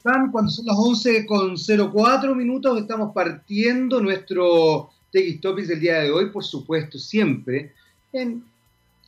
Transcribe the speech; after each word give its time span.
están? 0.00 0.32
Cuando 0.32 0.50
son 0.50 0.64
las 0.64 0.76
11 0.78 1.26
con 1.26 1.56
04 1.56 2.34
minutos, 2.34 2.80
estamos 2.80 3.12
partiendo 3.14 4.00
nuestro 4.00 4.88
TX 5.12 5.40
Topics 5.42 5.68
del 5.68 5.80
día 5.80 5.98
de 6.00 6.10
hoy, 6.10 6.30
por 6.30 6.42
supuesto, 6.42 6.98
siempre 6.98 7.72
en 8.14 8.42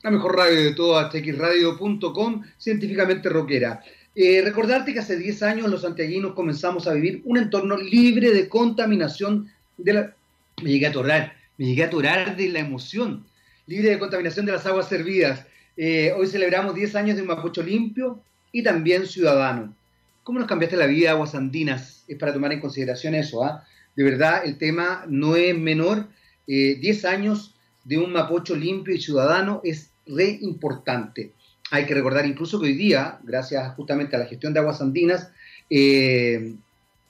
la 0.03 0.11
mejor 0.11 0.37
radio 0.37 0.63
de 0.63 0.73
todas, 0.73 1.11
txradio.com, 1.11 2.43
científicamente 2.59 3.31
rockera. 3.31 3.83
Eh, 4.15 4.43
recordarte 4.45 4.93
que 4.93 4.99
hace 4.99 5.17
10 5.17 5.43
años 5.45 5.71
los 5.71 5.81
santiaguinos 5.81 6.35
comenzamos 6.35 6.87
a 6.87 6.93
vivir 6.93 7.23
un 7.25 7.39
entorno 7.39 7.79
libre 7.79 8.31
de 8.31 8.51
contaminación 8.51 9.51
de 9.79 9.93
la... 9.95 10.15
Me 10.63 10.73
llegué 10.73 10.87
a 10.87 10.91
atorar, 10.91 11.35
me 11.57 11.65
llegué 11.69 11.85
a 11.85 11.87
atorar 11.87 12.37
de 12.37 12.51
la 12.51 12.59
emoción. 12.59 13.25
Libre 13.67 13.89
de 13.89 13.99
contaminación 13.99 14.45
de 14.45 14.53
las 14.53 14.67
aguas 14.67 14.91
servidas. 14.91 15.47
Eh, 15.75 16.13
hoy 16.15 16.27
celebramos 16.27 16.75
10 16.75 16.95
años 16.97 17.17
de 17.17 17.23
un 17.23 17.29
Mapocho 17.29 17.63
limpio 17.63 18.21
y 18.53 18.63
también 18.63 19.07
ciudadano. 19.07 19.75
¿Cómo 20.23 20.39
nos 20.39 20.47
cambiaste 20.47 20.77
la 20.77 20.87
vida, 20.87 21.11
Aguas 21.11 21.35
Andinas? 21.35 22.05
Es 22.07 22.17
para 22.17 22.33
tomar 22.33 22.53
en 22.53 22.61
consideración 22.61 23.17
eso. 23.17 23.45
¿ah? 23.45 23.67
De 23.97 24.05
verdad, 24.05 24.43
el 24.45 24.57
tema 24.57 25.05
no 25.09 25.35
es 25.35 25.57
menor. 25.59 26.09
Eh, 26.47 26.77
diez 26.81 27.05
años 27.05 27.57
de 27.83 27.99
un 27.99 28.13
Mapocho 28.13 28.55
limpio 28.55 28.95
y 28.95 29.01
ciudadano 29.01 29.61
es 29.65 29.91
re 30.07 30.39
importante. 30.41 31.33
Hay 31.73 31.87
que 31.87 31.95
recordar 31.95 32.25
incluso 32.25 32.61
que 32.61 32.67
hoy 32.67 32.75
día, 32.75 33.19
gracias 33.25 33.75
justamente 33.75 34.15
a 34.15 34.21
la 34.21 34.27
gestión 34.27 34.53
de 34.53 34.61
Aguas 34.61 34.81
Andinas, 34.81 35.31
eh, 35.69 36.55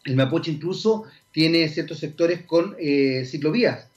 el 0.04 0.16
Mapocho 0.16 0.50
incluso 0.50 1.04
tiene 1.32 1.68
ciertos 1.68 1.98
sectores 1.98 2.42
con 2.46 2.76
eh, 2.78 3.26
ciclovías. 3.26 3.88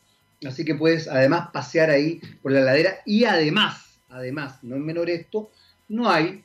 Así 0.46 0.66
que 0.66 0.76
puedes 0.76 1.08
además 1.08 1.50
pasear 1.54 1.90
ahí 1.90 2.20
por 2.42 2.52
la 2.52 2.60
ladera 2.60 2.98
y 3.06 3.24
además, 3.24 3.98
además, 4.10 4.62
no 4.62 4.76
es 4.76 4.82
menor 4.82 5.10
esto, 5.10 5.50
no 5.88 6.10
hay 6.10 6.44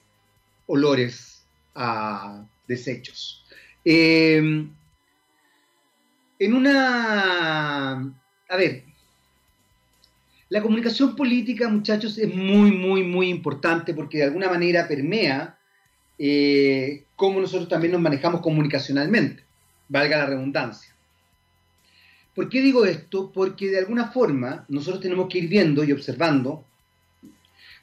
olores 0.67 1.43
a 1.75 2.45
desechos. 2.71 3.45
Eh, 3.85 4.67
en 6.39 6.55
una... 6.55 7.93
A 8.49 8.57
ver, 8.57 8.85
la 10.49 10.63
comunicación 10.63 11.15
política, 11.15 11.69
muchachos, 11.69 12.17
es 12.19 12.35
muy, 12.35 12.73
muy, 12.73 13.05
muy 13.05 13.29
importante 13.29 13.95
porque 13.95 14.19
de 14.19 14.25
alguna 14.25 14.49
manera 14.49 14.89
permea 14.89 15.59
eh, 16.19 17.05
cómo 17.15 17.41
nosotros 17.41 17.69
también 17.69 17.93
nos 17.93 18.01
manejamos 18.01 18.41
comunicacionalmente, 18.41 19.45
valga 19.89 20.19
la 20.19 20.27
redundancia. 20.27 20.93
¿Por 22.35 22.49
qué 22.49 22.63
digo 22.63 22.85
esto? 22.85 23.31
Porque 23.33 23.69
de 23.69 23.79
alguna 23.79 24.11
forma 24.11 24.65
nosotros 24.69 25.03
tenemos 25.03 25.29
que 25.29 25.39
ir 25.39 25.49
viendo 25.49 25.85
y 25.85 25.93
observando 25.93 26.65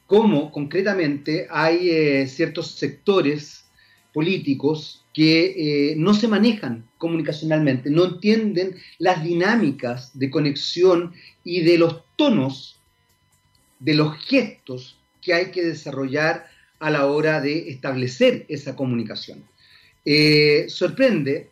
cómo 0.08 0.52
concretamente 0.52 1.47
hay 1.50 1.90
eh, 1.90 2.28
ciertos 2.28 2.72
sectores 2.72 3.67
políticos 4.18 5.06
que 5.14 5.92
eh, 5.92 5.96
no 5.96 6.16
se 6.16 6.28
manejan 6.28 6.88
comunicacionalmente, 6.98 7.92
no 7.92 8.06
entienden 8.06 8.76
las 8.98 9.24
dinámicas 9.24 10.18
de 10.18 10.32
conexión 10.32 11.14
y 11.44 11.62
de 11.62 11.78
los 11.78 12.02
tonos, 12.16 12.80
de 13.80 13.94
los 13.94 14.18
gestos 14.26 14.98
que 15.22 15.36
hay 15.36 15.52
que 15.52 15.64
desarrollar 15.64 16.48
a 16.80 16.90
la 16.90 17.06
hora 17.06 17.42
de 17.42 17.70
establecer 17.70 18.48
esa 18.50 18.76
comunicación. 18.76 19.44
Eh, 20.04 20.66
sorprende 20.68 21.52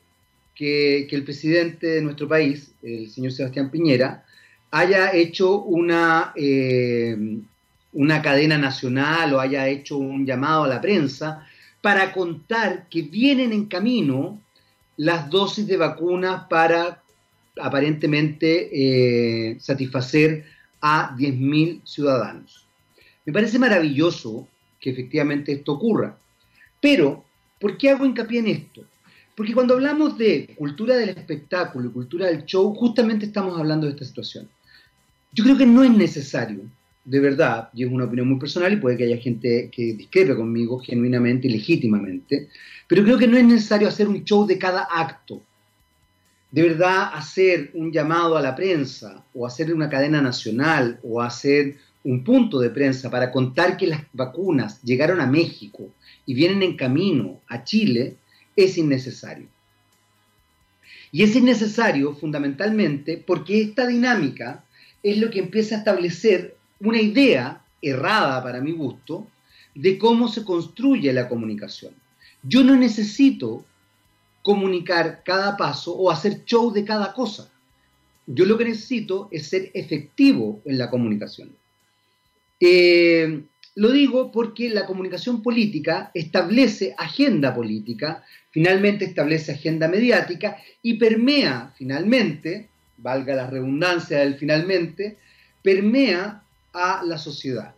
que, 0.55 1.07
el 1.11 1.23
presidente 1.23 1.85
de 1.85 2.01
nuestro 2.01 2.27
país, 2.27 2.71
el 2.81 3.11
señor 3.11 3.31
Sebastián 3.31 3.69
Piñera, 3.69 4.25
haya 4.71 5.13
hecho 5.13 5.59
una, 5.61 6.33
eh, 6.35 7.15
una 7.93 8.23
cadena 8.23 8.57
nacional 8.57 9.35
o 9.35 9.39
haya 9.39 9.67
hecho 9.67 9.97
un 9.97 10.25
llamado 10.25 10.63
a 10.63 10.67
la 10.67 10.81
prensa 10.81 11.47
para 11.85 12.13
contar 12.13 12.89
que 12.89 13.03
vienen 13.03 13.53
en 13.53 13.65
camino 13.65 14.41
las 14.97 15.29
dosis 15.29 15.67
de 15.67 15.77
vacunas 15.77 16.45
para 16.49 17.03
aparentemente 17.61 19.51
eh, 19.51 19.59
satisfacer 19.59 20.45
a 20.81 21.15
10.000 21.15 21.85
ciudadanos. 21.85 22.65
Me 23.23 23.31
parece 23.31 23.59
maravilloso 23.59 24.47
que 24.79 24.89
efectivamente 24.89 25.51
esto 25.51 25.73
ocurra. 25.73 26.17
Pero, 26.81 27.23
¿por 27.59 27.77
qué 27.77 27.91
hago 27.91 28.03
hincapié 28.03 28.39
en 28.39 28.47
esto? 28.47 28.81
Porque 29.35 29.53
cuando 29.53 29.75
hablamos 29.75 30.17
de 30.17 30.55
cultura 30.57 30.95
del 30.97 31.09
espectáculo 31.09 31.89
y 31.89 31.93
cultura 31.93 32.25
del 32.25 32.45
show, 32.45 32.73
justamente 32.73 33.27
estamos 33.27 33.59
hablando 33.59 33.85
de 33.85 33.93
esta 33.93 34.05
situación. 34.05 34.49
Yo 35.33 35.43
creo 35.43 35.55
que 35.55 35.67
no 35.67 35.83
es 35.83 35.91
necesario 35.91 36.61
de 37.05 37.19
verdad, 37.19 37.69
y 37.73 37.83
es 37.83 37.91
una 37.91 38.05
opinión 38.05 38.27
muy 38.27 38.39
personal 38.39 38.73
y 38.73 38.77
puede 38.77 38.97
que 38.97 39.03
haya 39.03 39.17
gente 39.17 39.69
que 39.71 39.93
discrepe 39.93 40.35
conmigo 40.35 40.79
genuinamente 40.79 41.47
y 41.47 41.51
legítimamente, 41.51 42.49
pero 42.87 43.03
creo 43.03 43.19
que 43.19 43.27
no 43.27 43.37
es 43.37 43.45
necesario 43.45 43.87
hacer 43.87 44.07
un 44.07 44.23
show 44.23 44.45
de 44.45 44.57
cada 44.57 44.87
acto. 44.91 45.43
De 46.51 46.63
verdad, 46.63 47.11
hacer 47.13 47.69
un 47.75 47.91
llamado 47.91 48.37
a 48.37 48.41
la 48.41 48.55
prensa 48.55 49.23
o 49.33 49.45
hacer 49.45 49.71
una 49.73 49.89
cadena 49.89 50.21
nacional 50.21 50.99
o 51.03 51.21
hacer 51.21 51.77
un 52.03 52.23
punto 52.23 52.59
de 52.59 52.69
prensa 52.69 53.09
para 53.11 53.31
contar 53.31 53.77
que 53.77 53.87
las 53.87 54.01
vacunas 54.13 54.81
llegaron 54.81 55.21
a 55.21 55.27
México 55.27 55.91
y 56.25 56.33
vienen 56.33 56.63
en 56.63 56.75
camino 56.75 57.41
a 57.47 57.63
Chile 57.63 58.15
es 58.55 58.77
innecesario. 58.77 59.47
Y 61.11 61.23
es 61.23 61.35
innecesario 61.35 62.15
fundamentalmente 62.15 63.23
porque 63.25 63.61
esta 63.61 63.85
dinámica 63.85 64.63
es 65.03 65.17
lo 65.17 65.29
que 65.29 65.39
empieza 65.39 65.75
a 65.75 65.77
establecer 65.79 66.55
una 66.79 67.01
idea 67.01 67.61
errada 67.81 68.43
para 68.43 68.61
mi 68.61 68.71
gusto 68.71 69.27
de 69.73 69.97
cómo 69.97 70.27
se 70.27 70.43
construye 70.43 71.11
la 71.13 71.27
comunicación. 71.27 71.93
Yo 72.43 72.63
no 72.63 72.75
necesito 72.75 73.65
comunicar 74.41 75.23
cada 75.23 75.57
paso 75.57 75.93
o 75.95 76.11
hacer 76.11 76.45
show 76.45 76.71
de 76.71 76.85
cada 76.85 77.13
cosa. 77.13 77.49
Yo 78.27 78.45
lo 78.45 78.57
que 78.57 78.65
necesito 78.65 79.27
es 79.31 79.47
ser 79.47 79.71
efectivo 79.73 80.61
en 80.65 80.77
la 80.77 80.89
comunicación. 80.89 81.49
Eh, 82.59 83.43
lo 83.75 83.91
digo 83.91 84.31
porque 84.31 84.69
la 84.69 84.85
comunicación 84.85 85.41
política 85.41 86.09
establece 86.13 86.95
agenda 86.97 87.53
política, 87.53 88.23
finalmente 88.49 89.03
establece 89.03 89.51
agenda 89.51 89.89
mediática 89.89 90.57
y 90.81 90.93
permea 90.93 91.73
finalmente, 91.75 92.69
valga 92.97 93.35
la 93.35 93.49
redundancia 93.49 94.19
del 94.19 94.35
finalmente, 94.35 95.17
permea 95.61 96.44
a 96.75 97.03
la 97.03 97.17
sociedad. 97.17 97.73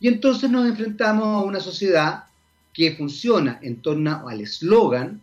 Y 0.00 0.08
entonces 0.08 0.50
nos 0.50 0.66
enfrentamos 0.66 1.26
a 1.26 1.46
una 1.46 1.60
sociedad 1.60 2.24
que 2.72 2.92
funciona 2.96 3.58
en 3.62 3.82
torno 3.82 4.26
al 4.28 4.40
eslogan, 4.40 5.20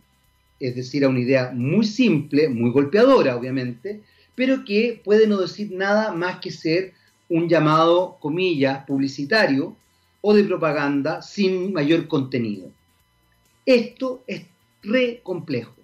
es 0.60 0.76
decir, 0.76 1.04
a 1.04 1.08
una 1.08 1.20
idea 1.20 1.50
muy 1.52 1.84
simple, 1.84 2.48
muy 2.48 2.70
golpeadora, 2.70 3.36
obviamente, 3.36 4.02
pero 4.34 4.64
que 4.64 5.00
puede 5.04 5.26
no 5.26 5.38
decir 5.38 5.72
nada 5.72 6.12
más 6.12 6.38
que 6.38 6.52
ser 6.52 6.94
un 7.28 7.48
llamado, 7.48 8.18
comillas, 8.20 8.84
publicitario 8.84 9.76
o 10.20 10.34
de 10.34 10.44
propaganda 10.44 11.22
sin 11.22 11.72
mayor 11.72 12.06
contenido. 12.08 12.70
Esto 13.66 14.22
es 14.26 14.42
re 14.82 15.20
complejo, 15.22 15.74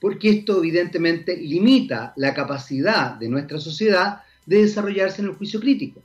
porque 0.00 0.30
esto 0.30 0.58
evidentemente 0.58 1.36
limita 1.36 2.12
la 2.16 2.32
capacidad 2.32 3.14
de 3.14 3.28
nuestra 3.28 3.58
sociedad 3.58 4.22
de 4.46 4.62
desarrollarse 4.62 5.22
en 5.22 5.28
el 5.28 5.34
juicio 5.34 5.60
crítico. 5.60 6.00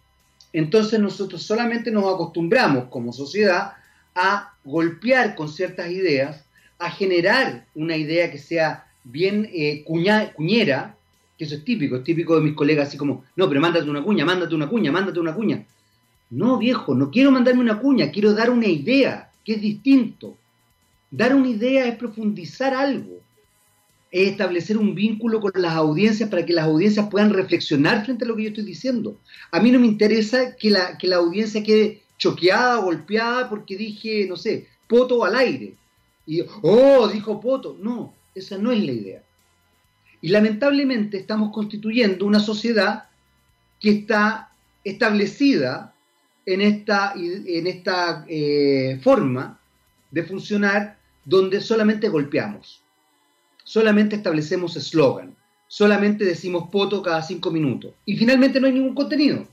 Entonces 0.54 1.00
nosotros 1.00 1.42
solamente 1.44 1.92
nos 1.92 2.14
acostumbramos 2.14 2.86
como 2.90 3.14
sociedad 3.14 3.74
a 4.16 4.54
golpear 4.64 5.36
con 5.36 5.50
ciertas 5.50 5.90
ideas, 5.90 6.46
a 6.78 6.92
generar 6.92 7.66
una 7.74 7.96
idea 7.96 8.32
que 8.32 8.38
sea 8.38 8.86
bien 9.04 9.50
eh, 9.54 9.84
cuñera, 9.86 10.96
que 11.38 11.46
eso 11.46 11.56
es 11.56 11.64
típico, 11.64 11.96
es 11.96 12.04
típico 12.04 12.36
de 12.36 12.42
mis 12.42 12.54
colegas, 12.54 12.90
así 12.90 12.98
como, 12.98 13.24
no, 13.36 13.48
pero 13.48 13.62
mándate 13.62 13.90
una 13.90 14.04
cuña, 14.04 14.26
mándate 14.26 14.54
una 14.56 14.68
cuña, 14.68 14.92
mándate 14.92 15.20
una 15.20 15.34
cuña. 15.34 15.66
No, 16.30 16.58
viejo, 16.58 16.96
no 16.96 17.10
quiero 17.12 17.32
mandarme 17.32 17.62
una 17.62 17.80
cuña, 17.80 18.12
quiero 18.12 18.34
dar 18.34 18.50
una 18.50 18.68
idea, 18.68 19.32
que 19.44 19.54
es 19.54 19.62
distinto. 19.62 20.38
Dar 21.10 21.36
una 21.36 21.50
idea 21.50 21.88
es 21.88 21.96
profundizar 21.96 22.74
algo 22.74 23.21
es 24.12 24.32
establecer 24.32 24.78
un 24.78 24.94
vínculo 24.94 25.40
con 25.40 25.54
las 25.56 25.74
audiencias 25.74 26.30
para 26.30 26.46
que 26.46 26.54
las 26.54 26.66
audiencias 26.66 27.08
puedan 27.10 27.32
reflexionar 27.32 28.04
frente 28.04 28.26
a 28.26 28.28
lo 28.28 28.36
que 28.36 28.44
yo 28.44 28.50
estoy 28.50 28.66
diciendo. 28.66 29.18
A 29.52 29.62
mí 29.62 29.72
no 29.72 29.80
me 29.80 29.88
interesa 29.88 30.56
que 30.58 30.70
la, 30.70 30.98
que 30.98 31.08
la 31.08 31.16
audiencia 31.16 31.64
quede 31.64 32.04
choqueada, 32.18 32.78
golpeada 32.78 33.50
porque 33.50 33.78
dije, 33.78 34.28
no 34.28 34.36
sé, 34.36 34.68
poto 34.88 35.24
al 35.24 35.36
aire. 35.36 35.76
Y, 36.26 36.42
oh, 36.62 37.08
dijo 37.08 37.40
poto. 37.40 37.78
No, 37.80 38.14
esa 38.36 38.58
no 38.58 38.72
es 38.72 38.84
la 38.84 38.92
idea. 38.92 39.24
Y 40.20 40.28
lamentablemente 40.28 41.18
estamos 41.18 41.52
constituyendo 41.54 42.26
una 42.26 42.42
sociedad 42.42 43.06
que 43.80 43.92
está 43.92 44.52
establecida 44.84 45.96
en 46.46 46.62
esta, 46.62 47.14
en 47.16 47.66
esta 47.66 48.26
eh, 48.28 49.00
forma 49.02 49.60
de 50.12 50.24
funcionar 50.24 51.00
donde 51.24 51.62
solamente 51.62 52.10
golpeamos 52.10 52.84
solamente 53.72 54.18
establecemos 54.18 54.76
eslogan, 54.76 55.34
solamente 55.66 56.26
decimos 56.26 56.68
poto 56.70 57.02
cada 57.02 57.22
cinco 57.22 57.52
minutos 57.52 57.94
y 58.06 58.18
finalmente 58.18 58.60
no 58.60 58.68
hay 58.68 58.74
ningún 58.74 58.94
contenido. 58.94 59.48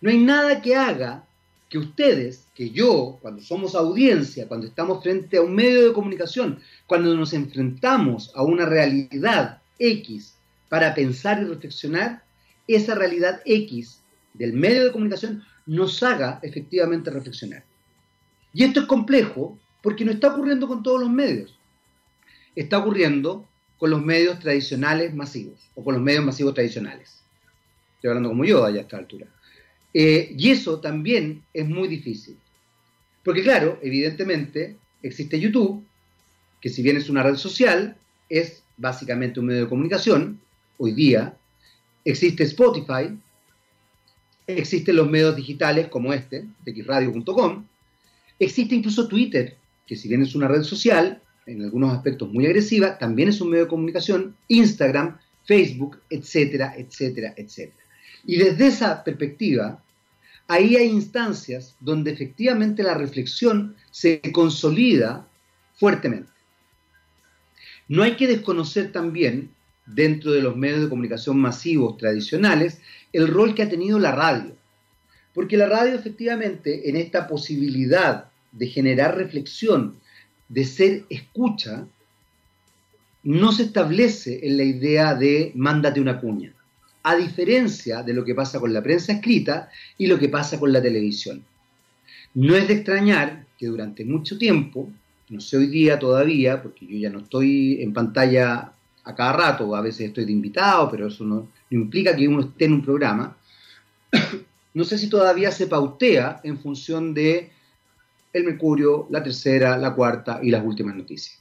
No 0.00 0.10
hay 0.10 0.18
nada 0.18 0.62
que 0.62 0.76
haga 0.76 1.24
que 1.68 1.78
ustedes, 1.78 2.46
que 2.54 2.70
yo, 2.70 3.18
cuando 3.20 3.42
somos 3.42 3.74
audiencia, 3.74 4.46
cuando 4.46 4.68
estamos 4.68 5.02
frente 5.02 5.38
a 5.38 5.42
un 5.42 5.56
medio 5.56 5.88
de 5.88 5.92
comunicación, 5.92 6.60
cuando 6.86 7.12
nos 7.16 7.32
enfrentamos 7.32 8.30
a 8.36 8.44
una 8.44 8.64
realidad 8.64 9.60
X 9.80 10.36
para 10.68 10.94
pensar 10.94 11.42
y 11.42 11.46
reflexionar, 11.46 12.22
esa 12.68 12.94
realidad 12.94 13.40
X 13.44 14.02
del 14.34 14.52
medio 14.52 14.84
de 14.84 14.92
comunicación 14.92 15.42
nos 15.66 16.00
haga 16.04 16.38
efectivamente 16.44 17.10
reflexionar. 17.10 17.64
Y 18.52 18.62
esto 18.62 18.78
es 18.78 18.86
complejo 18.86 19.58
porque 19.82 20.04
no 20.04 20.12
está 20.12 20.28
ocurriendo 20.28 20.68
con 20.68 20.84
todos 20.84 21.00
los 21.00 21.10
medios. 21.10 21.56
Está 22.54 22.78
ocurriendo 22.78 23.48
con 23.78 23.90
los 23.90 24.02
medios 24.02 24.38
tradicionales 24.38 25.14
masivos 25.14 25.70
o 25.74 25.82
con 25.82 25.94
los 25.94 26.02
medios 26.02 26.24
masivos 26.24 26.54
tradicionales. 26.54 27.22
Estoy 27.96 28.08
hablando 28.08 28.30
como 28.30 28.44
yo 28.44 28.64
allá 28.64 28.80
a 28.80 28.82
esta 28.82 28.98
altura. 28.98 29.26
Eh, 29.92 30.34
y 30.36 30.50
eso 30.50 30.80
también 30.80 31.42
es 31.52 31.68
muy 31.68 31.88
difícil. 31.88 32.36
Porque 33.24 33.42
claro, 33.42 33.78
evidentemente 33.82 34.76
existe 35.02 35.40
YouTube, 35.40 35.84
que 36.60 36.68
si 36.68 36.82
bien 36.82 36.96
es 36.96 37.08
una 37.08 37.22
red 37.22 37.36
social, 37.36 37.96
es 38.28 38.62
básicamente 38.76 39.40
un 39.40 39.46
medio 39.46 39.62
de 39.62 39.68
comunicación, 39.68 40.40
hoy 40.78 40.92
día. 40.92 41.36
Existe 42.04 42.44
Spotify, 42.44 43.18
existen 44.46 44.96
los 44.96 45.08
medios 45.08 45.36
digitales 45.36 45.88
como 45.88 46.12
este, 46.12 46.46
xradio.com, 46.64 47.66
existe 48.38 48.74
incluso 48.74 49.06
Twitter, 49.06 49.56
que 49.86 49.96
si 49.96 50.08
bien 50.08 50.22
es 50.22 50.34
una 50.34 50.48
red 50.48 50.62
social, 50.62 51.22
en 51.50 51.62
algunos 51.62 51.92
aspectos 51.92 52.32
muy 52.32 52.46
agresiva, 52.46 52.96
también 52.98 53.28
es 53.28 53.40
un 53.40 53.50
medio 53.50 53.64
de 53.64 53.70
comunicación, 53.70 54.36
Instagram, 54.48 55.18
Facebook, 55.44 55.98
etcétera, 56.08 56.74
etcétera, 56.76 57.34
etcétera. 57.36 57.84
Y 58.24 58.36
desde 58.36 58.68
esa 58.68 59.02
perspectiva, 59.02 59.82
ahí 60.46 60.76
hay 60.76 60.88
instancias 60.88 61.76
donde 61.80 62.12
efectivamente 62.12 62.82
la 62.82 62.94
reflexión 62.94 63.74
se 63.90 64.20
consolida 64.32 65.26
fuertemente. 65.74 66.30
No 67.88 68.02
hay 68.04 68.14
que 68.14 68.28
desconocer 68.28 68.92
también, 68.92 69.50
dentro 69.86 70.30
de 70.30 70.42
los 70.42 70.56
medios 70.56 70.82
de 70.82 70.88
comunicación 70.88 71.38
masivos 71.38 71.96
tradicionales, 71.96 72.80
el 73.12 73.26
rol 73.26 73.54
que 73.54 73.62
ha 73.64 73.68
tenido 73.68 73.98
la 73.98 74.12
radio. 74.12 74.54
Porque 75.34 75.56
la 75.56 75.66
radio 75.66 75.94
efectivamente 75.94 76.88
en 76.88 76.96
esta 76.96 77.26
posibilidad 77.26 78.30
de 78.52 78.66
generar 78.68 79.16
reflexión, 79.16 79.98
de 80.50 80.64
ser 80.64 81.04
escucha, 81.08 81.86
no 83.22 83.52
se 83.52 83.62
establece 83.62 84.46
en 84.46 84.58
la 84.58 84.64
idea 84.64 85.14
de 85.14 85.52
mándate 85.54 86.00
una 86.00 86.20
cuña 86.20 86.52
a 87.02 87.16
diferencia 87.16 88.02
de 88.02 88.12
lo 88.12 88.24
que 88.24 88.34
pasa 88.34 88.60
con 88.60 88.72
la 88.72 88.82
prensa 88.82 89.12
escrita 89.12 89.70
y 89.96 90.06
lo 90.06 90.18
que 90.18 90.28
pasa 90.28 90.58
con 90.58 90.72
la 90.72 90.82
televisión. 90.82 91.44
No 92.34 92.54
es 92.54 92.68
de 92.68 92.74
extrañar 92.74 93.46
que 93.58 93.66
durante 93.66 94.04
mucho 94.04 94.38
tiempo, 94.38 94.90
no 95.28 95.40
sé 95.40 95.56
hoy 95.56 95.66
día 95.66 95.98
todavía, 95.98 96.62
porque 96.62 96.86
yo 96.86 96.98
ya 96.98 97.10
no 97.10 97.20
estoy 97.20 97.82
en 97.82 97.92
pantalla 97.92 98.72
a 99.04 99.14
cada 99.14 99.32
rato, 99.32 99.74
a 99.74 99.80
veces 99.80 100.08
estoy 100.08 100.26
de 100.26 100.32
invitado, 100.32 100.90
pero 100.90 101.08
eso 101.08 101.24
no, 101.24 101.48
implica 101.70 102.14
que 102.14 102.28
uno 102.28 102.40
esté 102.40 102.66
en 102.66 102.74
un 102.74 102.82
programa, 102.82 103.36
no 104.74 104.84
sé 104.84 104.98
si 104.98 105.08
todavía 105.08 105.50
se 105.50 105.66
pautea 105.66 106.40
en 106.44 106.58
función 106.58 107.14
de 107.14 107.50
el 108.32 108.44
Mercurio, 108.44 109.06
la 109.10 109.22
tercera, 109.22 109.76
la 109.76 109.94
cuarta 109.94 110.40
y 110.42 110.50
las 110.50 110.64
últimas 110.64 110.94
noticias. 110.94 111.40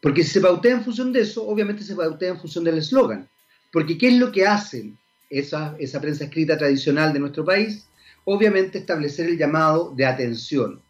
Porque 0.00 0.22
si 0.22 0.30
se 0.30 0.40
pautea 0.40 0.76
en 0.76 0.84
función 0.84 1.12
de 1.12 1.20
eso, 1.20 1.46
obviamente 1.46 1.82
se 1.82 1.96
pautea 1.96 2.30
en 2.30 2.38
función 2.38 2.64
del 2.64 2.78
eslogan. 2.78 3.28
Porque 3.72 3.98
¿qué 3.98 4.08
es 4.08 4.14
lo 4.14 4.30
que 4.30 4.46
hacen 4.46 4.96
esa, 5.28 5.76
prensa 6.00 6.24
escrita 6.24 6.56
tradicional 6.56 7.12
de 7.12 7.18
nuestro 7.18 7.44
país? 7.44 7.88
Obviamente 8.24 8.78
establecer 8.78 9.26
el 9.26 9.38
llamado 9.38 9.92
de 9.96 10.06
atención. 10.06 10.80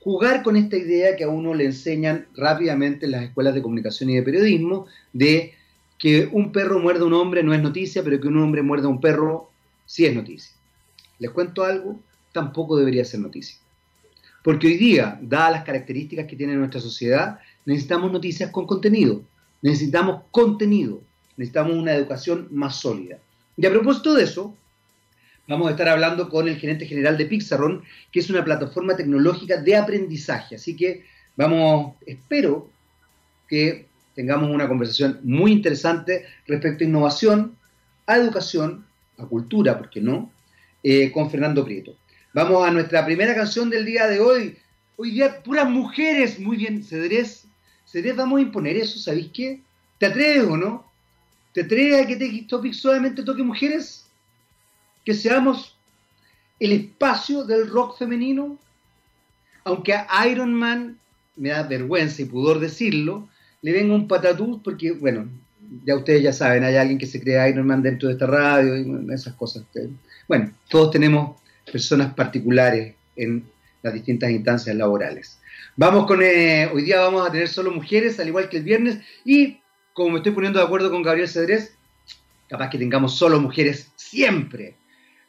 Jugar 0.00 0.42
con 0.42 0.56
esta 0.56 0.76
idea 0.76 1.16
que 1.16 1.24
a 1.24 1.28
uno 1.28 1.54
le 1.54 1.64
enseñan 1.64 2.28
rápidamente 2.34 3.06
en 3.06 3.12
las 3.12 3.24
escuelas 3.24 3.54
de 3.54 3.62
comunicación 3.62 4.10
y 4.10 4.16
de 4.16 4.22
periodismo, 4.22 4.86
de 5.12 5.54
que 5.98 6.28
un 6.30 6.52
perro 6.52 6.78
muerde 6.78 7.00
a 7.00 7.06
un 7.06 7.14
hombre 7.14 7.42
no 7.42 7.52
es 7.52 7.60
noticia, 7.60 8.04
pero 8.04 8.20
que 8.20 8.28
un 8.28 8.38
hombre 8.38 8.62
muerde 8.62 8.86
a 8.86 8.90
un 8.90 9.00
perro 9.00 9.50
sí 9.84 10.06
es 10.06 10.14
noticia. 10.14 10.52
Les 11.18 11.30
cuento 11.30 11.64
algo, 11.64 11.98
tampoco 12.32 12.76
debería 12.76 13.04
ser 13.04 13.20
noticia. 13.20 13.58
Porque 14.42 14.66
hoy 14.68 14.76
día, 14.76 15.18
dadas 15.20 15.52
las 15.52 15.64
características 15.64 16.26
que 16.26 16.36
tiene 16.36 16.54
nuestra 16.54 16.80
sociedad, 16.80 17.38
necesitamos 17.64 18.12
noticias 18.12 18.50
con 18.50 18.66
contenido. 18.66 19.22
Necesitamos 19.62 20.22
contenido 20.30 21.02
necesitamos 21.38 21.76
una 21.76 21.94
educación 21.94 22.48
más 22.50 22.76
sólida. 22.76 23.18
Y 23.56 23.64
a 23.64 23.70
propósito 23.70 24.12
de 24.12 24.24
eso, 24.24 24.54
vamos 25.46 25.68
a 25.68 25.70
estar 25.70 25.88
hablando 25.88 26.28
con 26.28 26.48
el 26.48 26.56
gerente 26.56 26.84
general 26.84 27.16
de 27.16 27.26
Pixarron, 27.26 27.82
que 28.12 28.20
es 28.20 28.28
una 28.28 28.44
plataforma 28.44 28.96
tecnológica 28.96 29.56
de 29.56 29.76
aprendizaje. 29.76 30.56
Así 30.56 30.76
que 30.76 31.04
vamos, 31.36 31.94
espero 32.04 32.70
que 33.48 33.86
tengamos 34.14 34.50
una 34.50 34.68
conversación 34.68 35.20
muy 35.22 35.52
interesante 35.52 36.24
respecto 36.46 36.84
a 36.84 36.88
innovación, 36.88 37.56
a 38.06 38.16
educación, 38.16 38.84
a 39.16 39.24
cultura, 39.24 39.78
¿por 39.78 39.88
qué 39.90 40.00
no? 40.00 40.32
Eh, 40.82 41.12
con 41.12 41.30
Fernando 41.30 41.64
Prieto. 41.64 41.96
Vamos 42.34 42.66
a 42.66 42.70
nuestra 42.70 43.06
primera 43.06 43.34
canción 43.34 43.70
del 43.70 43.86
día 43.86 44.06
de 44.06 44.20
hoy. 44.20 44.58
Hoy 44.96 45.12
día, 45.12 45.42
puras 45.42 45.68
mujeres. 45.68 46.38
Muy 46.38 46.58
bien, 46.58 46.84
Cedrés. 46.84 47.46
Cedrés, 47.86 48.16
vamos 48.16 48.38
a 48.38 48.42
imponer 48.42 48.76
eso, 48.76 48.98
¿sabéis 48.98 49.30
qué? 49.32 49.62
¿Te 49.98 50.06
atreves 50.06 50.44
o 50.44 50.56
no? 50.56 50.84
¿Te 51.54 51.62
atreves 51.62 52.04
a 52.04 52.06
que 52.06 52.16
TX 52.16 52.46
Topic 52.46 52.74
solamente 52.74 53.22
toque 53.22 53.42
mujeres? 53.42 54.06
Que 55.06 55.14
seamos 55.14 55.76
el 56.60 56.72
espacio 56.72 57.44
del 57.44 57.68
rock 57.68 57.98
femenino. 57.98 58.58
Aunque 59.64 59.94
a 59.94 60.28
Iron 60.28 60.52
Man, 60.52 60.98
me 61.34 61.48
da 61.48 61.62
vergüenza 61.62 62.20
y 62.20 62.26
pudor 62.26 62.60
decirlo, 62.60 63.26
le 63.62 63.72
venga 63.72 63.94
un 63.94 64.06
patatús 64.06 64.60
porque, 64.62 64.92
bueno, 64.92 65.28
ya 65.84 65.96
ustedes 65.96 66.22
ya 66.22 66.32
saben, 66.32 66.62
hay 66.62 66.76
alguien 66.76 66.98
que 66.98 67.06
se 67.06 67.20
cree 67.20 67.48
Iron 67.48 67.66
Man 67.66 67.82
dentro 67.82 68.08
de 68.08 68.14
esta 68.14 68.26
radio 68.26 68.76
y 68.76 69.12
esas 69.14 69.34
cosas. 69.34 69.64
Bueno, 70.28 70.52
todos 70.68 70.90
tenemos 70.90 71.36
personas 71.70 72.14
particulares 72.14 72.94
en 73.16 73.44
las 73.82 73.94
distintas 73.94 74.30
instancias 74.30 74.74
laborales. 74.76 75.40
Vamos 75.76 76.06
con, 76.06 76.22
eh, 76.22 76.68
hoy 76.72 76.82
día 76.82 77.00
vamos 77.00 77.26
a 77.26 77.30
tener 77.30 77.48
solo 77.48 77.70
mujeres, 77.70 78.18
al 78.18 78.28
igual 78.28 78.48
que 78.48 78.58
el 78.58 78.64
viernes, 78.64 78.98
y 79.24 79.60
como 79.92 80.10
me 80.10 80.16
estoy 80.18 80.32
poniendo 80.32 80.58
de 80.58 80.64
acuerdo 80.64 80.90
con 80.90 81.02
Gabriel 81.02 81.28
Cedrés, 81.28 81.74
capaz 82.48 82.70
que 82.70 82.78
tengamos 82.78 83.16
solo 83.16 83.40
mujeres 83.40 83.92
siempre. 83.96 84.76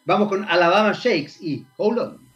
Vamos 0.05 0.27
con 0.27 0.43
Alabama 0.45 0.93
Shakes 0.93 1.33
y 1.41 1.65
Hold 1.77 1.99
On. 1.99 2.29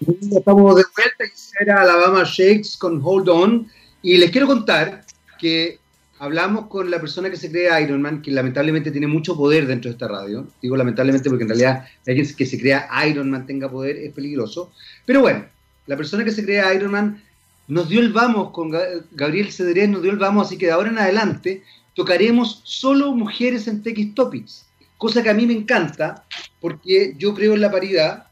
Estamos 0.00 0.76
de 0.76 0.84
vuelta 0.94 1.24
y 1.24 1.30
será 1.34 1.82
Alabama 1.82 2.24
Shakes 2.24 2.76
con 2.78 3.00
Hold 3.02 3.28
On. 3.28 3.68
Y 4.02 4.18
les 4.18 4.30
quiero 4.30 4.46
contar 4.46 5.04
que 5.38 5.78
hablamos 6.18 6.66
con 6.68 6.90
la 6.90 7.00
persona 7.00 7.30
que 7.30 7.36
se 7.36 7.50
cree 7.50 7.82
Iron 7.82 8.02
Man, 8.02 8.22
que 8.22 8.30
lamentablemente 8.30 8.90
tiene 8.90 9.06
mucho 9.06 9.36
poder 9.36 9.66
dentro 9.66 9.90
de 9.90 9.94
esta 9.94 10.08
radio. 10.08 10.46
Digo 10.62 10.76
lamentablemente 10.76 11.28
porque 11.28 11.44
en 11.44 11.50
realidad 11.50 11.86
alguien 12.06 12.34
que 12.34 12.46
se 12.46 12.58
crea 12.58 12.88
Iron 13.08 13.30
Man 13.30 13.46
tenga 13.46 13.70
poder 13.70 13.96
es 13.96 14.12
peligroso. 14.12 14.72
Pero 15.04 15.20
bueno, 15.20 15.44
la 15.86 15.96
persona 15.96 16.24
que 16.24 16.30
se 16.30 16.44
cree 16.44 16.74
Iron 16.74 16.92
Man 16.92 17.22
nos 17.66 17.88
dio 17.88 18.00
el 18.00 18.12
vamos 18.12 18.50
con 18.50 18.70
Gabriel 19.12 19.52
Cedrés, 19.52 19.88
nos 19.88 20.02
dio 20.02 20.10
el 20.10 20.18
vamos, 20.18 20.46
así 20.46 20.58
que 20.58 20.66
de 20.66 20.72
ahora 20.72 20.90
en 20.90 20.98
adelante 20.98 21.62
tocaremos 21.94 22.60
solo 22.64 23.12
mujeres 23.12 23.68
en 23.68 23.82
TX 23.82 24.14
Topics, 24.14 24.66
cosa 24.98 25.22
que 25.22 25.30
a 25.30 25.34
mí 25.34 25.46
me 25.46 25.54
encanta, 25.54 26.24
porque 26.60 27.14
yo 27.18 27.34
creo 27.34 27.54
en 27.54 27.60
la 27.60 27.70
paridad, 27.70 28.26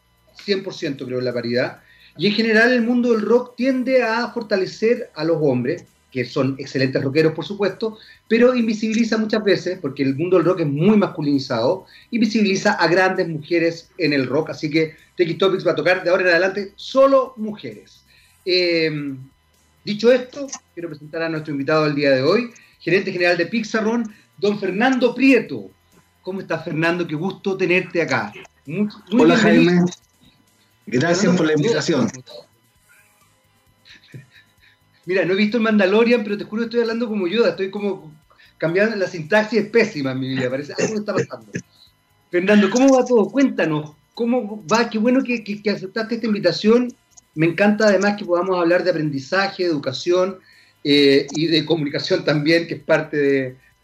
100% 0.45 1.07
creo 1.07 1.19
en 1.19 1.25
la 1.25 1.33
paridad, 1.33 1.81
y 2.19 2.27
en 2.27 2.35
general 2.35 2.73
el 2.73 2.83
mundo 2.83 3.13
del 3.13 3.23
rock 3.23 3.57
tiende 3.57 4.03
a 4.03 4.29
fortalecer 4.29 5.11
a 5.15 5.25
los 5.25 5.39
hombres, 5.41 5.85
que 6.13 6.27
son 6.27 6.55
excelentes 6.59 7.03
rockeros 7.03 7.33
por 7.33 7.45
supuesto, 7.45 7.99
pero 8.29 8.55
invisibiliza 8.55 9.17
muchas 9.17 9.43
veces, 9.43 9.79
porque 9.81 10.03
el 10.03 10.15
mundo 10.15 10.37
del 10.37 10.45
rock 10.45 10.61
es 10.61 10.67
muy 10.67 10.97
masculinizado, 10.97 11.87
invisibiliza 12.11 12.75
a 12.75 12.87
grandes 12.87 13.27
mujeres 13.29 13.91
en 13.97 14.13
el 14.13 14.27
rock, 14.27 14.51
así 14.51 14.71
que 14.71 14.95
TX 15.17 15.39
Topics 15.39 15.67
va 15.67 15.73
a 15.73 15.77
tocar 15.77 16.05
de 16.05 16.11
ahora 16.11 16.25
en 16.25 16.29
adelante 16.29 16.73
solo 16.77 17.33
mujeres. 17.39 18.05
Em, 18.45 19.19
dicho 19.85 20.13
esto, 20.13 20.47
quiero 20.75 20.91
presentar 20.91 21.23
a 21.23 21.31
nuestro 21.31 21.53
invitado 21.53 21.85
del 21.85 21.95
día 21.95 22.11
de 22.11 22.23
hoy, 22.23 22.51
gerente 22.79 23.11
general 23.11 23.39
de 23.39 23.47
Pixarron, 23.47 24.13
don 24.37 24.61
Fernando 24.61 25.15
Prieto. 25.15 25.71
¿Cómo 26.21 26.41
estás, 26.41 26.63
Fernando? 26.65 27.07
Qué 27.07 27.15
gusto 27.15 27.57
tenerte 27.57 28.03
acá. 28.03 28.33
Hola, 29.13 29.37
Jaime. 29.37 29.87
Gracias 30.87 31.35
por 31.35 31.47
la 31.47 31.55
invitación. 31.55 32.09
Mira, 35.07 35.25
no 35.25 35.33
he 35.33 35.37
visto 35.37 35.57
el 35.57 35.63
Mandalorian, 35.63 36.23
pero 36.23 36.39
te 36.39 36.45
juro 36.45 36.63
que 36.63 36.67
estoy 36.67 36.81
hablando 36.81 37.09
como 37.09 37.27
yo, 37.27 37.47
estoy 37.47 37.71
como 37.71 38.13
cambiando 38.59 38.95
la 38.97 39.09
sintaxis 39.09 39.61
es 39.61 39.69
pésima 39.71 40.13
en 40.13 40.21
mi 40.21 40.29
vida, 40.29 40.49
parece 40.49 40.75
algo 40.79 41.01
está 41.01 41.13
pasando. 41.15 41.51
Fernando, 42.31 42.71
¿cómo 42.71 42.97
va 42.97 43.05
todo? 43.05 43.27
Cuéntanos, 43.27 43.93
¿cómo 44.15 44.65
va? 44.67 44.89
Qué 44.89 44.99
bueno 44.99 45.23
que 45.23 45.61
aceptaste 45.69 46.15
esta 46.15 46.27
invitación 46.27 46.95
me 47.35 47.47
encanta 47.47 47.87
además 47.87 48.17
que 48.17 48.25
podamos 48.25 48.59
hablar 48.59 48.85
de 48.85 48.91
aprendizaje, 48.91 49.63
de 49.63 49.71
educación 49.71 50.39
eh, 50.85 51.27
y 51.35 51.47
de 51.47 51.65
comunicación 51.65 52.25
también, 52.25 52.67
que 52.67 52.75
es 52.75 52.83
parte 52.83 53.17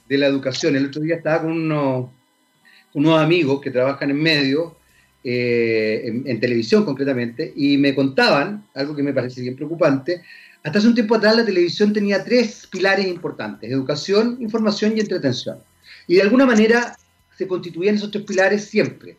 de, 0.08 0.18
la 0.18 0.26
educación. 0.26 0.76
El 0.76 0.86
otro 0.86 1.02
día 1.02 1.16
estaba 1.16 1.42
con 1.42 1.52
unos, 1.52 3.20
amigos 3.20 3.60
que 3.60 3.70
trabajan 3.70 4.10
en 4.10 4.20
medio 4.20 4.76
eh, 5.24 6.22
en, 6.24 6.40
televisión 6.40 6.84
concretamente, 6.84 7.52
y 7.56 7.78
me 7.78 7.94
contaban, 7.94 8.66
algo 8.74 8.94
que 8.94 9.02
me 9.02 9.12
parece 9.12 9.40
bien 9.40 9.56
preocupante, 9.56 10.22
hasta 10.64 10.78
hace 10.78 10.88
un 10.88 10.94
tiempo 10.94 11.14
atrás 11.14 11.36
la 11.36 11.44
televisión 11.44 11.92
tenía 11.92 12.24
tres 12.24 12.66
pilares 12.70 13.06
importantes, 13.06 13.70
educación, 13.70 14.36
información 14.40 14.96
y 14.96 15.00
entretención. 15.00 15.58
Y 16.06 16.16
de 16.16 16.22
alguna 16.22 16.46
manera 16.46 16.96
se 17.36 17.46
constituían 17.46 17.94
esos 17.94 18.10
tres 18.10 18.24
pilares 18.24 18.64
siempre. 18.64 19.16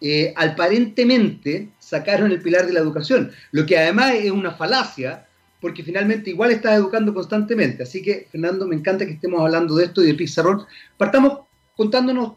Eh, 0.00 0.32
aparentemente 0.36 1.70
sacaron 1.80 2.30
el 2.30 2.40
pilar 2.40 2.66
de 2.66 2.72
la 2.72 2.80
educación, 2.80 3.32
lo 3.50 3.66
que 3.66 3.76
además 3.76 4.14
es 4.14 4.30
una 4.30 4.52
falacia, 4.52 5.26
porque 5.60 5.82
finalmente 5.82 6.30
igual 6.30 6.52
estás 6.52 6.74
educando 6.76 7.12
constantemente. 7.12 7.82
Así 7.82 8.00
que, 8.00 8.28
Fernando, 8.30 8.66
me 8.66 8.76
encanta 8.76 9.04
que 9.04 9.12
estemos 9.12 9.40
hablando 9.40 9.74
de 9.74 9.86
esto 9.86 10.04
y 10.04 10.06
de 10.06 10.14
Pixarrón. 10.14 10.64
Partamos 10.96 11.40
contándonos 11.76 12.34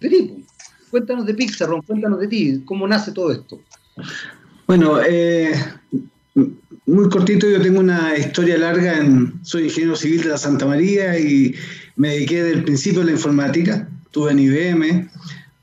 de 0.00 0.08
ti. 0.10 0.46
Cuéntanos 0.90 1.24
de 1.24 1.34
Pixarrón, 1.34 1.82
cuéntanos 1.82 2.20
de 2.20 2.28
ti, 2.28 2.62
cómo 2.66 2.86
nace 2.86 3.12
todo 3.12 3.32
esto. 3.32 3.60
Bueno, 4.66 5.00
eh, 5.00 5.54
muy 6.88 7.08
cortito, 7.10 7.46
yo 7.46 7.60
tengo 7.60 7.80
una 7.80 8.16
historia 8.16 8.56
larga, 8.56 8.96
en, 8.98 9.34
soy 9.42 9.64
ingeniero 9.64 9.94
civil 9.94 10.22
de 10.22 10.30
la 10.30 10.38
Santa 10.38 10.64
María 10.64 11.18
y 11.18 11.54
me 11.96 12.10
dediqué 12.14 12.42
del 12.42 12.64
principio 12.64 13.02
a 13.02 13.04
la 13.04 13.12
informática, 13.12 13.86
estuve 14.06 14.32
en 14.32 14.38
IBM, 14.38 15.10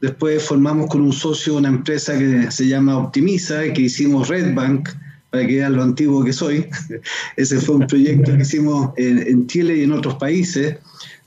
después 0.02 0.44
formamos 0.44 0.88
con 0.88 1.02
un 1.02 1.12
socio 1.12 1.56
una 1.56 1.70
empresa 1.70 2.18
que 2.18 2.52
se 2.52 2.68
llama 2.68 3.00
Optimiza, 3.00 3.64
que 3.74 3.82
hicimos 3.82 4.28
Red 4.28 4.54
Bank, 4.54 4.90
para 5.32 5.48
que 5.48 5.56
vean 5.56 5.76
lo 5.76 5.82
antiguo 5.82 6.24
que 6.24 6.32
soy. 6.32 6.68
Ese 7.38 7.60
fue 7.60 7.76
un 7.76 7.88
proyecto 7.88 8.36
que 8.36 8.44
hicimos 8.44 8.92
en, 8.96 9.48
Chile 9.48 9.78
y 9.78 9.84
en 9.84 9.94
otros 9.94 10.16
países. 10.16 10.78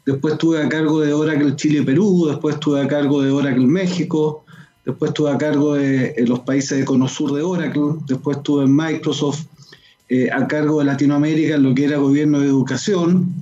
Después 0.07 0.35
estuve 0.35 0.63
a 0.63 0.69
cargo 0.69 1.01
de 1.01 1.13
Oracle 1.13 1.57
Chile 1.57 1.81
y 1.81 1.85
Perú, 1.85 2.27
después 2.29 2.55
estuve 2.55 2.81
a 2.81 2.87
cargo 2.87 3.21
de 3.21 3.33
Oracle 3.33 3.67
México, 3.67 4.45
después 4.87 5.11
estuve 5.11 5.33
a 5.33 5.39
cargo 5.39 5.75
de, 5.75 6.15
los 6.27 6.39
países 6.41 6.79
de 6.79 6.85
Cono 6.85 7.09
Sur 7.09 7.33
de 7.33 7.43
Oracle, 7.43 7.97
después 8.07 8.37
estuve 8.37 8.65
en 8.65 8.77
Microsoft 8.77 9.45
eh, 10.09 10.31
a 10.31 10.47
cargo 10.47 10.79
de 10.79 10.87
Latinoamérica 10.87 11.57
en 11.57 11.63
lo 11.63 11.75
que 11.75 11.85
era 11.85 11.99
gobierno 11.99 12.41
de 12.41 12.47
educación. 12.47 13.33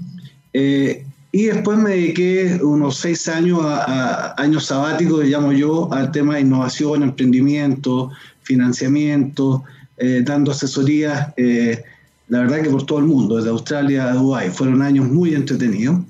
Eh, 0.52 1.04
y 1.32 1.44
después 1.44 1.78
me 1.78 1.90
dediqué 1.90 2.58
unos 2.62 2.98
seis 2.98 3.28
años 3.28 3.60
a, 3.62 4.32
a 4.32 4.42
años 4.42 4.66
sabáticos, 4.66 5.24
llamo 5.24 5.52
yo, 5.52 5.92
al 5.92 6.10
tema 6.10 6.36
de 6.36 6.42
innovación, 6.42 7.02
emprendimiento, 7.02 8.10
financiamiento, 8.42 9.64
eh, 9.98 10.22
dando 10.24 10.50
asesorías, 10.50 11.32
eh, 11.38 11.82
la 12.28 12.40
verdad 12.40 12.62
que 12.62 12.70
por 12.70 12.84
todo 12.84 12.98
el 12.98 13.06
mundo, 13.06 13.36
desde 13.36 13.50
Australia 13.50 14.10
a 14.10 14.14
Dubái. 14.14 14.50
Fueron 14.50 14.82
años 14.82 15.08
muy 15.08 15.34
entretenidos. 15.34 16.00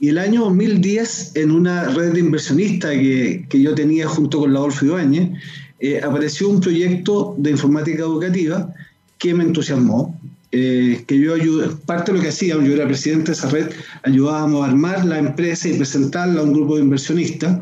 Y 0.00 0.08
el 0.08 0.18
año 0.18 0.44
2010, 0.44 1.36
en 1.36 1.50
una 1.50 1.84
red 1.84 2.12
de 2.12 2.20
inversionistas 2.20 2.90
que, 2.92 3.46
que 3.48 3.60
yo 3.60 3.74
tenía 3.74 4.08
junto 4.08 4.40
con 4.40 4.52
la 4.52 4.58
Adolfo 4.58 4.86
Ibáñez, 4.86 5.30
eh, 5.78 6.00
apareció 6.02 6.48
un 6.48 6.60
proyecto 6.60 7.34
de 7.38 7.50
informática 7.50 8.02
educativa 8.02 8.72
que 9.20 9.32
me 9.34 9.44
entusiasmó, 9.44 10.20
que 10.50 11.06
yo 11.08 11.34
ayudé, 11.34 11.68
parte 11.86 12.10
de 12.10 12.18
lo 12.18 12.22
que 12.24 12.30
hacía, 12.30 12.56
yo 12.56 12.72
era 12.72 12.88
presidente 12.88 13.26
de 13.26 13.32
esa 13.34 13.48
red, 13.48 13.70
ayudábamos 14.02 14.64
a 14.64 14.70
armar 14.70 15.04
la 15.04 15.18
empresa 15.18 15.68
y 15.68 15.74
presentarla 15.74 16.40
a 16.40 16.42
un 16.42 16.52
grupo 16.52 16.74
de 16.74 16.82
inversionistas, 16.82 17.60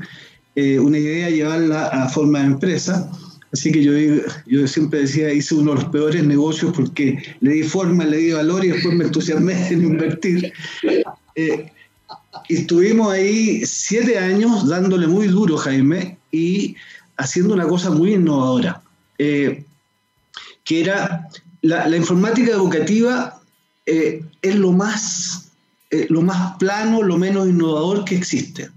una 0.56 0.98
idea 0.98 1.28
llevarla 1.28 1.88
a 1.88 2.08
forma 2.08 2.38
de 2.38 2.46
empresa, 2.46 3.10
Así 3.52 3.72
que 3.72 3.82
yo, 3.82 3.92
yo 4.46 4.66
siempre 4.66 5.00
decía, 5.00 5.32
hice 5.32 5.54
uno 5.54 5.72
de 5.74 5.80
los 5.80 5.90
peores 5.90 6.24
negocios 6.24 6.72
porque 6.74 7.18
le 7.40 7.52
di 7.52 7.62
forma, 7.62 8.04
le 8.04 8.18
di 8.18 8.32
valor 8.32 8.64
y 8.64 8.68
después 8.68 8.94
me 8.94 9.04
entusiasmé 9.04 9.68
en 9.68 9.84
invertir. 9.84 10.52
Eh, 11.34 11.72
estuvimos 12.48 13.10
ahí 13.10 13.64
siete 13.64 14.18
años 14.18 14.68
dándole 14.68 15.06
muy 15.06 15.28
duro, 15.28 15.56
Jaime, 15.56 16.18
y 16.30 16.76
haciendo 17.16 17.54
una 17.54 17.66
cosa 17.66 17.90
muy 17.90 18.14
innovadora, 18.14 18.82
eh, 19.16 19.64
que 20.64 20.80
era 20.80 21.26
la, 21.62 21.96
informática 21.96 22.52
educativa 22.52 23.40
eh, 23.86 24.22
es 24.42 24.54
lo 24.54 24.72
más, 24.72 25.50
lo 26.08 26.22
más 26.22 26.56
plano, 26.58 27.02
lo 27.02 27.16
menos 27.16 27.48
innovador 27.48 28.04
que 28.04 28.16
existe. 28.16 28.70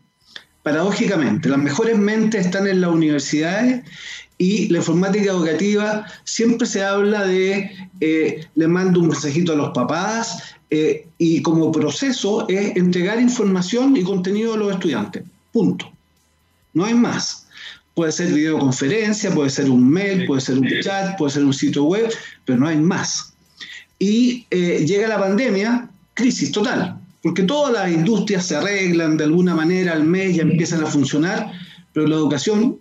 Paradójicamente, 0.63 1.49
las 1.49 1.59
mejores 1.59 1.97
mentes 1.97 2.45
están 2.45 2.67
en 2.67 2.81
las 2.81 2.91
universidades 2.91 3.83
y 4.41 4.67
la 4.69 4.79
informática 4.79 5.31
educativa 5.31 6.03
siempre 6.23 6.65
se 6.65 6.83
habla 6.83 7.27
de 7.27 7.69
eh, 7.99 8.47
le 8.55 8.67
mando 8.67 8.99
un 8.99 9.09
mensajito 9.09 9.53
a 9.53 9.55
los 9.55 9.69
papás 9.69 10.55
eh, 10.71 11.07
y 11.19 11.43
como 11.43 11.71
proceso 11.71 12.47
es 12.49 12.75
entregar 12.75 13.21
información 13.21 13.95
y 13.95 14.03
contenido 14.03 14.55
a 14.55 14.57
los 14.57 14.73
estudiantes. 14.73 15.23
Punto. 15.51 15.91
No 16.73 16.85
hay 16.85 16.95
más. 16.95 17.40
Puede 17.93 18.11
ser 18.11 18.31
videoconferencia, 18.31 19.31
puede 19.31 19.49
ser 19.49 19.69
un 19.69 19.89
mail, 19.89 20.25
puede 20.25 20.41
ser 20.41 20.57
un 20.57 20.67
chat, 20.81 21.17
puede 21.17 21.33
ser 21.33 21.43
un 21.43 21.53
sitio 21.53 21.83
web, 21.83 22.09
pero 22.45 22.57
no 22.59 22.67
hay 22.67 22.77
más. 22.77 23.33
Y 23.99 24.45
eh, 24.49 24.85
llega 24.87 25.07
la 25.07 25.19
pandemia, 25.19 25.89
crisis 26.13 26.51
total, 26.51 26.99
porque 27.21 27.43
todas 27.43 27.73
las 27.73 27.91
industrias 27.91 28.45
se 28.45 28.55
arreglan 28.55 29.17
de 29.17 29.25
alguna 29.25 29.53
manera 29.53 29.93
al 29.93 30.03
mes, 30.03 30.37
y 30.37 30.39
empiezan 30.39 30.83
a 30.83 30.87
funcionar, 30.87 31.51
pero 31.93 32.07
la 32.07 32.15
educación 32.15 32.77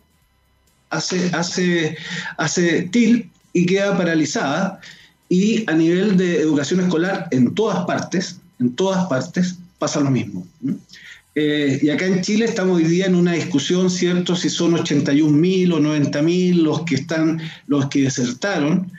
hace, 0.90 1.30
hace, 1.34 1.96
hace 2.36 2.82
til 2.92 3.30
y 3.52 3.66
queda 3.66 3.96
paralizada. 3.96 4.80
Y 5.28 5.64
a 5.70 5.74
nivel 5.74 6.16
de 6.16 6.40
educación 6.40 6.80
escolar, 6.80 7.28
en 7.30 7.54
todas 7.54 7.84
partes, 7.84 8.40
en 8.58 8.74
todas 8.74 9.06
partes, 9.06 9.56
pasa 9.78 10.00
lo 10.00 10.10
mismo. 10.10 10.46
Eh, 11.34 11.78
y 11.82 11.90
acá 11.90 12.06
en 12.06 12.22
Chile 12.22 12.44
estamos 12.44 12.76
hoy 12.76 12.84
día 12.84 13.06
en 13.06 13.14
una 13.14 13.32
discusión, 13.32 13.88
¿cierto? 13.90 14.34
Si 14.34 14.50
son 14.50 14.72
81.000 14.72 15.72
o 15.72 15.78
90.000 15.78 16.54
los 16.54 16.82
que 16.82 16.96
están, 16.96 17.40
los 17.66 17.88
que 17.88 18.02
desertaron, 18.02 18.90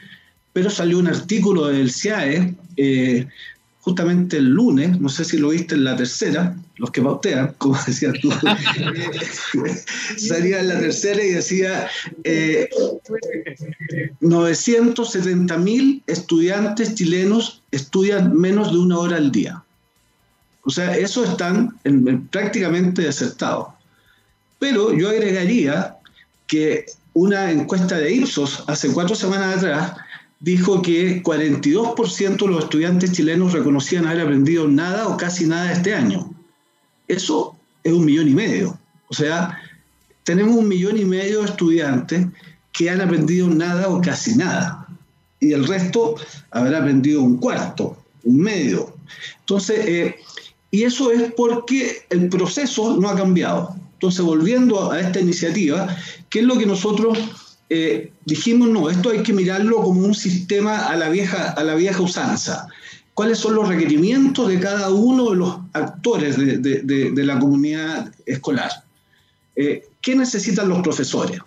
pero 0.53 0.69
salió 0.69 0.99
un 0.99 1.07
artículo 1.07 1.67
del 1.67 1.91
CIAE 1.91 2.55
eh, 2.77 3.27
justamente 3.81 4.37
el 4.37 4.45
lunes, 4.45 4.99
no 4.99 5.09
sé 5.09 5.25
si 5.25 5.37
lo 5.37 5.49
viste 5.49 5.75
en 5.75 5.83
la 5.83 5.95
tercera, 5.95 6.55
los 6.77 6.91
que 6.91 7.01
pautean, 7.01 7.53
como 7.57 7.77
decías 7.85 8.13
tú, 8.21 8.31
salía 10.17 10.61
en 10.61 10.67
la 10.67 10.79
tercera 10.79 11.23
y 11.23 11.31
decía 11.31 11.89
eh, 12.23 12.69
970 14.21 15.57
mil 15.57 16.03
estudiantes 16.07 16.95
chilenos 16.95 17.61
estudian 17.71 18.35
menos 18.35 18.71
de 18.71 18.77
una 18.77 18.99
hora 18.99 19.17
al 19.17 19.31
día. 19.31 19.63
O 20.63 20.69
sea, 20.69 20.95
eso 20.95 21.23
están 21.23 21.77
prácticamente 22.29 23.01
desertados. 23.01 23.67
Pero 24.59 24.93
yo 24.93 25.09
agregaría 25.09 25.97
que 26.47 26.85
una 27.13 27.51
encuesta 27.51 27.97
de 27.97 28.13
Ipsos 28.13 28.63
hace 28.67 28.91
cuatro 28.91 29.15
semanas 29.15 29.57
atrás 29.57 29.93
dijo 30.39 30.81
que 30.81 31.23
42% 31.23 32.37
de 32.37 32.47
los 32.47 32.63
estudiantes 32.63 33.11
chilenos 33.11 33.53
reconocían 33.53 34.07
haber 34.07 34.21
aprendido 34.21 34.67
nada 34.67 35.07
o 35.07 35.17
casi 35.17 35.45
nada 35.45 35.71
este 35.71 35.93
año. 35.93 36.31
Eso 37.07 37.55
es 37.83 37.93
un 37.93 38.05
millón 38.05 38.27
y 38.27 38.33
medio. 38.33 38.77
O 39.07 39.13
sea, 39.13 39.57
tenemos 40.23 40.55
un 40.55 40.67
millón 40.67 40.97
y 40.97 41.05
medio 41.05 41.39
de 41.39 41.45
estudiantes 41.45 42.27
que 42.71 42.89
han 42.89 43.01
aprendido 43.01 43.47
nada 43.49 43.89
o 43.89 44.01
casi 44.01 44.35
nada. 44.35 44.87
Y 45.39 45.53
el 45.53 45.67
resto 45.67 46.15
habrá 46.51 46.79
aprendido 46.79 47.21
un 47.21 47.37
cuarto, 47.37 47.97
un 48.23 48.39
medio. 48.39 48.95
Entonces, 49.39 49.85
eh, 49.87 50.15
y 50.71 50.83
eso 50.83 51.11
es 51.11 51.33
porque 51.33 52.05
el 52.09 52.29
proceso 52.29 52.97
no 52.97 53.09
ha 53.09 53.15
cambiado. 53.15 53.75
Entonces, 53.93 54.21
volviendo 54.21 54.91
a 54.91 54.99
esta 54.99 55.19
iniciativa, 55.19 55.95
¿qué 56.29 56.39
es 56.39 56.45
lo 56.45 56.57
que 56.57 56.65
nosotros 56.65 57.19
eh, 57.73 58.11
dijimos, 58.25 58.67
no, 58.67 58.89
esto 58.89 59.11
hay 59.11 59.23
que 59.23 59.31
mirarlo 59.31 59.77
como 59.77 60.01
un 60.01 60.13
sistema 60.13 60.87
a 60.87 60.95
la 60.97 61.07
vieja, 61.07 61.51
a 61.51 61.63
la 61.63 61.73
vieja 61.75 62.01
usanza. 62.01 62.67
¿Cuáles 63.13 63.39
son 63.39 63.55
los 63.55 63.69
requerimientos 63.69 64.49
de 64.49 64.59
cada 64.59 64.89
uno 64.89 65.29
de 65.29 65.37
los 65.37 65.57
actores 65.71 66.35
de, 66.37 67.13
la 67.15 67.39
comunidad 67.39 68.13
escolar? 68.25 68.71
Eh, 69.55 69.87
¿Qué 70.01 70.17
necesitan 70.17 70.67
los 70.67 70.81
profesores? 70.81 71.39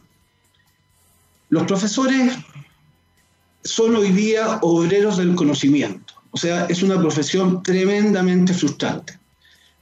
Los 1.50 1.64
profesores 1.64 2.33
son 3.62 3.95
hoy 3.95 4.11
día 4.11 4.61
obreros 4.62 5.19
del 5.19 5.35
conocimiento. 5.35 6.13
O 6.35 6.37
sea, 6.37 6.67
es 6.67 6.83
una 6.83 6.99
profesión 6.99 7.62
tremendamente 7.62 8.53
frustrante, 8.53 9.19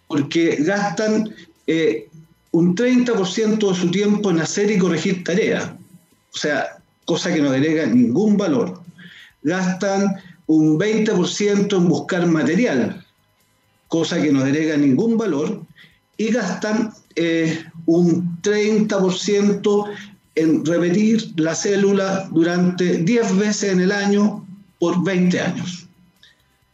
porque 0.06 0.58
gastan 0.60 1.34
eh, 1.66 2.08
un 2.52 2.76
30% 2.76 3.68
de 3.68 3.74
su 3.74 3.90
tiempo 3.90 4.30
en 4.30 4.40
hacer 4.40 4.70
y 4.70 4.78
corregir 4.78 5.24
tareas 5.24 5.72
o 6.34 6.38
sea, 6.38 6.78
cosa 7.04 7.32
que 7.32 7.42
no 7.42 7.50
agrega 7.50 7.86
ningún 7.86 8.36
valor. 8.36 8.80
Gastan 9.42 10.16
un 10.46 10.78
20% 10.78 11.76
en 11.76 11.88
buscar 11.88 12.26
material, 12.26 13.04
cosa 13.88 14.20
que 14.20 14.32
no 14.32 14.40
agrega 14.40 14.76
ningún 14.76 15.18
valor, 15.18 15.62
y 16.16 16.30
gastan 16.30 16.92
eh, 17.16 17.64
un 17.86 18.40
30% 18.42 19.90
en 20.34 20.64
repetir 20.64 21.32
la 21.36 21.54
célula 21.54 22.28
durante 22.32 22.98
10 22.98 23.36
veces 23.36 23.72
en 23.72 23.80
el 23.80 23.92
año 23.92 24.46
por 24.78 25.04
20 25.04 25.40
años. 25.40 25.81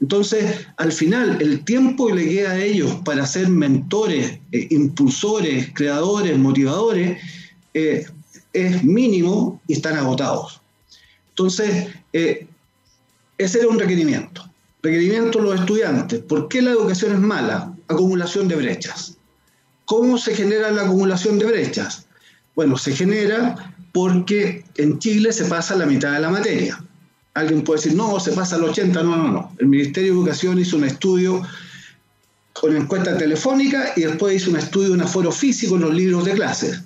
Entonces, 0.01 0.67
al 0.77 0.93
final, 0.93 1.39
el 1.41 1.65
tiempo 1.65 2.07
que 2.07 2.15
le 2.15 2.29
queda 2.29 2.53
a 2.53 2.59
ellos 2.59 2.95
para 3.05 3.27
ser 3.27 3.49
mentores, 3.49 4.39
eh, 4.53 4.69
impulsores, 4.71 5.71
creadores, 5.75 6.39
motivadores, 6.39 7.21
eh, 7.75 8.07
es 8.53 8.85
mínimo 8.85 9.61
y 9.67 9.75
están 9.75 9.97
agotados. 9.97 10.61
Entonces, 11.31 11.89
eh, 12.13 12.47
ese 13.39 13.59
era 13.59 13.69
un 13.69 13.79
requerimiento. 13.79 14.45
Requerimiento 14.83 15.39
de 15.39 15.45
los 15.45 15.61
estudiantes. 15.61 16.21
¿Por 16.21 16.49
qué 16.49 16.63
la 16.63 16.71
educación 16.71 17.13
es 17.13 17.19
mala? 17.19 17.75
Acumulación 17.89 18.47
de 18.47 18.57
brechas. 18.57 19.17
¿Cómo 19.85 20.19
se 20.19 20.35
genera 20.35 20.71
la 20.71 20.83
acumulación 20.83 21.39
de 21.39 21.47
brechas? 21.47 22.07
Bueno, 22.55 22.77
se 22.77 22.95
genera 22.95 23.75
porque 23.93 24.65
en 24.77 24.99
Chile 24.99 25.33
se 25.33 25.47
pasa 25.47 25.75
la 25.75 25.87
mitad 25.87 26.13
de 26.13 26.21
la 26.21 26.31
materia. 26.31 26.85
Alguien 27.35 27.63
puede 27.63 27.81
decir, 27.81 27.97
no, 27.97 28.19
se 28.19 28.33
pasa 28.33 28.57
al 28.57 28.65
80, 28.65 29.03
no, 29.03 29.17
no, 29.17 29.29
no. 29.31 29.53
El 29.59 29.69
Ministerio 29.69 30.13
de 30.13 30.19
Educación 30.19 30.59
hizo 30.59 30.77
un 30.77 30.85
estudio 30.85 31.43
con 32.53 32.75
encuesta 32.75 33.17
telefónica 33.17 33.93
y 33.97 34.03
después 34.03 34.37
hizo 34.37 34.51
un 34.51 34.57
estudio 34.57 34.93
un 34.93 35.03
aforo 35.03 35.31
físico 35.31 35.77
en 35.77 35.83
los 35.83 35.95
libros 35.95 36.25
de 36.25 36.33
clases. 36.33 36.83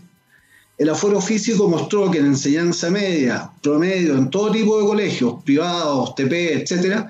El 0.78 0.88
aforo 0.88 1.20
físico 1.20 1.68
mostró 1.68 2.10
que 2.10 2.18
en 2.18 2.26
enseñanza 2.26 2.90
media, 2.90 3.50
promedio, 3.62 4.16
en 4.16 4.30
todo 4.30 4.50
tipo 4.50 4.78
de 4.80 4.86
colegios, 4.86 5.42
privados, 5.44 6.14
TP, 6.14 6.54
etcétera, 6.54 7.08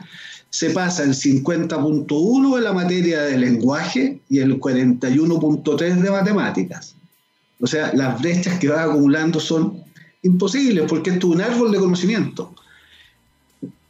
se 0.50 0.70
pasa 0.70 1.04
el 1.04 1.14
50.1 1.14 2.56
de 2.56 2.60
la 2.60 2.72
materia 2.72 3.22
de 3.22 3.38
lenguaje 3.38 4.20
y 4.28 4.38
el 4.38 4.60
41.3 4.60 6.02
de 6.02 6.10
matemáticas. 6.10 6.94
O 7.60 7.66
sea, 7.66 7.92
las 7.94 8.20
brechas 8.20 8.58
que 8.58 8.68
va 8.68 8.82
acumulando 8.82 9.40
son 9.40 9.82
imposibles 10.22 10.84
porque 10.88 11.10
esto 11.10 11.28
es 11.28 11.34
un 11.36 11.40
árbol 11.40 11.72
de 11.72 11.78
conocimiento. 11.78 12.54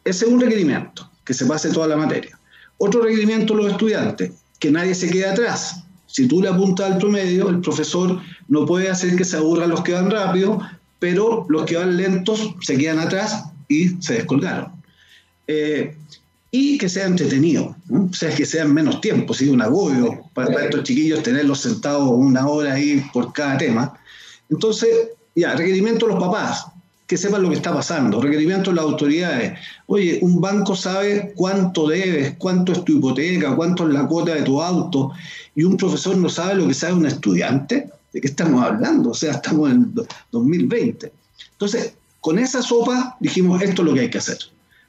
Ese 0.04 0.24
es 0.24 0.30
un 0.30 0.40
requerimiento, 0.40 1.08
que 1.24 1.34
se 1.34 1.46
pase 1.46 1.70
toda 1.70 1.88
la 1.88 1.96
materia. 1.96 2.38
Otro 2.78 3.02
requerimiento 3.02 3.54
de 3.54 3.62
los 3.62 3.72
estudiantes, 3.72 4.32
que 4.58 4.70
nadie 4.70 4.94
se 4.94 5.08
quede 5.10 5.26
atrás. 5.26 5.84
Si 6.06 6.26
tú 6.26 6.42
le 6.42 6.48
apuntas 6.48 6.92
al 6.92 6.98
promedio, 6.98 7.48
el 7.48 7.60
profesor 7.60 8.20
no 8.48 8.66
puede 8.66 8.90
hacer 8.90 9.16
que 9.16 9.24
se 9.24 9.36
aburran 9.36 9.70
los 9.70 9.82
que 9.82 9.92
van 9.92 10.10
rápido, 10.10 10.60
pero 10.98 11.46
los 11.48 11.64
que 11.64 11.76
van 11.76 11.96
lentos 11.96 12.54
se 12.60 12.76
quedan 12.76 12.98
atrás 12.98 13.44
y 13.68 13.88
se 14.00 14.14
descolgaron. 14.14 14.72
Eh, 15.46 15.96
y 16.50 16.76
que 16.76 16.88
sea 16.88 17.06
entretenido, 17.06 17.74
o 17.88 18.12
sea, 18.12 18.34
que 18.34 18.44
sea 18.44 18.66
menos 18.66 19.00
tiempo, 19.00 19.32
¿sí? 19.32 19.48
un 19.48 19.62
agobio 19.62 20.28
para, 20.34 20.52
para, 20.52 20.64
estos 20.66 20.82
chiquillos 20.82 21.22
tenerlos 21.22 21.60
sentados 21.60 22.10
una 22.10 22.46
hora 22.46 22.74
ahí 22.74 23.02
por 23.12 23.32
cada 23.32 23.56
tema. 23.56 23.98
Entonces, 24.50 24.90
ya, 25.34 25.54
requerimiento 25.54 26.06
de 26.06 26.12
los 26.12 26.22
papás, 26.22 26.66
que 27.06 27.16
sepan 27.16 27.42
lo 27.42 27.50
que 27.50 27.56
está 27.56 27.72
pasando, 27.72 28.20
requerimiento 28.20 28.70
de 28.70 28.76
las 28.76 28.84
autoridades. 28.84 29.58
Oye, 29.86 30.18
un 30.22 30.40
banco 30.40 30.74
sabe 30.74 31.32
cuánto 31.36 31.88
debes, 31.88 32.36
cuánto 32.38 32.72
es 32.72 32.84
tu 32.84 32.92
hipoteca, 32.92 33.54
cuánto 33.54 33.86
es 33.86 33.94
la 33.94 34.06
cuota 34.06 34.34
de 34.34 34.42
tu 34.42 34.62
auto, 34.62 35.12
y 35.54 35.64
un 35.64 35.76
profesor 35.76 36.16
no 36.16 36.28
sabe 36.28 36.54
lo 36.54 36.68
que 36.68 36.74
sabe 36.74 36.94
un 36.94 37.06
estudiante. 37.06 37.90
¿De 38.12 38.20
qué 38.20 38.28
estamos 38.28 38.62
hablando? 38.62 39.10
O 39.10 39.14
sea, 39.14 39.32
estamos 39.32 39.70
en 39.70 39.94
2020. 40.30 41.12
Entonces, 41.52 41.94
con 42.20 42.38
esa 42.38 42.62
sopa 42.62 43.16
dijimos, 43.20 43.60
esto 43.62 43.82
es 43.82 43.88
lo 43.88 43.94
que 43.94 44.00
hay 44.00 44.10
que 44.10 44.18
hacer. 44.18 44.38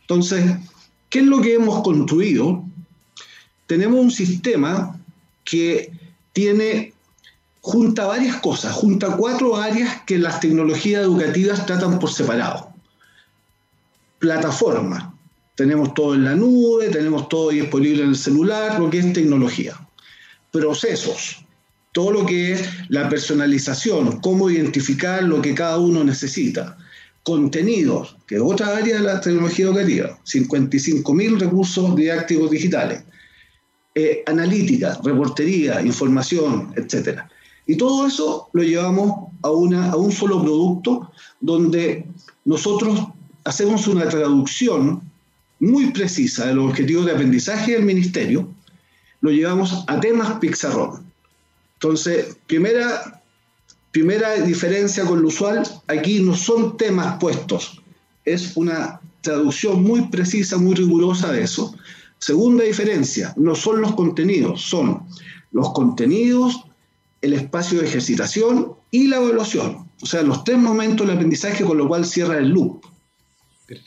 Entonces, 0.01 0.43
¿qué 1.09 1.19
es 1.19 1.25
lo 1.25 1.41
que 1.41 1.55
hemos 1.55 1.81
construido? 1.81 2.63
Tenemos 3.65 3.99
un 3.99 4.11
sistema 4.11 4.99
que 5.43 5.91
tiene, 6.33 6.92
junta 7.63 8.05
varias 8.05 8.41
cosas, 8.41 8.73
junta 8.73 9.15
cuatro 9.15 9.55
áreas 9.55 10.01
que 10.05 10.17
las 10.17 10.41
tecnologías 10.41 11.01
educativas 11.01 11.65
tratan 11.65 11.97
por 11.97 12.11
separado. 12.11 12.73
Plataforma, 14.19 15.17
tenemos 15.55 15.93
todo 15.93 16.13
en 16.13 16.25
la 16.25 16.35
nube, 16.35 16.89
tenemos 16.89 17.29
todo 17.29 17.51
disponible 17.51 18.03
en 18.03 18.09
el 18.09 18.17
celular, 18.17 18.77
lo 18.77 18.89
que 18.89 18.99
es 18.99 19.13
tecnología. 19.13 19.79
Procesos, 20.51 21.45
todo 21.93 22.11
lo 22.11 22.25
que 22.25 22.51
es 22.51 22.69
la 22.89 23.07
personalización, 23.07 24.19
cómo 24.19 24.49
identificar 24.49 25.23
lo 25.23 25.41
que 25.41 25.55
cada 25.55 25.77
uno 25.77 26.03
necesita. 26.03 26.77
Contenidos, 27.23 28.17
que 28.27 28.35
es 28.35 28.41
otra 28.41 28.75
área 28.75 28.97
de 28.97 29.03
la 29.03 29.21
tecnología 29.21 29.67
educativa, 29.67 30.19
55.000 30.25 31.39
recursos 31.39 31.95
didácticos 31.95 32.51
digitales. 32.51 33.05
Eh, 33.95 34.21
analítica, 34.25 34.99
reportería, 35.01 35.81
información, 35.81 36.73
etc. 36.75 37.21
Y 37.65 37.75
todo 37.75 38.07
eso 38.07 38.49
lo 38.53 38.63
llevamos 38.63 39.29
a, 39.41 39.51
una, 39.51 39.91
a 39.91 39.95
un 39.95 40.11
solo 40.11 40.41
producto 40.41 41.11
donde 41.39 42.05
nosotros 42.45 43.07
hacemos 43.45 43.87
una 43.87 44.07
traducción 44.07 45.01
muy 45.59 45.91
precisa 45.91 46.47
de 46.47 46.55
los 46.55 46.69
objetivos 46.69 47.05
de 47.05 47.13
aprendizaje 47.13 47.73
del 47.73 47.85
ministerio, 47.85 48.49
lo 49.21 49.31
llevamos 49.31 49.85
a 49.87 49.99
temas 49.99 50.39
Pixarrón. 50.39 51.05
Entonces, 51.75 52.37
primera, 52.47 53.21
primera 53.91 54.33
diferencia 54.41 55.05
con 55.05 55.21
lo 55.21 55.29
usual, 55.29 55.63
aquí 55.87 56.19
no 56.19 56.35
son 56.35 56.75
temas 56.75 57.17
puestos, 57.17 57.81
es 58.25 58.57
una 58.57 58.99
traducción 59.21 59.83
muy 59.83 60.07
precisa, 60.09 60.57
muy 60.57 60.75
rigurosa 60.75 61.31
de 61.31 61.43
eso. 61.43 61.73
Segunda 62.19 62.65
diferencia, 62.65 63.33
no 63.37 63.55
son 63.55 63.81
los 63.81 63.95
contenidos, 63.95 64.61
son 64.61 65.03
los 65.51 65.71
contenidos, 65.71 66.65
el 67.23 67.33
espacio 67.33 67.79
de 67.79 67.87
ejercitación 67.87 68.73
y 68.91 69.07
la 69.07 69.15
evaluación. 69.15 69.89
O 70.01 70.05
sea, 70.05 70.21
los 70.21 70.43
tres 70.43 70.57
momentos 70.57 71.07
del 71.07 71.15
aprendizaje 71.15 71.63
con 71.63 71.77
lo 71.77 71.87
cual 71.87 72.05
cierra 72.05 72.37
el 72.37 72.49
loop. 72.49 72.83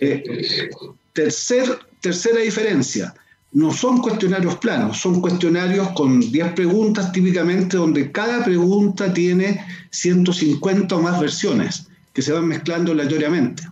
Eh, 0.00 0.70
tercer, 1.12 1.78
tercera 2.00 2.40
diferencia, 2.40 3.14
no 3.52 3.72
son 3.72 4.00
cuestionarios 4.00 4.56
planos, 4.56 4.96
son 4.96 5.20
cuestionarios 5.20 5.90
con 5.90 6.18
10 6.20 6.54
preguntas 6.54 7.12
típicamente 7.12 7.76
donde 7.76 8.10
cada 8.10 8.42
pregunta 8.42 9.12
tiene 9.12 9.62
150 9.90 10.96
o 10.96 11.02
más 11.02 11.20
versiones 11.20 11.88
que 12.14 12.22
se 12.22 12.32
van 12.32 12.48
mezclando 12.48 12.92
aleatoriamente. 12.92 13.64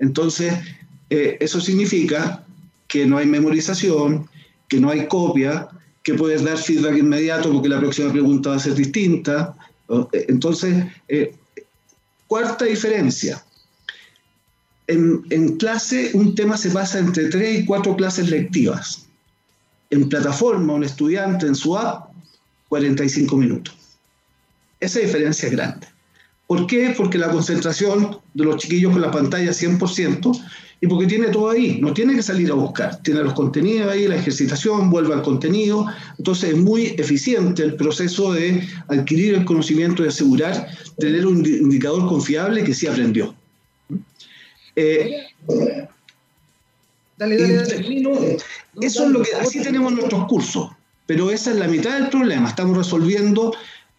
Entonces, 0.00 0.52
eh, 1.10 1.36
eso 1.38 1.60
significa 1.60 2.44
que 2.88 3.06
no 3.06 3.18
hay 3.18 3.26
memorización, 3.26 4.28
que 4.66 4.80
no 4.80 4.90
hay 4.90 5.06
copia, 5.06 5.68
que 6.02 6.14
puedes 6.14 6.42
dar 6.44 6.58
feedback 6.58 6.96
inmediato 6.98 7.52
porque 7.52 7.68
la 7.68 7.78
próxima 7.78 8.10
pregunta 8.12 8.50
va 8.50 8.56
a 8.56 8.60
ser 8.60 8.74
distinta. 8.74 9.54
Entonces, 10.12 10.86
eh, 11.08 11.34
cuarta 12.26 12.64
diferencia, 12.64 13.42
en, 14.86 15.56
clase 15.56 16.10
un 16.14 16.34
tema 16.34 16.56
se 16.56 16.70
pasa 16.70 16.98
entre 16.98 17.28
tres 17.28 17.60
y 17.60 17.64
cuatro 17.64 17.96
clases 17.96 18.28
lectivas. 18.30 19.06
En 19.90 20.08
plataforma, 20.08 20.74
un 20.74 20.84
estudiante 20.84 21.46
en 21.46 21.54
su 21.54 21.76
app, 21.76 22.10
45 22.68 23.36
minutos. 23.36 23.74
Esa 24.78 25.00
diferencia 25.00 25.46
es 25.46 25.52
grande. 25.52 25.86
¿Por 26.46 26.66
qué? 26.66 26.94
Porque 26.96 27.18
la 27.18 27.30
concentración 27.30 28.18
de 28.34 28.44
los 28.44 28.56
chiquillos 28.56 28.92
con 28.92 29.02
la 29.02 29.10
pantalla 29.10 29.50
es 29.50 29.62
100% 29.62 30.40
y 30.82 30.86
porque 30.86 31.06
tiene 31.06 31.28
todo 31.28 31.50
ahí, 31.50 31.78
no 31.80 31.92
tiene 31.92 32.14
que 32.14 32.22
salir 32.22 32.50
a 32.50 32.54
buscar, 32.54 33.02
tiene 33.02 33.22
los 33.22 33.34
contenidos 33.34 33.92
ahí, 33.92 34.08
la 34.08 34.16
ejercitación, 34.16 34.88
vuelve 34.88 35.12
al 35.12 35.22
contenido, 35.22 35.86
entonces 36.16 36.50
es 36.50 36.56
muy 36.56 36.94
eficiente 36.98 37.62
el 37.62 37.76
proceso 37.76 38.32
de 38.32 38.66
adquirir 38.88 39.34
el 39.34 39.44
conocimiento 39.44 40.02
y 40.04 40.08
asegurar 40.08 40.68
tener 40.98 41.26
un 41.26 41.44
indicador 41.44 42.08
confiable 42.08 42.64
que 42.64 42.72
sí 42.72 42.86
aprendió. 42.86 43.34
Eh, 44.74 45.26
dale, 47.18 47.36
dale, 47.36 47.56
dale. 47.56 48.36
eso 48.80 49.04
es 49.04 49.10
lo 49.10 49.22
que, 49.22 49.34
así 49.34 49.62
tenemos 49.62 49.92
nuestros 49.92 50.26
cursos, 50.28 50.70
pero 51.04 51.30
esa 51.30 51.50
es 51.50 51.58
la 51.58 51.68
mitad 51.68 51.98
del 51.98 52.08
problema. 52.08 52.48
Estamos 52.48 52.74
resolviendo 52.74 53.52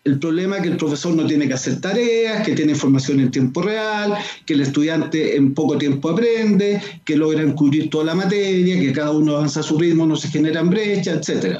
el 0.03 0.17
problema 0.17 0.61
que 0.61 0.69
el 0.69 0.77
profesor 0.77 1.13
no 1.13 1.27
tiene 1.27 1.47
que 1.47 1.53
hacer 1.53 1.79
tareas, 1.79 2.43
que 2.45 2.55
tiene 2.55 2.71
información 2.71 3.19
en 3.19 3.29
tiempo 3.29 3.61
real, 3.61 4.15
que 4.45 4.53
el 4.53 4.61
estudiante 4.61 5.35
en 5.35 5.53
poco 5.53 5.77
tiempo 5.77 6.09
aprende, 6.09 6.81
que 7.05 7.15
logran 7.15 7.53
cubrir 7.53 7.89
toda 7.89 8.05
la 8.05 8.15
materia, 8.15 8.79
que 8.79 8.93
cada 8.93 9.11
uno 9.11 9.35
avanza 9.35 9.59
a 9.59 9.63
su 9.63 9.77
ritmo, 9.77 10.05
no 10.05 10.15
se 10.15 10.29
generan 10.29 10.69
brechas, 10.69 11.29
etc. 11.29 11.59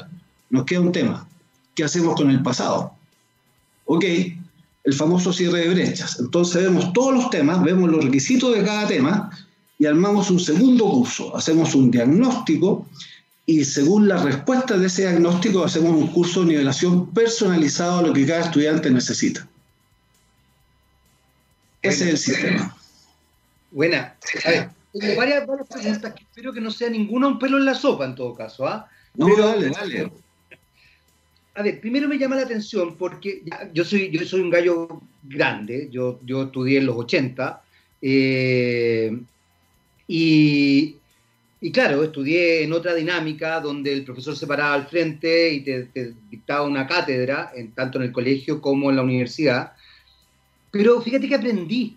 Nos 0.50 0.64
queda 0.64 0.80
un 0.80 0.90
tema. 0.90 1.28
¿Qué 1.74 1.84
hacemos 1.84 2.16
con 2.16 2.30
el 2.30 2.42
pasado? 2.42 2.92
Ok, 3.84 4.04
el 4.84 4.92
famoso 4.92 5.32
cierre 5.32 5.60
de 5.60 5.68
brechas. 5.68 6.18
Entonces 6.18 6.64
vemos 6.64 6.92
todos 6.92 7.14
los 7.14 7.30
temas, 7.30 7.62
vemos 7.62 7.90
los 7.90 8.04
requisitos 8.04 8.54
de 8.56 8.64
cada 8.64 8.88
tema 8.88 9.30
y 9.78 9.86
armamos 9.86 10.30
un 10.30 10.40
segundo 10.40 10.88
curso. 10.90 11.36
Hacemos 11.36 11.74
un 11.76 11.92
diagnóstico 11.92 12.88
y 13.46 13.64
según 13.64 14.08
la 14.08 14.22
respuesta 14.22 14.76
de 14.76 14.86
ese 14.86 15.02
diagnóstico 15.02 15.64
hacemos 15.64 15.92
un 15.92 16.08
curso 16.08 16.40
de 16.40 16.46
nivelación 16.46 17.12
personalizado 17.12 17.98
a 17.98 18.02
lo 18.02 18.12
que 18.12 18.26
cada 18.26 18.44
estudiante 18.44 18.90
necesita. 18.90 19.48
Ese 21.82 22.04
es 22.04 22.10
el 22.10 22.18
sistema. 22.18 22.76
Buena. 23.72 24.16
A 24.44 24.50
ver, 24.50 24.70
tengo 24.92 25.16
varias, 25.16 25.44
preguntas 25.44 26.14
que 26.14 26.22
espero 26.22 26.52
que 26.52 26.60
no 26.60 26.70
sea 26.70 26.88
ninguna 26.88 27.26
un 27.26 27.38
pelo 27.38 27.58
en 27.58 27.64
la 27.64 27.74
sopa 27.74 28.04
en 28.04 28.14
todo 28.14 28.34
caso. 28.34 28.66
¿ah? 28.66 28.88
No, 29.14 29.36
dale, 29.36 29.70
dale 29.70 30.12
a 31.54 31.62
ver, 31.62 31.80
primero 31.80 32.08
me 32.08 32.18
llama 32.18 32.36
la 32.36 32.42
atención 32.42 32.96
porque 32.96 33.42
yo 33.72 33.84
soy, 33.84 34.10
yo 34.10 34.24
soy 34.24 34.40
un 34.40 34.50
gallo 34.50 35.02
grande, 35.22 35.88
yo, 35.90 36.18
yo 36.24 36.44
estudié 36.44 36.78
en 36.78 36.86
los 36.86 36.96
80, 36.96 37.62
eh, 38.00 39.20
y, 40.08 40.96
claro, 41.70 42.02
estudié 42.02 42.64
en 42.64 42.72
otra 42.72 42.94
dinámica 42.94 43.60
donde 43.60 43.92
el 43.92 44.04
profesor 44.04 44.34
se 44.34 44.48
paraba 44.48 44.74
al 44.74 44.88
frente 44.88 45.52
y 45.52 45.60
te, 45.60 46.14
dictaba 46.28 46.66
una 46.66 46.86
cátedra, 46.86 47.52
en, 47.54 47.70
tanto 47.72 47.98
en 47.98 48.04
el 48.04 48.12
colegio 48.12 48.60
como 48.60 48.90
en 48.90 48.96
la 48.96 49.02
universidad. 49.02 49.74
Pero 50.72 51.00
fíjate 51.00 51.28
que 51.28 51.36
aprendí. 51.36 51.96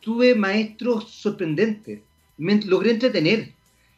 Tuve 0.00 0.34
maestros 0.34 1.10
sorprendentes. 1.10 2.00
Me 2.36 2.60
logré 2.62 2.90
entretener. 2.90 3.52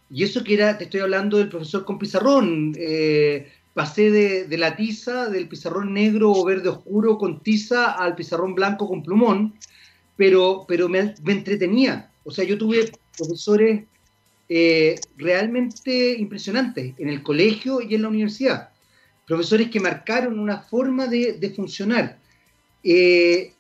Y 0.09 0.23
eso 0.23 0.45
que 0.45 0.55
era, 0.55 0.79
te 0.79 0.85
estoy 0.85 1.01
hablando 1.01 1.39
del 1.39 1.49
profesor 1.49 1.85
con 1.85 1.99
pizarrón. 1.99 2.75
Eh, 2.77 3.51
pasé 3.75 4.11
de, 4.11 4.59
la 4.59 4.77
tiza, 4.77 5.29
del 5.29 5.49
pizarrón 5.49 5.95
negro 5.95 6.33
o 6.33 6.45
verde 6.45 6.69
oscuro 6.69 7.19
con 7.19 7.41
tiza 7.41 7.93
al 7.93 8.15
pizarrón 8.15 8.55
blanco 8.55 8.89
con 8.89 9.03
plumón, 9.03 9.55
pero, 10.17 10.65
pero 10.67 10.89
me, 10.89 11.15
entretenía. 11.27 12.11
O 12.25 12.31
sea, 12.31 12.45
yo 12.45 12.59
tuve 12.59 12.93
profesores 13.17 13.85
eh, 14.53 14.99
realmente 15.17 16.17
impresionantes 16.19 16.95
en 16.99 17.09
el 17.09 17.23
colegio 17.23 17.81
y 17.81 17.95
en 17.95 18.03
la 18.03 18.09
universidad. 18.09 18.71
Profesores 19.25 19.71
que 19.71 19.79
marcaron 19.79 20.41
una 20.41 20.59
forma 20.63 21.07
de, 21.07 21.53
funcionar. 21.55 22.19
Eh, 22.83 23.53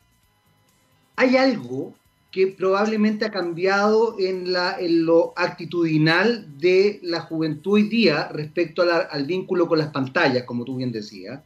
hay 1.14 1.36
algo 1.36 1.94
que 2.32 2.48
probablemente 2.48 3.24
ha 3.24 3.30
cambiado 3.30 4.16
en, 4.18 4.52
la, 4.52 4.80
en 4.80 5.06
lo 5.06 5.32
actitudinal 5.36 6.58
de 6.58 6.98
la 7.04 7.20
juventud 7.20 7.74
hoy 7.74 7.84
día 7.84 8.26
respecto 8.32 8.82
al 8.82 9.26
vínculo 9.26 9.68
con 9.68 9.78
las 9.78 9.92
pantallas, 9.92 10.42
como 10.42 10.64
tú 10.64 10.78
bien 10.78 10.90
decías, 10.90 11.40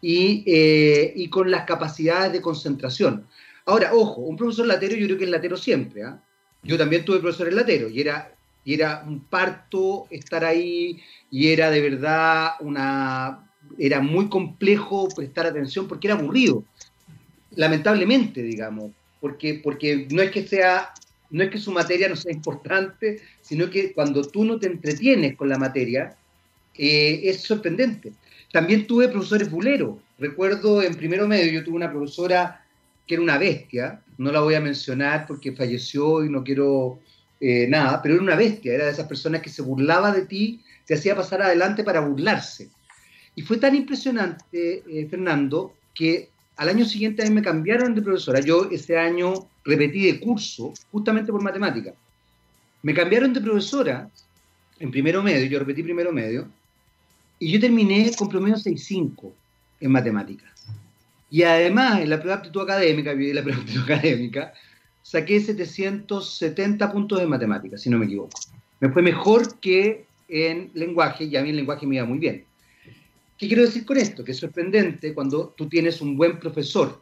y, 0.00 0.42
eh, 0.46 1.12
y, 1.14 1.28
con 1.28 1.50
las 1.50 1.66
capacidades 1.66 2.32
de 2.32 2.40
concentración. 2.40 3.26
Ahora, 3.66 3.92
ojo, 3.92 4.22
un 4.22 4.38
profesor 4.38 4.66
latero 4.66 4.96
yo 4.96 5.04
creo 5.04 5.18
que 5.18 5.24
es 5.24 5.30
latero 5.30 5.58
siempre. 5.58 6.04
¿ah? 6.04 6.18
Yo 6.62 6.78
también 6.78 7.04
tuve 7.04 7.20
profesores 7.20 7.52
latero 7.52 7.90
y 7.90 8.00
era, 8.00 8.35
y 8.66 8.74
era 8.74 9.02
un 9.06 9.20
parto 9.20 10.06
estar 10.10 10.44
ahí 10.44 11.00
y 11.30 11.48
era 11.48 11.70
de 11.70 11.80
verdad 11.80 12.50
una... 12.60 13.42
Era 13.78 14.00
muy 14.00 14.28
complejo 14.28 15.08
prestar 15.08 15.46
atención 15.46 15.88
porque 15.88 16.06
era 16.06 16.16
aburrido, 16.16 16.62
lamentablemente, 17.52 18.42
digamos 18.42 18.92
porque, 19.26 19.60
porque 19.62 20.06
no 20.12 20.22
es 20.22 20.30
que 20.30 20.46
sea, 20.46 20.92
no 21.30 21.42
es 21.42 21.50
que 21.50 21.58
su 21.58 21.72
materia 21.72 22.08
no 22.08 22.16
sea 22.16 22.32
importante, 22.32 23.20
sino 23.40 23.70
que 23.70 23.92
cuando 23.92 24.22
tú 24.22 24.44
no 24.44 24.58
te 24.58 24.66
entretienes 24.66 25.36
con 25.36 25.48
la 25.48 25.58
materia, 25.58 26.16
eh, 26.76 27.22
es 27.24 27.42
sorprendente. 27.42 28.12
También 28.52 28.86
tuve 28.86 29.08
profesores 29.08 29.50
buleros. 29.50 29.96
Recuerdo 30.18 30.82
en 30.82 30.94
primero 30.94 31.26
medio, 31.26 31.50
yo 31.50 31.64
tuve 31.64 31.76
una 31.76 31.90
profesora 31.90 32.64
que 33.06 33.14
era 33.14 33.22
una 33.22 33.38
bestia, 33.38 34.00
no 34.18 34.32
la 34.32 34.40
voy 34.40 34.54
a 34.54 34.60
mencionar 34.60 35.26
porque 35.26 35.52
falleció 35.52 36.24
y 36.24 36.30
no 36.30 36.42
quiero 36.42 37.00
eh, 37.40 37.66
nada, 37.68 38.00
pero 38.02 38.14
era 38.14 38.22
una 38.22 38.36
bestia, 38.36 38.74
era 38.74 38.86
de 38.86 38.92
esas 38.92 39.06
personas 39.06 39.42
que 39.42 39.50
se 39.50 39.62
burlaba 39.62 40.12
de 40.12 40.26
ti, 40.26 40.62
te 40.86 40.94
hacía 40.94 41.14
pasar 41.14 41.42
adelante 41.42 41.84
para 41.84 42.00
burlarse. 42.00 42.70
Y 43.34 43.42
fue 43.42 43.58
tan 43.58 43.74
impresionante, 43.74 44.82
eh, 44.88 45.06
Fernando, 45.10 45.74
que 45.94 46.30
al 46.56 46.70
año 46.70 46.86
siguiente 46.86 47.22
a 47.22 47.26
mí 47.26 47.34
me 47.34 47.42
cambiaron 47.42 47.94
de 47.94 48.02
profesora. 48.02 48.40
Yo 48.40 48.68
ese 48.70 48.96
año 48.96 49.48
repetí 49.64 50.06
de 50.10 50.20
curso 50.20 50.72
justamente 50.90 51.30
por 51.30 51.42
matemática. 51.42 51.92
Me 52.82 52.94
cambiaron 52.94 53.32
de 53.32 53.40
profesora 53.40 54.08
en 54.78 54.90
primero 54.90 55.22
medio, 55.22 55.46
yo 55.46 55.58
repetí 55.58 55.82
primero 55.82 56.12
medio, 56.12 56.48
y 57.38 57.50
yo 57.50 57.60
terminé 57.60 58.10
con 58.16 58.28
promedio 58.28 58.56
6.5 58.56 59.32
en 59.80 59.90
matemáticas. 59.90 60.66
Y 61.30 61.42
además, 61.42 62.00
en 62.00 62.10
la 62.10 62.18
prueba 62.18 62.36
de 62.36 62.40
aptitud 62.40 62.62
académica, 62.62 63.12
la 63.12 63.42
prueba 63.42 63.58
de 63.58 63.62
aptitud 63.62 63.82
académica, 63.82 64.52
saqué 65.06 65.40
770 65.40 66.90
puntos 66.90 67.20
de 67.20 67.26
matemáticas, 67.26 67.80
si 67.80 67.88
no 67.88 67.96
me 67.98 68.06
equivoco. 68.06 68.36
Me 68.80 68.90
fue 68.90 69.02
mejor 69.02 69.60
que 69.60 70.04
en 70.28 70.72
lenguaje, 70.74 71.24
y 71.24 71.36
a 71.36 71.42
mí 71.42 71.50
el 71.50 71.56
lenguaje 71.56 71.86
me 71.86 71.94
iba 71.94 72.04
muy 72.04 72.18
bien. 72.18 72.44
¿Qué 73.38 73.46
quiero 73.46 73.62
decir 73.62 73.84
con 73.84 73.98
esto? 73.98 74.24
Que 74.24 74.32
es 74.32 74.38
sorprendente 74.38 75.14
cuando 75.14 75.54
tú 75.56 75.68
tienes 75.68 76.00
un 76.00 76.16
buen 76.16 76.40
profesor, 76.40 77.00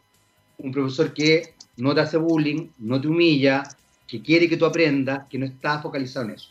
un 0.59 0.71
profesor 0.71 1.15
que 1.15 1.55
no 1.77 1.95
te 1.95 2.01
hace 2.01 2.17
bullying, 2.17 2.67
no 2.77 3.01
te 3.01 3.07
humilla, 3.07 3.63
que 4.07 4.21
quiere 4.21 4.47
que 4.47 4.57
tú 4.57 4.65
aprendas, 4.65 5.27
que 5.27 5.39
no 5.39 5.47
está 5.47 5.81
focalizado 5.81 6.27
en 6.27 6.35
eso. 6.35 6.49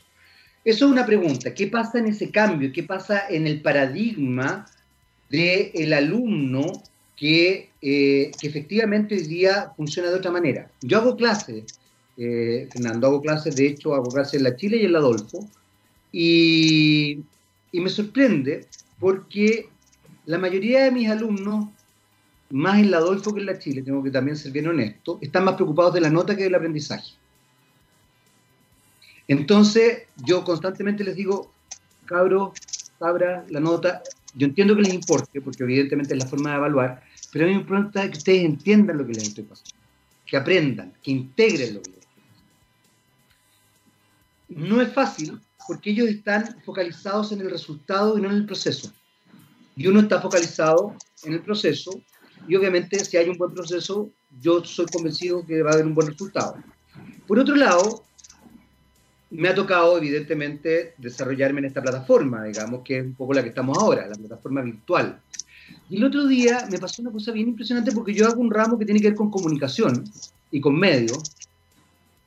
Eso 0.65 0.87
es 0.87 0.91
una 0.91 1.07
pregunta. 1.07 1.55
¿Qué 1.55 1.69
pasa 1.69 2.01
en 2.01 2.07
ese 2.07 2.33
cambio? 2.33 2.73
¿Qué 2.73 2.83
pasa 2.83 3.29
en 3.29 3.47
el 3.47 3.63
paradigma 3.63 4.67
del 5.31 5.93
alumno 5.93 6.65
que, 7.17 7.71
eh, 7.81 8.33
que, 8.39 8.47
efectivamente 8.47 9.15
hoy 9.15 9.23
día 9.23 9.73
funciona 9.77 10.11
de 10.11 10.17
otra 10.17 10.31
manera? 10.31 10.71
Yo 10.83 10.99
hago 10.99 11.17
clases, 11.17 11.65
eh, 12.17 12.69
Fernando, 12.73 13.07
hago 13.07 13.21
clases, 13.21 13.57
de 13.57 13.67
hecho 13.67 13.95
hago 13.95 14.11
clases 14.11 14.35
en 14.35 14.45
la 14.45 14.57
Chile 14.57 14.79
y 14.79 14.85
en 14.85 14.93
la 14.93 14.99
Adolfo, 14.99 15.49
y, 16.13 17.21
y 17.73 17.81
me 17.81 17.91
sorprende 17.91 18.67
porque 18.99 19.69
la 20.27 20.39
mayoría 20.39 20.85
de 20.85 20.91
mis 20.91 21.09
alumnos, 21.09 21.69
más 22.51 22.79
en 22.79 22.91
la 22.91 22.99
Adolfo 22.99 23.35
que 23.35 23.41
en 23.41 23.47
la 23.47 23.59
Chile, 23.59 23.83
tengo 23.83 24.03
que 24.03 24.11
también 24.11 24.37
ser 24.37 24.53
bien 24.53 24.69
honesto, 24.69 25.19
están 25.21 25.45
más 25.45 25.55
preocupados 25.55 25.95
de 25.95 26.01
la 26.01 26.11
nota 26.11 26.37
que 26.37 26.45
del 26.45 26.55
aprendizaje. 26.55 27.13
Entonces, 29.27 30.03
yo 30.25 30.45
constantemente 30.45 31.03
les 31.03 31.17
digo, 31.17 31.51
cabros, 32.05 32.53
cabra, 32.99 33.45
la 33.49 33.61
nota, 33.61 34.03
yo 34.35 34.47
entiendo 34.47 34.75
que 34.77 34.83
les 34.83 34.95
importe, 34.95 35.41
porque 35.41 35.63
evidentemente 35.63 36.15
es 36.15 36.21
la 36.23 36.29
forma 36.29 36.51
de 36.51 36.57
evaluar, 36.57 37.03
pero 37.33 37.45
a 37.45 37.49
mí 37.49 37.55
me 37.55 37.61
importa 37.61 38.11
que 38.11 38.19
ustedes 38.19 38.45
entiendan 38.45 38.99
lo 38.99 39.07
que 39.07 39.15
les 39.15 39.29
estoy 39.29 39.45
pasando, 39.45 39.71
que 40.27 40.37
aprendan, 40.37 40.93
que 41.03 41.11
integren 41.11 41.75
lo 41.75 41.83
que 41.83 41.91
les 41.91 42.01
estoy 42.01 42.15
pasando. 44.49 44.67
No 44.69 44.81
es 44.81 44.93
fácil, 44.93 45.41
porque 45.67 45.91
ellos 45.91 46.09
están 46.09 46.61
focalizados 46.65 47.33
en 47.33 47.41
el 47.41 47.51
resultado 47.51 48.19
y 48.19 48.21
no 48.21 48.29
en 48.31 48.37
el 48.37 48.47
proceso 48.47 48.93
y 49.77 49.87
uno 49.87 50.01
está 50.01 50.21
focalizado 50.21 50.95
en 51.25 51.35
el 51.35 51.43
proceso 51.43 52.01
y 52.47 52.57
obviamente 52.57 53.05
si 53.05 53.17
hay 53.17 53.29
un 53.29 53.39
buen 53.39 53.55
proceso, 53.55 54.11
yo 54.41 54.63
soy 54.65 54.87
convencido 54.87 55.45
que 55.47 55.63
va 55.63 55.71
a 55.71 55.75
haber 55.75 55.87
un 55.87 55.95
buen 55.95 56.09
resultado. 56.09 56.57
Por 57.27 57.39
otro 57.39 57.57
lado, 57.57 58.05
me 59.35 59.49
ha 59.49 59.55
tocado 59.55 59.99
evidentemente 59.99 60.95
desarrollarme 60.99 61.61
en 61.61 61.67
esta 61.67 61.83
plataforma, 61.83 62.45
digamos, 62.45 62.83
que 62.83 62.99
es 62.99 63.05
un 63.05 63.15
poco 63.15 63.35
la 63.35 63.43
que 63.43 63.51
estamos 63.51 63.77
ahora, 63.79 64.07
la 64.07 64.15
plataforma 64.15 64.63
virtual. 64.63 65.21
Y 65.89 65.97
el 65.97 66.05
otro 66.05 66.27
día 66.27 66.67
me 66.71 66.79
pasó 66.79 67.03
una 67.03 67.11
cosa 67.11 67.33
bien 67.33 67.49
impresionante 67.49 67.93
porque 67.93 68.15
yo 68.15 68.27
hago 68.27 68.41
un 68.41 68.51
ramo 68.51 68.79
que 68.79 68.85
tiene 68.85 69.01
que 69.01 69.09
ver 69.09 69.17
con 69.17 69.31
comunicación 69.31 70.05
y 70.51 70.61
con 70.61 70.79
medios. 70.79 71.37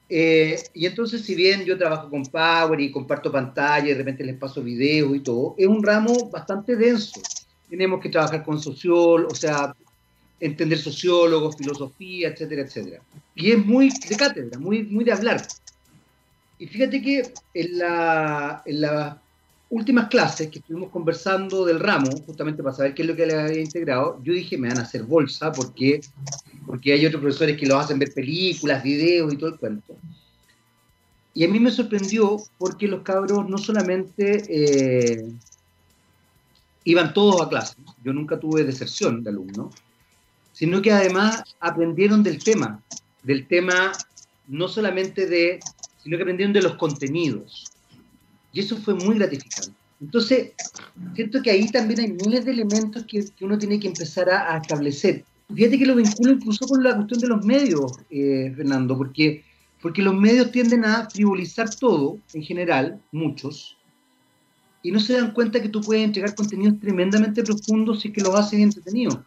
Eh, 0.10 0.58
y 0.74 0.86
entonces, 0.86 1.22
si 1.22 1.36
bien 1.36 1.66
yo 1.66 1.78
trabajo 1.78 2.10
con 2.10 2.24
Power 2.24 2.80
y 2.80 2.92
comparto 2.92 3.32
pantalla 3.32 3.86
y 3.86 3.90
de 3.90 3.98
repente 3.98 4.24
les 4.24 4.38
paso 4.38 4.64
videos 4.64 5.16
y 5.16 5.20
todo, 5.20 5.56
es 5.58 5.68
un 5.68 5.84
ramo 5.84 6.30
bastante 6.30 6.76
denso 6.76 7.22
tenemos 7.70 8.00
que 8.02 8.10
trabajar 8.10 8.44
con 8.44 8.60
sociólogos, 8.60 9.34
o 9.34 9.36
sea, 9.36 9.76
entender 10.40 10.78
sociólogos, 10.78 11.58
filosofía, 11.58 12.30
etcétera, 12.30 12.62
etcétera. 12.64 13.02
Y 13.36 13.52
es 13.52 13.66
muy 13.66 13.90
de 13.90 14.16
cátedra, 14.16 14.60
muy, 14.60 14.84
muy 14.84 15.04
de 15.04 15.12
hablar. 15.12 15.46
Y 16.60 16.68
fíjate 16.68 17.02
que 17.02 17.34
en, 17.54 17.78
la, 17.78 18.64
en 18.66 18.82
las 18.82 19.18
últimas 19.70 20.08
clases 20.08 20.50
que 20.50 20.60
estuvimos 20.60 20.90
conversando 20.90 21.66
del 21.66 21.80
ramo, 21.80 22.10
justamente 22.26 22.64
para 22.64 22.76
saber 22.76 22.94
qué 22.94 23.02
es 23.02 23.08
lo 23.08 23.16
que 23.16 23.26
le 23.26 23.36
había 23.36 23.62
integrado, 23.62 24.20
yo 24.24 24.34
dije, 24.34 24.58
me 24.58 24.70
van 24.70 24.80
a 24.80 24.84
hacer 24.84 25.04
bolsa 25.04 25.52
porque, 25.52 26.02
porque 26.66 26.94
hay 26.94 27.06
otros 27.06 27.22
profesores 27.22 27.58
que 27.58 27.66
lo 27.66 27.78
hacen 27.78 28.00
ver 28.00 28.14
películas, 28.14 28.84
videos 28.84 29.34
y 29.34 29.38
todo 29.38 29.50
el 29.50 29.60
cuento. 29.60 29.96
Y 31.34 31.44
a 31.44 31.48
mí 31.48 31.60
me 31.60 31.70
sorprendió 31.70 32.38
porque 32.58 32.88
los 32.88 33.04
cabros 33.04 33.48
no 33.48 33.60
solamente 33.60 34.44
eh, 34.50 35.32
iban 36.84 37.14
todos 37.14 37.42
a 37.42 37.50
clase, 37.50 37.76
yo 38.04 38.14
nunca 38.14 38.40
tuve 38.40 38.64
deserción 38.64 39.24
de 39.24 39.30
alumnos, 39.30 39.76
sino 40.54 40.82
que 40.82 40.92
además 40.92 41.44
aprendieron 41.60 42.24
del 42.24 42.44
tema, 42.44 42.82
del 43.22 43.46
tema 43.48 43.92
no 44.48 44.68
solamente 44.68 45.28
de, 45.28 45.60
sino 46.08 46.16
que 46.16 46.24
aprendieron 46.24 46.54
de 46.54 46.62
los 46.62 46.76
contenidos. 46.76 47.66
Y 48.54 48.62
eso 48.62 48.78
fue 48.78 48.94
muy 48.94 49.16
gratificante. 49.16 49.74
Entonces, 50.00 50.54
siento 51.16 51.42
que 51.42 51.52
ahí 51.52 51.70
también 51.70 52.00
hay 52.00 52.14
miles 52.14 52.46
de 52.46 52.52
elementos 52.52 53.04
que, 53.06 53.26
uno 53.42 53.58
tiene 53.58 53.78
que 53.78 53.90
empezar 53.90 54.30
a, 54.30 54.58
establecer. 54.58 55.26
Fíjate 55.54 55.78
que 55.78 55.86
lo 55.86 55.96
vinculo 55.96 56.32
incluso 56.32 56.66
con 56.66 56.82
la 56.82 56.96
cuestión 56.96 57.20
de 57.20 57.28
los 57.28 57.44
medios, 57.44 57.92
eh, 58.10 58.54
Fernando, 58.56 58.98
porque, 58.98 59.44
porque 59.82 60.02
los 60.02 60.16
medios 60.16 60.50
tienden 60.50 60.86
a 60.86 61.10
frivolizar 61.10 61.76
todo, 61.76 62.20
en 62.34 62.42
general, 62.42 63.02
muchos, 63.12 63.76
y 64.84 64.92
no 64.94 65.02
se 65.02 65.12
dan 65.12 65.34
cuenta 65.34 65.62
que 65.62 65.68
tú 65.68 65.82
puedes 65.82 66.06
entregar 66.06 66.36
contenidos 66.36 66.80
tremendamente 66.80 67.44
profundos 67.44 68.00
si 68.00 68.08
es 68.08 68.14
que 68.14 68.22
los 68.22 68.34
haces 68.34 68.62
entretenidos. 68.62 69.20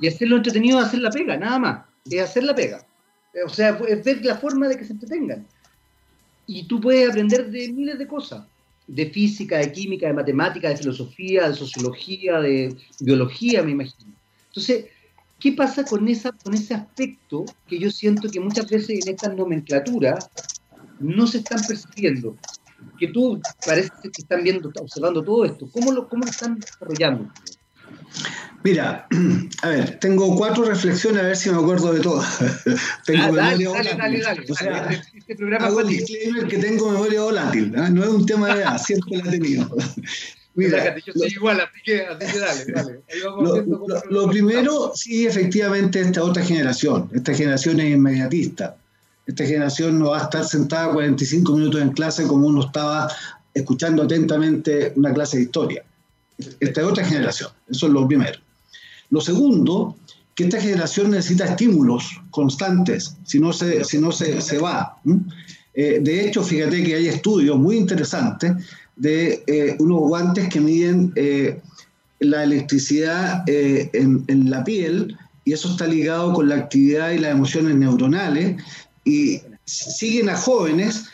Y 0.00 0.08
hacerlo 0.08 0.38
entretenido 0.38 0.80
es 0.80 0.86
hacer 0.86 1.02
la 1.02 1.10
pega, 1.10 1.36
nada 1.36 1.60
más. 1.60 1.84
Es 2.04 2.20
hacer 2.20 2.42
la 2.42 2.54
pega. 2.56 2.84
O 3.44 3.48
sea, 3.48 3.78
es 3.86 4.02
ver 4.02 4.24
la 4.24 4.34
forma 4.34 4.66
de 4.66 4.76
que 4.76 4.84
se 4.84 4.94
entretengan. 4.94 5.46
Y 6.46 6.64
tú 6.64 6.80
puedes 6.80 7.10
aprender 7.10 7.50
de 7.50 7.72
miles 7.72 7.98
de 7.98 8.06
cosas. 8.06 8.46
De 8.86 9.06
física, 9.06 9.58
de 9.58 9.72
química, 9.72 10.06
de 10.06 10.12
matemática, 10.12 10.68
de 10.68 10.76
filosofía, 10.76 11.48
de 11.48 11.54
sociología, 11.56 12.40
de 12.40 12.76
biología, 13.00 13.62
me 13.62 13.72
imagino. 13.72 14.12
Entonces, 14.48 14.86
¿qué 15.40 15.52
pasa 15.52 15.84
con, 15.84 16.06
esa, 16.08 16.32
con 16.32 16.54
ese 16.54 16.74
aspecto 16.74 17.44
que 17.66 17.78
yo 17.78 17.90
siento 17.90 18.30
que 18.30 18.38
muchas 18.38 18.70
veces 18.70 19.04
en 19.04 19.14
estas 19.14 19.34
nomenclaturas 19.34 20.30
no 21.00 21.26
se 21.26 21.38
están 21.38 21.60
percibiendo? 21.66 22.36
que 22.98 23.08
tú 23.08 23.40
parece 23.64 23.90
que 24.02 24.22
están 24.22 24.42
viendo, 24.42 24.70
observando 24.80 25.22
todo 25.22 25.44
esto. 25.44 25.68
¿Cómo 25.72 25.92
lo, 25.92 26.08
cómo 26.08 26.24
lo 26.24 26.30
están 26.30 26.58
desarrollando? 26.58 27.30
Mira, 28.64 29.06
a 29.62 29.68
ver, 29.68 29.98
tengo 30.00 30.34
cuatro 30.36 30.64
reflexiones, 30.64 31.22
a 31.22 31.26
ver 31.26 31.36
si 31.36 31.50
me 31.50 31.56
acuerdo 31.58 31.92
de 31.92 32.00
todas. 32.00 32.38
tengo 33.06 33.22
Ah, 33.24 33.26
memoria 33.32 33.42
dale, 33.42 33.66
volátil. 33.68 33.98
dale, 33.98 34.20
dale, 34.22 34.44
O 34.50 34.54
sea. 34.54 34.88
Este- 34.90 35.18
este 35.18 35.36
programa 35.36 35.66
hago 35.66 35.80
el 35.80 35.88
disclaimer 35.88 36.46
que 36.48 36.58
tengo 36.58 36.90
memoria 36.90 37.20
volátil. 37.22 37.72
¿ah? 37.76 37.88
No 37.90 38.02
es 38.02 38.08
un 38.10 38.26
tema 38.26 38.48
de 38.54 38.62
edad, 38.62 38.78
siempre 38.84 39.18
la 39.18 39.28
he 39.28 39.30
tenido. 39.30 39.76
Mira, 40.54 40.96
yo 41.04 41.12
soy 41.12 41.28
igual, 41.28 41.60
así 41.60 41.82
que, 41.84 42.00
así 42.06 42.32
que 42.32 42.38
dale, 42.38 42.64
dale. 42.72 43.00
Ahí 43.12 43.20
vamos 43.24 43.44
Lo, 43.44 43.52
viendo 43.54 43.78
cómo- 43.80 43.88
lo- 43.88 44.22
lo 44.22 44.30
primero, 44.30 44.92
sí, 44.94 45.26
efectivamente, 45.26 46.00
esta 46.00 46.22
otra 46.24 46.42
generación. 46.42 47.10
Esta 47.14 47.34
generación 47.34 47.78
es 47.80 47.94
inmediatista. 47.94 48.76
Esta 49.26 49.44
generación 49.44 49.98
no 49.98 50.10
va 50.10 50.20
a 50.20 50.22
estar 50.24 50.44
sentada 50.44 50.92
45 50.92 51.52
minutos 51.52 51.82
en 51.82 51.90
clase 51.90 52.26
como 52.26 52.46
uno 52.46 52.64
estaba 52.64 53.12
escuchando 53.52 54.04
atentamente 54.04 54.92
una 54.96 55.12
clase 55.12 55.36
de 55.38 55.42
historia. 55.44 55.84
Esta 56.60 56.80
es 56.80 56.86
otra 56.86 57.04
generación. 57.04 57.50
Eso 57.68 57.86
es 57.86 57.92
lo 57.92 58.06
primero. 58.06 58.38
Lo 59.10 59.20
segundo, 59.20 59.96
que 60.34 60.44
esta 60.44 60.60
generación 60.60 61.10
necesita 61.10 61.46
estímulos 61.46 62.20
constantes, 62.30 63.16
si 63.24 63.38
no 63.38 63.52
se, 63.52 63.84
si 63.84 63.98
no 63.98 64.12
se, 64.12 64.40
se 64.40 64.58
va. 64.58 64.98
Eh, 65.74 66.00
de 66.02 66.26
hecho, 66.26 66.42
fíjate 66.42 66.82
que 66.82 66.94
hay 66.94 67.08
estudios 67.08 67.58
muy 67.58 67.76
interesantes 67.76 68.52
de 68.96 69.42
eh, 69.46 69.76
unos 69.78 70.00
guantes 70.00 70.48
que 70.48 70.60
miden 70.60 71.12
eh, 71.16 71.60
la 72.20 72.44
electricidad 72.44 73.44
en, 73.46 74.24
en 74.26 74.50
la 74.50 74.64
piel 74.64 75.16
y 75.44 75.52
eso 75.52 75.70
está 75.70 75.86
ligado 75.86 76.32
con 76.32 76.48
la 76.48 76.56
actividad 76.56 77.12
y 77.12 77.18
las 77.18 77.32
emociones 77.32 77.76
neuronales 77.76 78.62
y 79.04 79.40
siguen 79.64 80.28
a 80.28 80.36
jóvenes 80.36 81.04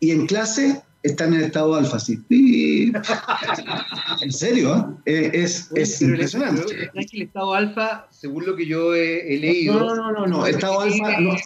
y 0.00 0.10
en 0.10 0.26
clase 0.26 0.82
están 1.06 1.34
en 1.34 1.40
estado 1.42 1.74
alfa, 1.74 1.96
así. 1.96 2.16
¡Pip! 2.28 2.96
En 4.22 4.32
serio, 4.32 4.98
¿eh? 5.04 5.30
Eh, 5.34 5.42
es, 5.42 5.68
Oye, 5.72 5.82
es 5.82 5.96
pero 5.98 6.06
el- 6.06 6.14
impresionante. 6.14 6.62
pero 6.68 6.86
¿sabes 6.92 7.10
que 7.10 7.16
el 7.18 7.22
estado 7.24 7.54
alfa, 7.54 8.06
según 8.10 8.46
lo 8.46 8.56
que 8.56 8.66
yo 8.66 8.94
he, 8.94 9.34
he 9.34 9.38
leído. 9.38 9.78
No, 9.78 9.94
no, 9.94 10.12
no, 10.12 10.26
no, 10.26 10.46
estado 10.46 10.80
alfa, 10.80 11.20
no. 11.20 11.36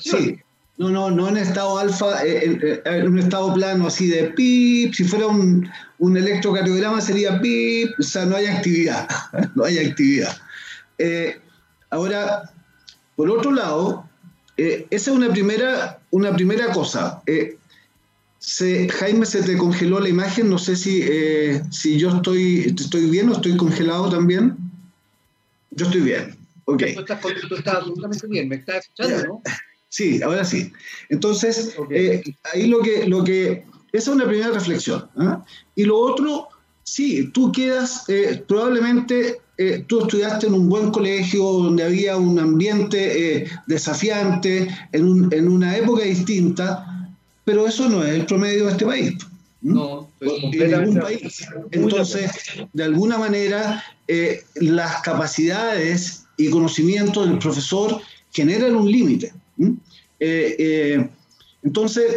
Sí, 0.00 0.38
no, 0.78 0.90
no, 0.90 1.10
no 1.10 1.28
en 1.28 1.36
estado 1.36 1.78
alfa, 1.78 2.24
eh, 2.26 2.80
en, 2.84 2.94
en 2.94 3.08
un 3.08 3.18
estado 3.18 3.54
plano 3.54 3.86
así 3.86 4.08
de 4.08 4.24
pip, 4.30 4.92
si 4.94 5.04
fuera 5.04 5.26
un, 5.26 5.68
un 5.98 6.16
electrocardiograma 6.16 7.00
sería 7.00 7.40
pip, 7.40 7.90
o 7.98 8.02
sea, 8.02 8.24
no 8.26 8.36
hay 8.36 8.46
actividad, 8.46 9.08
no 9.54 9.64
hay 9.64 9.78
actividad. 9.78 10.36
Eh, 10.98 11.38
ahora, 11.90 12.50
por 13.14 13.30
otro 13.30 13.52
lado, 13.52 14.04
eh, 14.56 14.86
esa 14.90 15.10
es 15.12 15.16
una 15.16 15.28
primera, 15.30 16.00
una 16.10 16.34
primera 16.34 16.72
cosa. 16.72 17.22
Eh, 17.26 17.56
se- 18.46 18.88
Jaime, 18.88 19.26
se 19.26 19.42
te 19.42 19.56
congeló 19.56 19.98
la 19.98 20.08
imagen, 20.08 20.48
no 20.48 20.56
sé 20.56 20.76
si, 20.76 21.00
eh, 21.02 21.60
si 21.72 21.98
yo 21.98 22.10
estoy, 22.10 22.72
estoy 22.78 23.10
bien 23.10 23.28
o 23.28 23.32
estoy 23.32 23.56
congelado 23.56 24.08
también. 24.08 24.56
Yo 25.72 25.86
estoy 25.86 26.02
bien, 26.02 26.36
ok. 26.64 26.82
Tú 26.94 27.00
estás, 27.00 27.20
tú 27.48 27.54
estás 27.56 27.74
absolutamente 27.74 28.26
bien, 28.28 28.48
me 28.48 28.56
estás 28.56 28.84
escuchando, 28.84 29.24
¿no? 29.26 29.42
Sí, 29.88 30.22
ahora 30.22 30.44
sí. 30.44 30.72
Entonces, 31.08 31.74
eh, 31.90 32.22
ahí 32.52 32.66
lo 32.68 32.80
que, 32.82 33.06
lo 33.08 33.24
que, 33.24 33.64
esa 33.92 34.10
es 34.10 34.16
una 34.16 34.26
primera 34.26 34.50
reflexión. 34.52 35.08
¿ah? 35.16 35.44
Y 35.74 35.84
lo 35.84 35.98
otro, 35.98 36.48
sí, 36.84 37.30
tú 37.32 37.50
quedas, 37.50 38.04
eh, 38.08 38.44
probablemente 38.46 39.40
eh, 39.58 39.84
tú 39.88 40.02
estudiaste 40.02 40.46
en 40.48 40.54
un 40.54 40.68
buen 40.68 40.90
colegio 40.92 41.42
donde 41.42 41.82
había 41.82 42.16
un 42.16 42.38
ambiente 42.38 43.38
eh, 43.42 43.50
desafiante, 43.66 44.68
en, 44.92 45.04
un- 45.08 45.32
en 45.32 45.48
una 45.48 45.76
época 45.76 46.04
distinta, 46.04 46.85
pero 47.46 47.64
eso 47.64 47.88
no 47.88 48.02
es 48.02 48.12
el 48.12 48.26
promedio 48.26 48.66
de 48.66 48.72
este 48.72 48.84
país. 48.84 49.14
No, 49.62 50.10
estoy 50.20 50.62
en 50.62 50.80
ningún 50.80 51.00
país. 51.00 51.46
Entonces, 51.70 52.32
de 52.72 52.84
alguna 52.84 53.18
manera, 53.18 53.84
eh, 54.08 54.42
las 54.56 55.00
capacidades 55.02 56.24
y 56.36 56.50
conocimientos 56.50 57.28
del 57.28 57.38
profesor 57.38 58.00
generan 58.32 58.74
un 58.74 58.90
límite. 58.90 59.32
Eh, 60.18 60.56
eh, 60.58 61.08
entonces, 61.62 62.16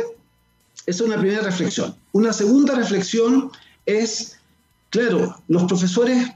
esa 0.87 1.03
es 1.03 1.07
una 1.07 1.19
primera 1.19 1.43
reflexión. 1.43 1.95
Una 2.11 2.33
segunda 2.33 2.73
reflexión 2.73 3.51
es, 3.85 4.39
claro, 4.89 5.37
los 5.47 5.63
profesores 5.65 6.27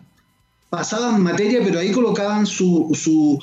pasaban 0.70 1.24
materia, 1.24 1.62
pero 1.64 1.80
ahí 1.80 1.92
colocaban 1.92 2.46
su... 2.46 2.92
su 2.94 3.40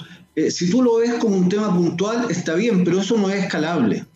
si 0.49 0.71
tú 0.71 0.81
lo 0.81 0.99
ves 0.99 1.15
como 1.15 1.37
un 1.37 1.49
tema 1.49 1.75
puntual, 1.77 2.31
está 2.31 2.55
bien, 2.55 2.85
pero 2.85 3.01
eso 3.01 3.19
no 3.19 3.29
es 3.29 3.45
escalable. 3.45 4.07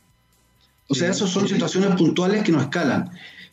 O 0.88 0.94
sea, 0.94 1.10
esas 1.10 1.30
son 1.30 1.48
situaciones 1.48 1.94
puntuales 1.96 2.42
que 2.42 2.52
no 2.52 2.60
escalan. 2.60 3.10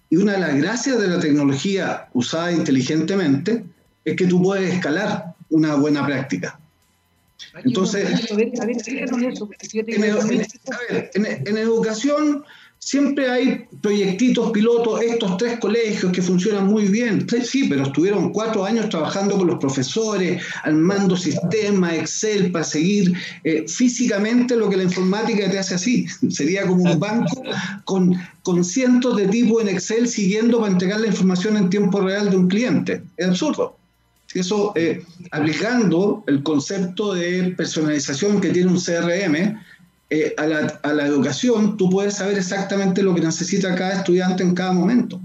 Y 0.09 0.17
una 0.17 0.33
de 0.33 0.39
las 0.39 0.55
gracias 0.55 0.99
de 0.99 1.07
la 1.07 1.19
tecnología 1.19 2.07
usada 2.13 2.51
inteligentemente 2.51 3.63
es 4.03 4.15
que 4.15 4.27
tú 4.27 4.41
puedes 4.43 4.73
escalar 4.73 5.33
una 5.49 5.75
buena 5.75 6.05
práctica. 6.05 6.59
Entonces- 7.63 8.09
En, 11.13 11.25
en- 11.25 11.47
en 11.47 11.57
educación 11.57 12.43
siempre 12.83 13.29
hay 13.29 13.67
proyectitos 13.79 14.51
pilotos, 14.51 15.01
estos 15.01 15.37
tres 15.37 15.59
colegios 15.59 16.11
que 16.11 16.21
funcionan 16.21 16.65
muy 16.65 16.87
bien. 16.87 17.27
Sí, 17.43 17.67
pero 17.69 17.83
estuvieron 17.83 18.33
cuatro 18.33 18.65
años 18.65 18.89
trabajando 18.89 19.37
con 19.37 19.47
los 19.47 19.59
profesores, 19.59 20.43
armando 20.63 21.15
sistemas, 21.15 21.93
Excel, 21.93 22.51
para 22.51 22.65
seguir 22.65 23.13
eh, 23.43 23.65
físicamente 23.67 24.55
lo 24.55 24.69
que 24.69 24.77
la 24.77 24.83
informática 24.83 25.49
te 25.49 25.59
hace 25.59 25.75
así. 25.75 26.07
Sería 26.29 26.65
como 26.65 26.83
un 26.91 26.99
banco 26.99 27.43
con, 27.85 28.19
con 28.41 28.65
cientos 28.65 29.15
de 29.15 29.27
tipos 29.27 29.61
en 29.61 29.69
Excel 29.69 30.07
siguiendo 30.07 30.59
para 30.59 30.71
entregar 30.71 30.99
la 30.99 31.07
información 31.07 31.57
en 31.57 31.69
tiempo 31.69 32.01
real 32.01 32.31
de 32.31 32.37
un 32.37 32.47
cliente. 32.47 33.03
Es 33.15 33.27
absurdo. 33.27 33.77
Eso, 34.33 34.71
eh, 34.75 35.03
aplicando 35.31 36.23
el 36.25 36.41
concepto 36.41 37.13
de 37.13 37.53
personalización 37.57 38.39
que 38.39 38.49
tiene 38.49 38.71
un 38.71 38.79
CRM 38.79 39.59
eh, 40.11 40.35
a, 40.37 40.45
la, 40.45 40.79
a 40.83 40.91
la 40.91 41.05
educación, 41.07 41.77
tú 41.77 41.89
puedes 41.89 42.15
saber 42.15 42.37
exactamente 42.37 43.01
lo 43.01 43.15
que 43.15 43.21
necesita 43.21 43.73
cada 43.75 43.93
estudiante 43.93 44.43
en 44.43 44.53
cada 44.53 44.73
momento. 44.73 45.21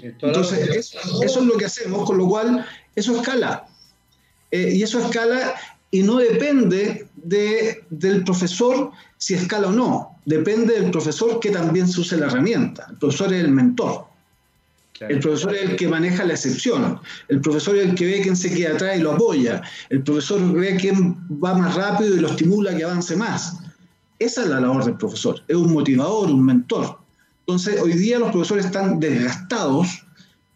Entonces, 0.00 0.68
eso, 0.76 0.98
eso 1.24 1.40
es 1.40 1.46
lo 1.46 1.56
que 1.56 1.64
hacemos, 1.64 2.06
con 2.06 2.16
lo 2.16 2.28
cual 2.28 2.64
eso 2.94 3.16
escala. 3.16 3.66
Eh, 4.52 4.74
y 4.76 4.84
eso 4.84 5.00
escala 5.00 5.54
y 5.90 6.04
no 6.04 6.18
depende 6.18 7.08
de, 7.16 7.84
del 7.90 8.22
profesor 8.22 8.92
si 9.18 9.34
escala 9.34 9.66
o 9.66 9.72
no. 9.72 10.16
Depende 10.24 10.80
del 10.80 10.92
profesor 10.92 11.40
que 11.40 11.50
también 11.50 11.88
se 11.88 12.00
use 12.00 12.16
la 12.16 12.26
herramienta. 12.26 12.86
El 12.88 12.98
profesor 12.98 13.34
es 13.34 13.44
el 13.44 13.50
mentor. 13.50 14.04
El 15.00 15.18
profesor 15.18 15.56
es 15.56 15.62
el 15.62 15.76
que 15.76 15.88
maneja 15.88 16.24
la 16.24 16.34
excepción. 16.34 17.00
El 17.26 17.40
profesor 17.40 17.76
es 17.76 17.88
el 17.88 17.94
que 17.96 18.06
ve 18.06 18.20
quién 18.22 18.36
se 18.36 18.54
queda 18.54 18.74
atrás 18.74 18.96
y 18.96 19.00
lo 19.00 19.12
apoya. 19.12 19.60
El 19.88 20.04
profesor 20.04 20.52
ve 20.52 20.76
quién 20.76 21.16
va 21.42 21.54
más 21.54 21.74
rápido 21.74 22.14
y 22.14 22.20
lo 22.20 22.28
estimula 22.28 22.70
a 22.70 22.76
que 22.76 22.84
avance 22.84 23.16
más. 23.16 23.56
Esa 24.20 24.42
es 24.44 24.48
la 24.48 24.60
labor 24.60 24.84
del 24.84 24.96
profesor. 24.96 25.42
Es 25.48 25.56
un 25.56 25.72
motivador, 25.72 26.30
un 26.30 26.44
mentor. 26.44 26.98
Entonces, 27.40 27.80
hoy 27.80 27.94
día 27.94 28.18
los 28.18 28.30
profesores 28.30 28.66
están 28.66 29.00
desgastados, 29.00 29.88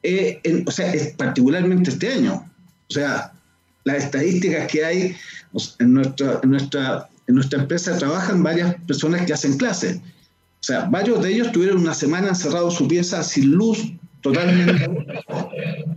eh, 0.03 0.39
en- 0.45 0.63
o 0.69 0.71
sea, 0.71 0.93
particularmente 1.17 1.91
este 1.91 2.13
año. 2.13 2.45
O 2.89 2.93
sea, 2.93 3.33
las 3.85 4.05
estadísticas 4.05 4.71
que 4.71 4.85
hay 4.85 5.17
en 5.81 5.95
nuestra, 5.95 6.41
en 6.43 6.51
nuestra, 6.51 7.09
en 7.27 7.35
nuestra 7.35 7.61
empresa 7.63 7.99
trabajan 7.99 8.43
varias 8.43 8.77
personas 8.87 9.25
que 9.27 9.33
hacen 9.33 9.57
clases. 9.57 9.97
O 9.97 10.67
sea, 10.67 10.85
varios 10.85 11.23
de 11.23 11.33
ellos 11.33 11.51
tuvieron 11.53 11.79
una 11.79 11.95
semana 11.95 12.29
encerrados 12.29 12.75
en 12.75 12.79
su 12.79 12.89
pieza 12.89 13.23
sin 13.23 13.51
luz, 13.53 13.93
totalmente. 14.21 14.87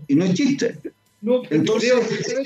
y 0.07 0.15
no 0.15 0.23
es 0.25 0.33
chiste. 0.33 0.79
No, 1.27 1.41
Entonces, 1.49 1.91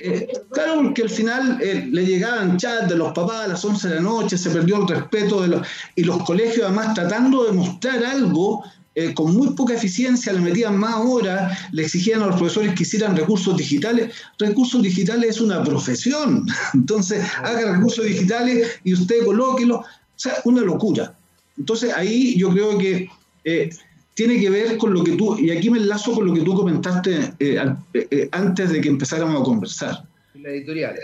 eh, 0.04 0.28
claro, 0.50 0.82
porque 0.82 1.04
al 1.04 1.10
final 1.12 1.60
eh, 1.62 1.88
le 1.92 2.04
llegaban 2.04 2.58
chats 2.58 2.90
de 2.90 2.96
los 2.96 3.14
papás 3.14 3.46
a 3.46 3.48
las 3.50 3.64
11 3.64 3.88
de 3.90 3.96
la 3.96 4.02
noche, 4.02 4.40
se 4.40 4.50
perdió 4.50 4.78
el 4.78 4.88
respeto 4.88 5.40
de 5.44 5.50
los... 5.50 5.68
Y 5.96 6.04
los 6.04 6.24
colegios 6.24 6.66
además 6.66 6.96
tratando 6.96 7.44
de 7.44 7.52
mostrar 7.52 8.04
algo 8.04 8.64
eh, 8.96 9.14
con 9.14 9.36
muy 9.36 9.50
poca 9.50 9.76
eficiencia, 9.76 10.34
le 10.34 10.40
metían 10.40 10.78
más 10.78 10.96
horas, 10.98 11.60
le 11.72 11.84
exigían 11.84 12.24
a 12.24 12.26
los 12.26 12.38
profesores 12.38 12.74
que 12.74 12.82
hicieran 12.82 13.16
recursos 13.16 13.56
digitales. 13.56 14.16
Recursos 14.40 14.82
digitales 14.82 15.30
es 15.36 15.42
una 15.42 15.64
profesión. 15.64 16.48
Entonces, 16.74 17.24
haga 17.38 17.74
recursos 17.74 18.04
digitales 18.04 18.80
y 18.84 18.94
usted 18.94 19.24
colóquelo. 19.24 19.76
O 19.76 19.86
sea, 20.16 20.38
una 20.46 20.62
locura. 20.62 21.16
Entonces, 21.56 21.94
ahí 21.94 22.36
yo 22.36 22.50
creo 22.50 22.80
que... 22.80 23.08
eh, 23.44 23.70
tiene 24.14 24.40
que 24.40 24.50
ver 24.50 24.78
con 24.78 24.94
lo 24.94 25.04
que 25.04 25.14
tú, 25.14 25.38
y 25.38 25.52
aquí 25.52 25.70
me 25.70 25.80
enlazo 25.80 26.14
con 26.14 26.26
lo 26.28 26.34
que 26.34 26.42
tú 26.42 26.54
comentaste 26.54 27.34
eh, 27.40 27.58
eh, 27.94 28.08
eh, 28.12 28.30
antes 28.32 28.70
de 28.72 28.82
que 28.82 28.90
empezáramos 28.90 29.42
a 29.42 29.44
conversar. 29.44 30.06
La 30.36 30.50
editorial. 30.50 30.96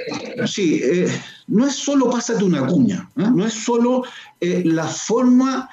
Sí, 0.46 0.82
eh, 0.84 1.08
no 1.48 1.68
es 1.68 1.76
solo 1.76 2.10
pásate 2.10 2.44
una 2.44 2.66
cuña, 2.66 3.10
no 3.16 3.46
es 3.46 3.54
solo 3.54 4.04
la 4.40 4.86
forma, 4.86 5.70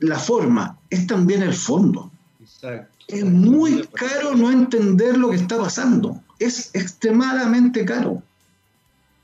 la 0.00 0.18
forma, 0.18 0.78
es 0.90 1.06
también 1.06 1.42
el 1.42 1.52
fondo. 1.52 2.10
Exacto. 2.40 3.04
Es 3.08 3.24
muy 3.24 3.86
caro 3.92 4.34
no 4.34 4.50
entender 4.50 5.16
lo 5.18 5.30
que 5.30 5.36
está 5.36 5.58
pasando, 5.58 6.20
es 6.38 6.70
extremadamente 6.74 7.84
caro. 7.84 8.22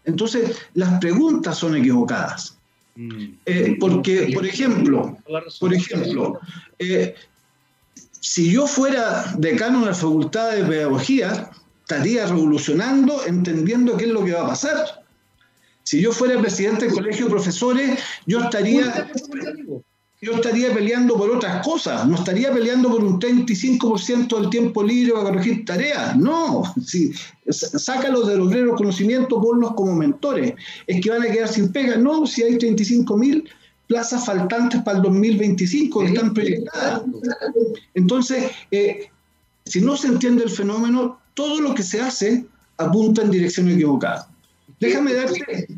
Entonces, 0.04 0.56
las 0.74 1.00
preguntas 1.00 1.58
son 1.58 1.76
equivocadas. 1.76 2.57
Eh, 3.46 3.76
porque, 3.78 4.30
por 4.34 4.44
ejemplo, 4.44 5.16
por 5.60 5.72
ejemplo, 5.72 6.40
eh, 6.80 7.14
si 8.18 8.50
yo 8.50 8.66
fuera 8.66 9.34
decano 9.38 9.80
de 9.80 9.86
la 9.86 9.94
Facultad 9.94 10.52
de 10.52 10.64
Pedagogía, 10.64 11.50
estaría 11.82 12.26
revolucionando, 12.26 13.24
entendiendo 13.24 13.96
qué 13.96 14.06
es 14.06 14.10
lo 14.10 14.24
que 14.24 14.32
va 14.32 14.42
a 14.42 14.48
pasar. 14.48 15.04
Si 15.84 16.00
yo 16.00 16.12
fuera 16.12 16.40
presidente 16.40 16.86
del 16.86 16.94
colegio 16.94 17.26
de 17.26 17.30
profesores, 17.30 18.00
yo 18.26 18.40
estaría, 18.40 19.10
yo 20.20 20.34
estaría 20.34 20.74
peleando 20.74 21.16
por 21.16 21.30
otras 21.30 21.64
cosas, 21.64 22.06
no 22.06 22.16
estaría 22.16 22.52
peleando 22.52 22.90
por 22.90 23.04
un 23.04 23.20
35% 23.20 24.40
del 24.40 24.50
tiempo 24.50 24.82
libre 24.82 25.12
para 25.12 25.26
corregir 25.26 25.64
tareas. 25.64 26.16
No, 26.16 26.64
si, 26.84 27.12
sácalos 27.48 28.26
de 28.26 28.36
los 28.36 28.48
conocimientos, 28.48 28.76
conocimientos, 28.78 29.38
ponlos 29.40 29.74
como 29.74 29.94
mentores. 29.94 30.54
Es 30.86 31.00
que 31.00 31.10
van 31.10 31.22
a 31.22 31.30
quedar 31.30 31.48
sin 31.48 31.70
pega. 31.70 31.96
No, 31.96 32.26
si 32.26 32.42
hay 32.42 32.58
35 32.58 33.16
mil 33.16 33.48
plazas 33.86 34.26
faltantes 34.26 34.82
para 34.82 34.98
el 34.98 35.02
2025 35.04 36.00
que 36.00 36.06
están 36.06 36.34
proyectadas. 36.34 37.02
Entonces, 37.94 38.50
eh, 38.72 39.08
si 39.64 39.80
no 39.80 39.96
se 39.96 40.08
entiende 40.08 40.42
el 40.44 40.50
fenómeno, 40.50 41.20
todo 41.34 41.60
lo 41.60 41.74
que 41.74 41.84
se 41.84 42.00
hace 42.00 42.44
apunta 42.76 43.22
en 43.22 43.30
dirección 43.30 43.68
equivocada. 43.68 44.28
Déjame 44.80 45.14
darte, 45.14 45.68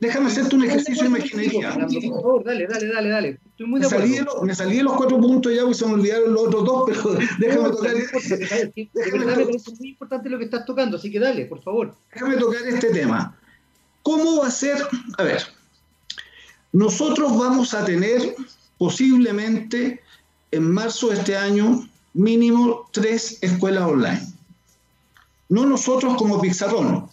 déjame 0.00 0.26
hacerte 0.26 0.56
un 0.56 0.64
ejercicio 0.64 1.02
de 1.02 1.08
imaginería. 1.08 1.74
Por 1.74 2.22
favor, 2.22 2.44
dale, 2.44 2.66
dale, 2.66 2.86
dale, 2.88 3.08
dale. 3.08 3.40
Estoy 3.50 3.66
muy 3.66 3.80
de 3.80 3.86
me, 3.86 3.90
salí 3.90 4.12
de 4.12 4.22
los, 4.22 4.42
me 4.42 4.54
salí 4.54 4.76
de 4.78 4.82
los 4.82 4.94
cuatro 4.94 5.20
puntos 5.20 5.54
ya, 5.54 5.62
porque 5.62 5.74
se 5.74 5.86
me 5.86 5.92
olvidaron 5.92 6.32
los 6.32 6.46
otros 6.46 6.64
dos, 6.64 6.84
pero 6.86 7.18
déjame 7.38 7.70
tocar. 7.70 7.94
De 7.94 8.88
verdad 8.94 9.36
me 9.36 9.44
parece 9.44 9.70
muy 9.78 9.88
importante 9.90 10.30
lo 10.30 10.38
que 10.38 10.44
estás 10.44 10.64
tocando, 10.64 10.96
así 10.96 11.10
que 11.10 11.20
dale, 11.20 11.44
por 11.44 11.62
favor. 11.62 11.94
Déjame 12.12 12.36
tocar 12.36 12.66
este 12.66 12.90
tema. 12.90 13.36
¿Cómo 14.02 14.38
va 14.38 14.48
a 14.48 14.50
ser? 14.50 14.78
A 15.18 15.22
ver, 15.22 15.42
nosotros 16.72 17.36
vamos 17.38 17.74
a 17.74 17.84
tener 17.84 18.34
posiblemente 18.78 20.00
en 20.50 20.70
marzo 20.70 21.10
de 21.10 21.16
este 21.16 21.36
año 21.36 21.86
mínimo 22.14 22.88
tres 22.92 23.38
escuelas 23.42 23.84
online. 23.84 24.22
No 25.50 25.66
nosotros 25.66 26.16
como 26.16 26.40
Pizarrón, 26.40 27.08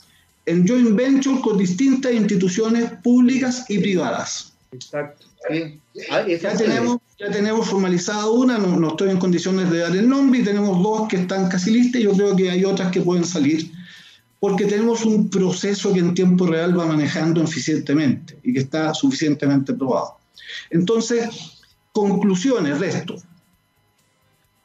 en 0.48 0.68
joint 0.68 0.96
venture 0.96 1.40
con 1.42 1.58
distintas 1.58 2.14
instituciones 2.14 2.92
públicas 3.04 3.66
y 3.70 3.80
privadas. 3.80 4.54
Exacto. 4.72 5.28
Ah, 6.10 6.26
ya, 6.28 6.58
tenemos, 6.58 6.98
ya 7.20 7.32
tenemos 7.32 7.68
formalizada 7.68 8.30
una, 8.30 8.58
no, 8.58 8.76
no, 8.78 8.90
estoy 8.90 9.12
en 9.12 9.18
condiciones 9.18 9.70
de 9.70 9.80
dar 9.80 9.96
el 9.96 10.10
nombre, 10.10 10.40
y 10.40 10.44
tenemos 10.44 10.82
dos 10.82 11.08
que 11.08 11.18
están 11.18 11.48
casi 11.48 11.72
listas 11.72 12.02
y 12.02 12.06
yo 12.06 12.14
creo 12.14 12.36
que 12.36 12.50
hay 12.50 12.66
otras 12.66 12.92
que 12.92 13.02
pueden 13.02 13.24
salir 13.24 13.72
porque 14.40 14.66
tenemos 14.66 15.04
un 15.06 15.30
proceso 15.30 15.94
que 15.94 16.00
en 16.00 16.14
tiempo 16.14 16.46
real 16.46 16.78
va 16.78 16.86
manejando 16.86 17.44
eficientemente 17.44 18.38
y 18.44 18.54
que 18.54 18.60
está 18.60 18.94
suficientemente 18.94 19.74
probado. 19.74 20.18
Entonces, 20.70 21.30
conclusiones 21.92 22.80
de 22.80 22.88
esto. 22.88 23.16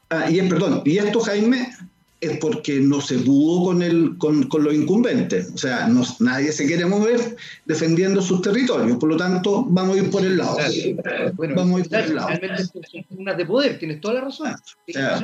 Ah, 0.09 0.29
y, 0.29 0.41
perdón, 0.47 0.83
y 0.85 0.97
esto, 0.97 1.19
Jaime, 1.21 1.73
es 2.23 2.37
porque 2.37 2.79
no 2.79 3.01
se 3.01 3.19
pudo 3.19 3.65
con, 3.65 3.81
el, 3.81 4.17
con, 4.17 4.43
con 4.43 4.63
los 4.63 4.73
incumbentes. 4.73 5.51
O 5.53 5.57
sea, 5.57 5.89
nadie 6.19 6.51
se 6.51 6.65
quiere 6.65 6.85
mover 6.85 7.35
defendiendo 7.65 8.21
sus 8.21 8.41
territorios. 8.41 8.97
Por 8.97 9.09
lo 9.09 9.17
tanto, 9.17 9.65
vamos 9.69 9.97
a 9.97 9.99
ir 9.99 10.09
por 10.09 10.23
el 10.23 10.37
lado. 10.37 10.57
vamos 11.37 11.81
a 11.81 11.83
ir 11.83 11.89
por 11.89 11.99
el 11.99 12.15
lado. 12.15 12.27
Realmente 12.29 12.63
son 12.63 13.05
unas 13.17 13.37
de 13.37 13.45
poder, 13.45 13.79
tienes 13.79 14.01
toda 14.01 14.15
la 14.15 14.21
razón. 14.21 14.53
o, 14.53 14.91
sea, 14.91 15.19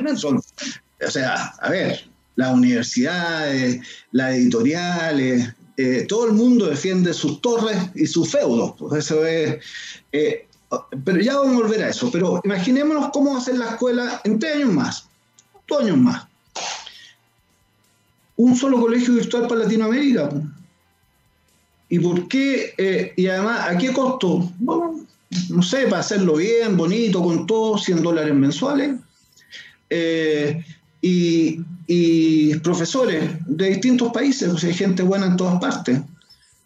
o 1.06 1.10
sea, 1.10 1.34
a 1.60 1.70
ver, 1.70 2.04
las 2.36 2.52
universidades, 2.52 3.80
las 4.12 4.34
editoriales, 4.34 5.54
eh, 5.76 6.04
todo 6.06 6.26
el 6.26 6.32
mundo 6.32 6.66
defiende 6.66 7.14
sus 7.14 7.40
torres 7.40 7.76
y 7.94 8.06
sus 8.06 8.30
feudos. 8.30 8.74
Pues 8.78 9.04
eso 9.04 9.24
es, 9.24 9.56
eh, 10.12 10.46
pero 11.04 11.20
ya 11.20 11.36
vamos 11.36 11.54
a 11.54 11.62
volver 11.62 11.82
a 11.84 11.88
eso. 11.88 12.10
Pero 12.10 12.40
imaginémonos 12.44 13.10
cómo 13.12 13.32
va 13.32 13.38
a 13.38 13.42
ser 13.42 13.58
la 13.58 13.70
escuela 13.70 14.20
en 14.24 14.38
tres 14.38 14.56
años 14.56 14.72
más, 14.72 15.08
dos 15.66 15.82
años 15.82 15.96
más. 15.96 16.26
Un 18.40 18.56
solo 18.56 18.80
colegio 18.80 19.14
virtual 19.14 19.46
para 19.46 19.64
Latinoamérica. 19.64 20.30
¿Y 21.88 21.98
por 21.98 22.28
qué? 22.28 22.74
Eh, 22.78 23.12
y 23.16 23.26
además, 23.26 23.68
¿a 23.68 23.76
qué 23.76 23.92
costo? 23.92 24.50
Bueno, 24.58 25.06
no 25.50 25.62
sé, 25.62 25.84
para 25.84 26.00
hacerlo 26.00 26.36
bien, 26.36 26.76
bonito, 26.76 27.22
con 27.22 27.46
todo, 27.46 27.76
100 27.76 28.02
dólares 28.02 28.34
mensuales. 28.34 28.96
y, 31.02 31.60
y 31.92 32.54
profesores 32.60 33.30
de 33.46 33.70
distintos 33.70 34.12
países, 34.12 34.48
pues 34.48 34.62
hay 34.62 34.74
gente 34.74 35.02
buena 35.02 35.26
en 35.26 35.36
todas 35.36 35.58
partes. 35.60 36.00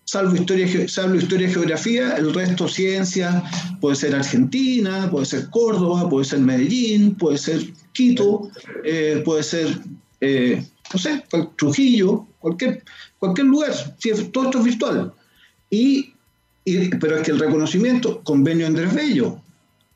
Salvo 0.05 0.37
historia, 0.37 0.69
salvo 0.87 1.15
historia 1.15 1.49
y 1.49 1.53
geografía, 1.53 2.13
el 2.19 2.35
resto 2.35 2.69
ciencia, 2.69 3.43
puede 3.81 3.97
ser 3.97 4.15
Argentina, 4.15 5.09
puede 5.11 5.25
ser 5.25 5.49
Córdoba, 5.49 6.11
puede 6.11 6.27
ser 6.27 6.41
Medellín, 6.41 7.15
puede 7.15 7.39
ser 7.39 7.73
Quito, 7.93 8.51
eh, 8.85 9.23
puede 9.25 9.43
ser, 9.43 9.79
eh, 10.25 10.65
no 10.93 10.99
sé, 10.99 11.23
Trujillo, 11.57 12.27
cualquier, 12.39 12.83
cualquier 13.19 13.47
lugar, 13.47 13.73
todo 14.33 14.45
esto 14.45 14.59
es 14.59 14.65
virtual. 14.65 15.13
Y, 15.71 16.15
y, 16.65 16.89
pero 16.97 17.17
es 17.17 17.23
que 17.23 17.33
el 17.33 17.39
reconocimiento, 17.39 18.23
convenio 18.23 18.67
Andrés 18.67 18.95
Bello, 18.95 19.41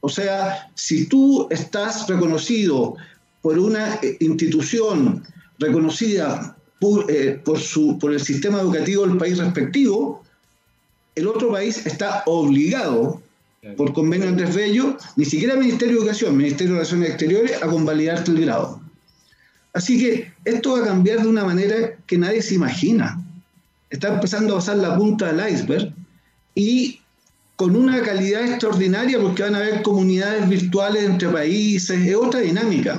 o 0.00 0.08
sea, 0.08 0.70
si 0.74 1.06
tú 1.06 1.48
estás 1.50 2.06
reconocido 2.08 2.96
por 3.40 3.58
una 3.58 3.94
eh, 3.96 4.16
institución 4.20 5.24
reconocida 5.58 6.56
por, 6.80 7.10
eh, 7.10 7.40
por, 7.44 7.58
su, 7.58 7.98
por 7.98 8.12
el 8.12 8.20
sistema 8.20 8.60
educativo 8.60 9.06
del 9.06 9.16
país 9.16 9.38
respectivo, 9.38 10.22
el 11.14 11.26
otro 11.26 11.50
país 11.50 11.86
está 11.86 12.22
obligado 12.26 13.20
por 13.76 13.92
convenio 13.92 14.28
Andrés 14.28 14.54
Bello, 14.54 14.96
ni 15.16 15.24
siquiera 15.24 15.56
Ministerio 15.56 15.94
de 15.94 16.00
Educación, 16.00 16.36
Ministerio 16.36 16.74
de 16.74 16.78
Relaciones 16.78 17.08
Exteriores, 17.10 17.62
a 17.62 17.66
convalidarte 17.66 18.30
el 18.30 18.42
grado. 18.42 18.80
Así 19.78 19.96
que 19.96 20.32
esto 20.44 20.72
va 20.72 20.80
a 20.80 20.86
cambiar 20.86 21.22
de 21.22 21.28
una 21.28 21.44
manera 21.44 21.96
que 22.04 22.18
nadie 22.18 22.42
se 22.42 22.56
imagina. 22.56 23.24
Está 23.90 24.12
empezando 24.12 24.54
a 24.54 24.56
pasar 24.56 24.78
la 24.78 24.96
punta 24.96 25.32
del 25.32 25.52
iceberg 25.52 25.92
y 26.56 26.98
con 27.54 27.76
una 27.76 28.02
calidad 28.02 28.44
extraordinaria 28.44 29.20
porque 29.20 29.44
van 29.44 29.54
a 29.54 29.58
haber 29.58 29.82
comunidades 29.82 30.48
virtuales 30.48 31.04
entre 31.04 31.28
países, 31.28 31.96
es 31.96 32.16
otra 32.16 32.40
dinámica. 32.40 32.98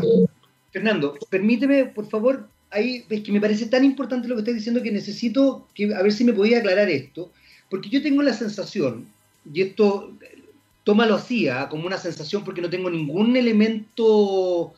Fernando, 0.72 1.18
permíteme, 1.30 1.84
por 1.84 2.08
favor, 2.10 2.48
ahí 2.72 3.04
es 3.10 3.24
que 3.24 3.32
me 3.34 3.42
parece 3.42 3.65
tan 3.65 3.84
importante 3.84 4.30
lo 4.30 4.36
que 4.36 4.42
estás 4.44 4.56
diciendo 4.56 4.82
que 4.82 4.94
necesito 4.94 5.68
que 5.74 5.94
a 5.94 6.02
ver 6.02 6.13
si 6.13 6.24
me 6.24 6.32
podía 6.32 6.60
aclarar 6.60 6.89
esto, 6.89 7.30
porque 7.70 7.89
yo 7.89 8.02
tengo 8.02 8.22
la 8.22 8.34
sensación, 8.34 9.06
y 9.54 9.63
esto 9.63 10.13
tómalo 10.86 11.15
así, 11.15 11.50
¿ah? 11.50 11.68
como 11.70 11.86
una 11.86 11.98
sensación 11.98 12.46
porque 12.46 12.62
no 12.62 12.70
tengo 12.70 12.89
ningún 12.89 13.36
elemento 13.36 14.74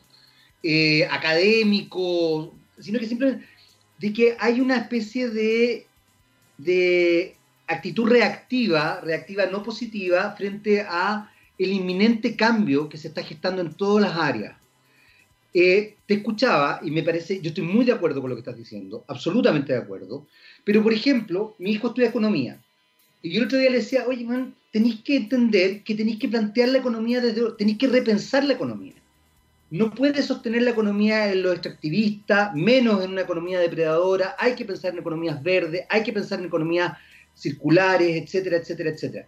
eh, 0.62 1.06
académico, 1.10 2.54
sino 2.78 2.98
que 2.98 3.06
simplemente 3.06 3.46
de 3.98 4.12
que 4.12 4.36
hay 4.38 4.60
una 4.60 4.76
especie 4.76 5.28
de, 5.28 5.86
de 6.58 7.36
actitud 7.68 8.08
reactiva, 8.08 9.00
reactiva 9.00 9.46
no 9.46 9.62
positiva, 9.62 10.34
frente 10.36 10.80
a 10.80 11.30
el 11.58 11.72
inminente 11.72 12.34
cambio 12.34 12.88
que 12.88 12.98
se 12.98 13.08
está 13.08 13.22
gestando 13.22 13.62
en 13.62 13.74
todas 13.74 14.02
las 14.02 14.16
áreas. 14.16 14.56
Eh, 15.54 15.96
te 16.06 16.14
escuchaba 16.14 16.80
y 16.82 16.90
me 16.90 17.02
parece, 17.02 17.40
yo 17.40 17.48
estoy 17.48 17.64
muy 17.64 17.84
de 17.84 17.92
acuerdo 17.92 18.20
con 18.20 18.30
lo 18.30 18.36
que 18.36 18.40
estás 18.40 18.56
diciendo, 18.56 19.04
absolutamente 19.06 19.72
de 19.72 19.80
acuerdo, 19.80 20.26
pero 20.64 20.82
por 20.82 20.92
ejemplo, 20.92 21.54
mi 21.58 21.72
hijo 21.72 21.88
estudia 21.88 22.08
economía 22.08 22.58
y 23.22 23.30
yo 23.32 23.40
el 23.40 23.46
otro 23.46 23.58
día 23.58 23.70
le 23.70 23.78
decía, 23.78 24.04
oye, 24.08 24.24
man, 24.24 24.54
tenéis 24.72 25.00
que 25.02 25.16
entender 25.16 25.82
que 25.84 25.94
tenéis 25.94 26.18
que 26.18 26.28
plantear 26.28 26.70
la 26.70 26.78
economía 26.78 27.20
desde, 27.20 27.52
tenéis 27.52 27.78
que 27.78 27.86
repensar 27.86 28.44
la 28.44 28.54
economía. 28.54 28.94
No 29.72 29.90
puedes 29.90 30.26
sostener 30.26 30.62
la 30.62 30.70
economía 30.70 31.32
en 31.32 31.42
lo 31.42 31.52
extractivista, 31.52 32.52
menos 32.54 33.02
en 33.02 33.12
una 33.12 33.22
economía 33.22 33.58
depredadora, 33.58 34.36
hay 34.38 34.54
que 34.54 34.64
pensar 34.64 34.92
en 34.92 35.00
economías 35.00 35.42
verdes, 35.42 35.84
hay 35.88 36.02
que 36.02 36.12
pensar 36.12 36.38
en 36.38 36.46
economías 36.46 36.92
circulares, 37.34 38.22
etcétera, 38.22 38.58
etcétera, 38.58 38.90
etcétera 38.90 39.26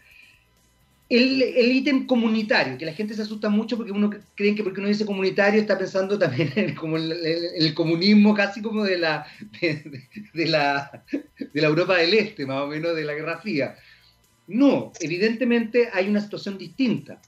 el, 1.09 1.73
ítem 1.73 2.07
comunitario, 2.07 2.79
que 2.79 2.87
la 2.87 2.93
gente 2.93 3.15
se 3.15 3.23
asusta 3.23 3.51
mucho 3.51 3.77
porque 3.77 3.93
uno 3.93 4.11
cree 4.35 4.55
que 4.55 4.65
porque 4.65 4.81
uno 4.81 4.89
dice 4.89 5.05
comunitario 5.05 5.61
está 5.61 5.79
pensando 5.79 6.19
también 6.19 6.53
en, 6.57 6.75
como 6.75 6.97
el, 6.97 7.75
comunismo 7.75 8.35
casi 8.35 8.63
como 8.63 8.85
de 8.85 8.99
la, 8.99 9.27
de, 9.61 10.47
la, 10.47 11.05
de 11.53 11.61
la 11.61 11.67
Europa 11.67 11.97
del 11.97 12.15
Este, 12.15 12.47
más 12.47 12.63
o 12.63 12.67
menos 12.67 12.97
de 12.97 13.05
la 13.05 13.15
Guerra 13.15 13.39
Fría. 13.39 13.77
No, 14.47 14.93
evidentemente 15.01 15.89
hay 15.93 16.09
una 16.09 16.21
situación 16.21 16.59
distinta. 16.59 17.21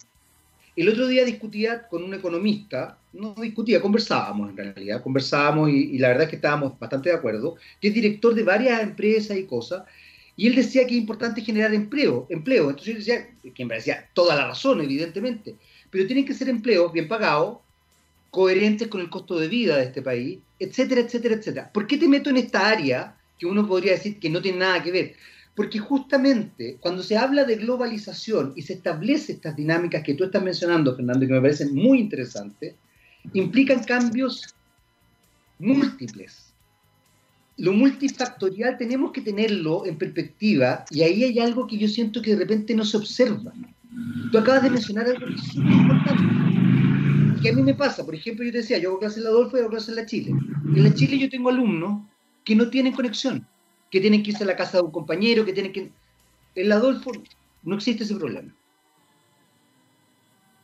El 0.77 0.91
otro 0.91 1.09
día 1.09 1.25
discutía 1.25 1.89
con 1.89 2.05
un 2.05 2.13
economista, 2.13 2.99
no 3.15 3.35
discutía, 3.41 3.81
conversábamos 3.81 4.51
en 4.51 4.57
realidad, 4.59 5.03
conversábamos 5.03 5.71
y, 5.71 5.99
la 5.99 6.09
verdad 6.09 6.25
es 6.25 6.29
que 6.29 6.37
estábamos 6.37 6.79
bastante 6.79 7.09
de 7.09 7.15
acuerdo, 7.15 7.57
que 7.81 7.89
es 7.89 7.95
director 7.95 8.35
de 8.35 8.43
varias 8.43 8.83
empresas 8.83 9.39
y 9.39 9.45
cosas, 9.45 9.85
y 10.37 10.47
él 10.47 10.55
decía 10.55 10.87
que 10.87 10.95
es 10.95 11.01
importante 11.01 11.41
generar 11.41 11.73
empleo, 11.73 12.27
empleo. 12.29 12.69
Entonces 12.69 12.93
yo 12.93 12.99
decía, 12.99 13.27
que 13.55 13.65
me 13.65 13.71
parecía 13.71 14.07
toda 14.13 14.37
la 14.37 14.49
razón, 14.49 14.83
evidentemente, 14.83 15.57
pero 15.89 16.07
tienen 16.07 16.27
que 16.27 16.35
ser 16.35 16.51
empleos 16.51 16.93
bien 16.93 17.09
pagados, 17.09 17.59
coherentes 18.31 18.89
con 18.89 19.01
el 19.01 19.09
costo 19.09 19.39
de 19.39 19.49
vida 19.49 19.79
de 19.79 19.85
este 19.85 20.03
país, 20.03 20.41
etcétera, 20.59 21.01
etcétera, 21.01 21.37
etcétera. 21.37 21.71
¿Por 21.73 21.87
qué 21.87 21.97
te 21.97 22.07
meto 22.07 22.29
en 22.29 22.37
esta 22.37 22.69
área 22.69 23.17
que 23.39 23.47
uno 23.47 23.67
podría 23.67 23.93
decir 23.93 24.19
que 24.19 24.29
no 24.29 24.43
tiene 24.43 24.59
nada 24.59 24.83
que 24.83 24.93
ver? 24.93 25.17
Porque 25.57 25.81
justamente 25.81 26.77
cuando 26.81 27.03
se 27.03 27.17
habla 27.17 27.45
de 27.45 27.57
globalización 27.57 28.53
y 28.55 28.63
se 28.63 28.75
establece 28.75 29.33
estas 29.33 29.57
dinámicas 29.57 30.05
que 30.05 30.15
tú 30.15 30.25
estás 30.25 30.43
mencionando, 30.43 30.95
Fernando, 30.95 31.25
y 31.25 31.29
que 31.29 31.35
me 31.35 31.41
parecen 31.41 31.75
muy 31.75 31.99
interesantes, 31.99 32.75
implican 33.33 33.83
cambios 33.83 34.55
múltiples 35.59 36.47
lo 37.59 37.73
multifactorial 37.73 38.77
tenemos 38.77 39.13
que 39.13 39.23
tenerlo 39.23 39.87
en 39.87 39.97
perspectiva 39.97 40.85
y 40.91 41.03
ahí 41.03 41.25
hay 41.25 41.39
algo 41.39 41.67
que 41.67 41.79
yo 41.79 41.89
siento 41.89 42.21
que 42.21 42.33
de 42.33 42.41
repente 42.41 42.75
no 42.75 42.85
se 42.85 42.99
observa. 42.99 43.53
Tú 44.31 44.39
acabas 44.39 44.63
de 44.65 44.71
mencionar 44.71 45.07
algo 45.07 45.27
que 45.27 45.35
es 45.35 45.41
súper 45.41 45.73
importante. 45.73 47.41
Que 47.41 47.49
a 47.51 47.53
mí 47.53 47.63
me 47.63 47.75
pasa, 47.75 48.05
por 48.05 48.15
ejemplo, 48.15 48.45
yo 48.45 48.53
te 48.53 48.59
decía, 48.59 48.79
yo 48.79 48.91
hago 48.91 48.99
clase 48.99 49.19
en 49.19 49.25
la 49.25 49.31
Adolfo 49.31 49.57
y 49.57 49.61
hago 49.61 49.71
clase 49.71 49.91
en 49.91 49.97
la 49.97 50.07
Chile. 50.07 50.31
En 50.31 50.85
la 50.85 50.93
Chile 50.93 51.19
yo 51.19 51.31
tengo 51.31 51.49
alumnos 51.49 52.03
que 52.45 52.55
no 52.55 52.69
tienen 52.69 52.93
conexión, 52.93 53.47
que 53.97 54.01
tienen 54.03 54.23
que 54.23 54.33
irse 54.33 54.45
a 54.45 54.47
la 54.47 54.57
casa 54.57 54.77
de 54.77 54.85
un 54.85 54.91
compañero, 54.91 55.43
que 55.47 55.55
tienen 55.55 55.73
que... 55.73 55.91
En 56.55 56.69
la 56.69 56.75
Adolfo 56.75 57.13
no 57.63 57.77
existe 57.77 58.05
ese 58.05 58.15
problema. 58.15 58.55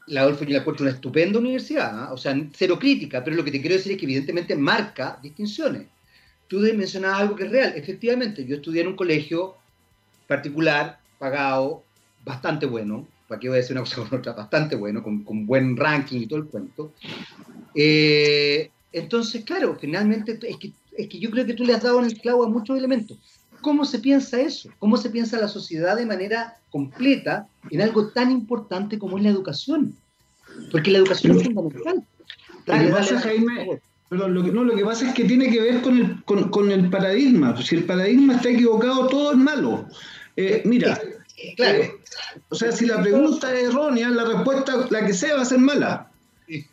La 0.08 0.20
Adolfo 0.20 0.44
yo 0.44 0.50
la 0.50 0.58
encuentro 0.58 0.84
una 0.84 0.92
estupenda 0.92 1.38
universidad, 1.38 1.98
¿ah? 1.98 2.12
o 2.12 2.18
sea, 2.18 2.38
cero 2.52 2.78
crítica, 2.78 3.24
pero 3.24 3.34
lo 3.34 3.42
que 3.42 3.50
te 3.50 3.62
quiero 3.62 3.76
decir 3.76 3.92
es 3.92 3.98
que 3.98 4.04
evidentemente 4.04 4.54
marca 4.54 5.18
distinciones. 5.22 5.86
Tú 6.46 6.58
mencionabas 6.58 7.20
algo 7.20 7.34
que 7.34 7.44
es 7.44 7.50
real. 7.50 7.72
Efectivamente, 7.74 8.44
yo 8.44 8.56
estudié 8.56 8.82
en 8.82 8.88
un 8.88 8.96
colegio 8.96 9.54
particular, 10.26 11.00
pagado, 11.18 11.84
bastante 12.26 12.66
bueno, 12.66 13.08
para 13.28 13.40
qué 13.40 13.48
voy 13.48 13.56
a 13.56 13.60
decir 13.62 13.72
una 13.74 13.84
cosa 13.84 14.04
con 14.04 14.18
otra, 14.18 14.34
bastante 14.34 14.76
bueno, 14.76 15.02
con, 15.02 15.46
buen 15.46 15.74
ranking 15.74 16.20
y 16.20 16.26
todo 16.26 16.40
el 16.40 16.48
cuento. 16.48 16.92
Eh, 17.74 18.70
entonces, 18.92 19.42
claro, 19.42 19.78
finalmente 19.80 20.38
es 20.42 20.58
que, 20.58 20.72
es 20.96 21.08
que 21.08 21.18
yo 21.18 21.30
creo 21.30 21.46
que 21.46 21.54
tú 21.54 21.64
le 21.64 21.74
has 21.74 21.82
dado 21.82 22.00
en 22.00 22.06
el 22.06 22.20
clavo 22.20 22.44
a 22.44 22.48
muchos 22.48 22.76
elementos. 22.76 23.18
¿Cómo 23.60 23.84
se 23.84 23.98
piensa 24.00 24.40
eso? 24.40 24.70
¿Cómo 24.78 24.96
se 24.96 25.10
piensa 25.10 25.38
la 25.38 25.48
sociedad 25.48 25.96
de 25.96 26.06
manera 26.06 26.58
completa 26.70 27.46
en 27.70 27.80
algo 27.80 28.08
tan 28.08 28.30
importante 28.30 28.98
como 28.98 29.18
es 29.18 29.24
la 29.24 29.30
educación? 29.30 29.94
Porque 30.70 30.90
la 30.90 30.98
educación 30.98 31.38
es 31.38 31.44
fundamental. 31.44 32.04
Dale, 32.66 32.90
dale, 32.90 33.18
Jaime, 33.18 33.80
lo 34.10 34.44
que, 34.44 34.52
no, 34.52 34.64
lo 34.64 34.76
que 34.76 34.84
pasa 34.84 35.08
es 35.08 35.14
que 35.14 35.24
tiene 35.24 35.50
que 35.50 35.60
ver 35.60 35.80
con 35.80 35.96
el, 35.98 36.22
con, 36.50 36.70
el 36.70 36.90
paradigma. 36.90 37.60
Si 37.62 37.76
el 37.76 37.84
paradigma 37.84 38.34
está 38.34 38.50
equivocado, 38.50 39.06
todo 39.06 39.32
es 39.32 39.38
malo. 39.38 39.86
Eh, 40.36 40.62
mira, 40.64 41.00
claro. 41.56 41.78
Eh, 41.78 41.92
o 42.48 42.54
sea, 42.54 42.72
si 42.72 42.86
la 42.86 43.00
pregunta 43.00 43.54
es 43.54 43.70
errónea, 43.70 44.10
la 44.10 44.24
respuesta, 44.24 44.86
la 44.90 45.06
que 45.06 45.14
sea, 45.14 45.36
va 45.36 45.42
a 45.42 45.46
ser 45.46 45.58
mala. 45.58 46.11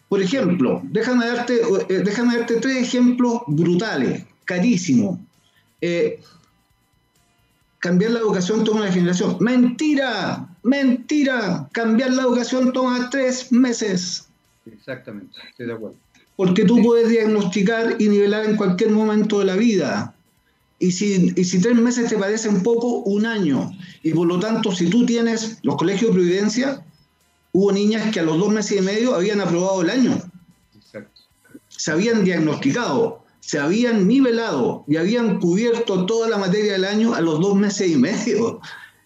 Por 0.07 0.21
ejemplo, 0.21 0.81
déjame 0.83 1.27
darte, 1.27 1.61
eh, 1.89 2.01
déjame 2.03 2.37
darte 2.37 2.55
tres 2.55 2.77
ejemplos 2.77 3.41
brutales, 3.47 4.25
carísimos. 4.45 5.19
cambiar 7.79 8.11
la 8.11 8.19
educación 8.19 8.63
toma 8.63 8.81
una 8.81 8.91
generación. 8.91 9.37
Mentira, 9.39 10.49
mentira. 10.63 11.69
Cambiar 11.71 12.11
la 12.11 12.23
educación 12.23 12.73
toma 12.73 13.09
tres 13.09 13.51
meses. 13.51 14.27
Exactamente, 14.65 15.39
estoy 15.49 15.67
de 15.67 15.73
acuerdo 15.73 15.95
porque 16.39 16.63
tú 16.63 16.81
puedes 16.81 17.09
diagnosticar 17.09 17.97
y 17.99 18.07
nivelar 18.07 18.45
en 18.45 18.55
cualquier 18.55 18.91
momento 18.91 19.39
de 19.39 19.45
la 19.45 19.57
vida. 19.57 20.15
Y 20.79 20.93
si, 20.93 21.31
si 21.43 21.59
tres 21.59 21.75
meses 21.75 22.09
te 22.09 22.17
parece 22.17 22.47
un 22.47 22.63
poco, 22.63 22.99
un 22.99 23.25
año. 23.25 23.73
Y 24.03 24.13
por 24.13 24.25
lo 24.25 24.39
tanto, 24.39 24.71
si 24.71 24.89
tú 24.89 25.05
tienes 25.05 25.57
los 25.63 25.75
colegios 25.75 26.11
de 26.11 26.13
Providencia, 26.13 26.85
hubo 27.51 27.71
niñas 27.71 28.11
que 28.11 28.19
a 28.19 28.23
los 28.23 28.37
dos 28.37 28.49
meses 28.49 28.79
y 28.79 28.81
medio 28.81 29.15
habían 29.15 29.41
aprobado 29.41 29.81
el 29.81 29.89
año. 29.89 30.21
Se 31.67 31.91
habían 31.91 32.23
diagnosticado, 32.23 33.23
se 33.39 33.57
habían 33.57 34.07
nivelado 34.07 34.83
y 34.87 34.97
habían 34.97 35.39
cubierto 35.39 36.05
toda 36.05 36.29
la 36.29 36.37
materia 36.37 36.73
del 36.73 36.85
año 36.85 37.15
a 37.15 37.21
los 37.21 37.39
dos 37.39 37.55
meses 37.55 37.89
y 37.89 37.95
medio. 37.95 38.59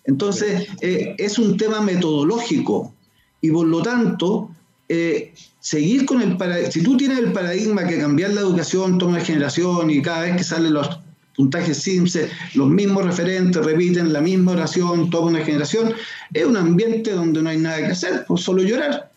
Entonces, 0.06 0.68
eh, 0.82 1.16
es 1.18 1.40
un 1.40 1.56
tema 1.58 1.82
metodológico. 1.82 2.94
Y 3.42 3.52
por 3.52 3.68
lo 3.68 3.82
tanto, 3.82 4.50
eh, 4.90 5.34
seguir 5.60 6.06
con 6.06 6.22
el 6.22 6.36
paradigma, 6.38 6.72
si 6.72 6.82
tú 6.82 6.98
tienes 6.98 7.20
el 7.20 7.32
paradigma 7.32 7.88
que 7.88 8.00
cambiar 8.00 8.32
la 8.32 8.42
educación 8.42 8.98
toma 8.98 9.20
generación 9.22 9.90
y 9.90 10.02
cada 10.02 10.22
vez 10.22 10.38
que 10.38 10.44
salen 10.44 10.74
los 10.74 10.90
puntajes 11.36 11.78
Simpson, 11.78 12.24
los 12.54 12.70
mismos 12.70 13.06
referentes 13.06 13.64
repiten 13.64 14.14
la 14.14 14.22
misma 14.22 14.54
oración 14.54 15.10
toda 15.10 15.26
una 15.26 15.44
generación, 15.44 15.94
es 16.34 16.46
un 16.46 16.58
ambiente 16.58 17.12
donde 17.12 17.42
no 17.42 17.50
hay 17.50 17.58
nada 17.58 17.78
que 17.78 17.86
hacer, 17.88 18.26
pues 18.28 18.42
solo 18.42 18.64
llorar. 18.64 19.12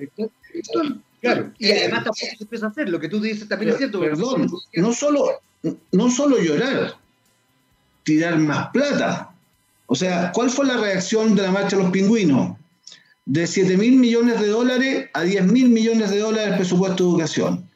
Claro, 1.20 1.52
y 1.58 1.70
además 1.70 2.04
tampoco 2.04 2.16
se 2.16 2.36
empieza 2.40 2.66
a 2.66 2.68
hacer, 2.68 2.88
lo 2.88 3.00
que 3.00 3.08
tú 3.08 3.20
dices 3.20 3.48
también 3.48 3.72
es 3.72 3.78
cierto. 3.78 4.00
Perdón, 4.00 4.50
no 4.74 4.92
solo, 4.92 5.26
no 5.92 6.10
solo 6.10 6.38
llorar, 6.38 6.96
tirar 8.04 8.38
más 8.38 8.68
plata. 8.68 9.32
O 9.86 9.94
sea, 9.94 10.32
¿cuál 10.32 10.50
fue 10.50 10.66
la 10.66 10.76
reacción 10.76 11.34
de 11.34 11.42
la 11.42 11.50
marcha 11.50 11.76
de 11.76 11.82
los 11.82 11.92
pingüinos? 11.92 12.56
de 13.26 13.46
7 13.46 13.76
mil 13.76 13.96
millones 13.96 14.40
de 14.40 14.46
dólares 14.46 15.10
a 15.12 15.22
10 15.22 15.46
mil 15.46 15.68
millones 15.68 16.10
de 16.10 16.20
dólares 16.20 16.50
el 16.50 16.56
presupuesto 16.56 17.04
de 17.04 17.10
educación. 17.10 17.68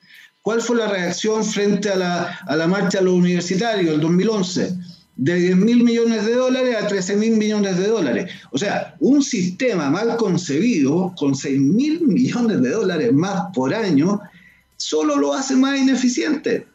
¿Cuál 0.43 0.63
fue 0.63 0.77
la 0.77 0.89
reacción 0.89 1.45
frente 1.45 1.91
a 1.91 1.97
la, 1.97 2.67
marcha 2.67 2.99
de 2.99 3.05
los 3.05 3.15
universitarios 3.15 3.95
el 3.95 4.01
2011? 4.01 4.75
De 5.17 5.35
10 5.35 5.57
mil 5.57 5.85
millones 5.85 6.25
de 6.25 6.35
dólares 6.35 6.77
a 6.77 6.87
13 6.89 7.17
mil 7.17 7.37
millones 7.37 7.77
de 7.77 7.89
dólares. 7.89 8.33
O 8.51 8.57
sea, 8.57 8.97
un 9.01 9.23
sistema 9.23 9.91
mal 9.91 10.17
concebido, 10.17 11.15
con 11.19 11.35
6 11.35 11.61
mil 11.61 12.01
millones 12.07 12.63
de 12.63 12.71
dólares 12.71 13.13
más 13.13 13.53
por 13.55 13.75
año, 13.75 14.19
solo 14.79 15.17
lo 15.17 15.35
hace 15.35 15.57
más 15.57 15.79
ineficiente. 15.79 16.67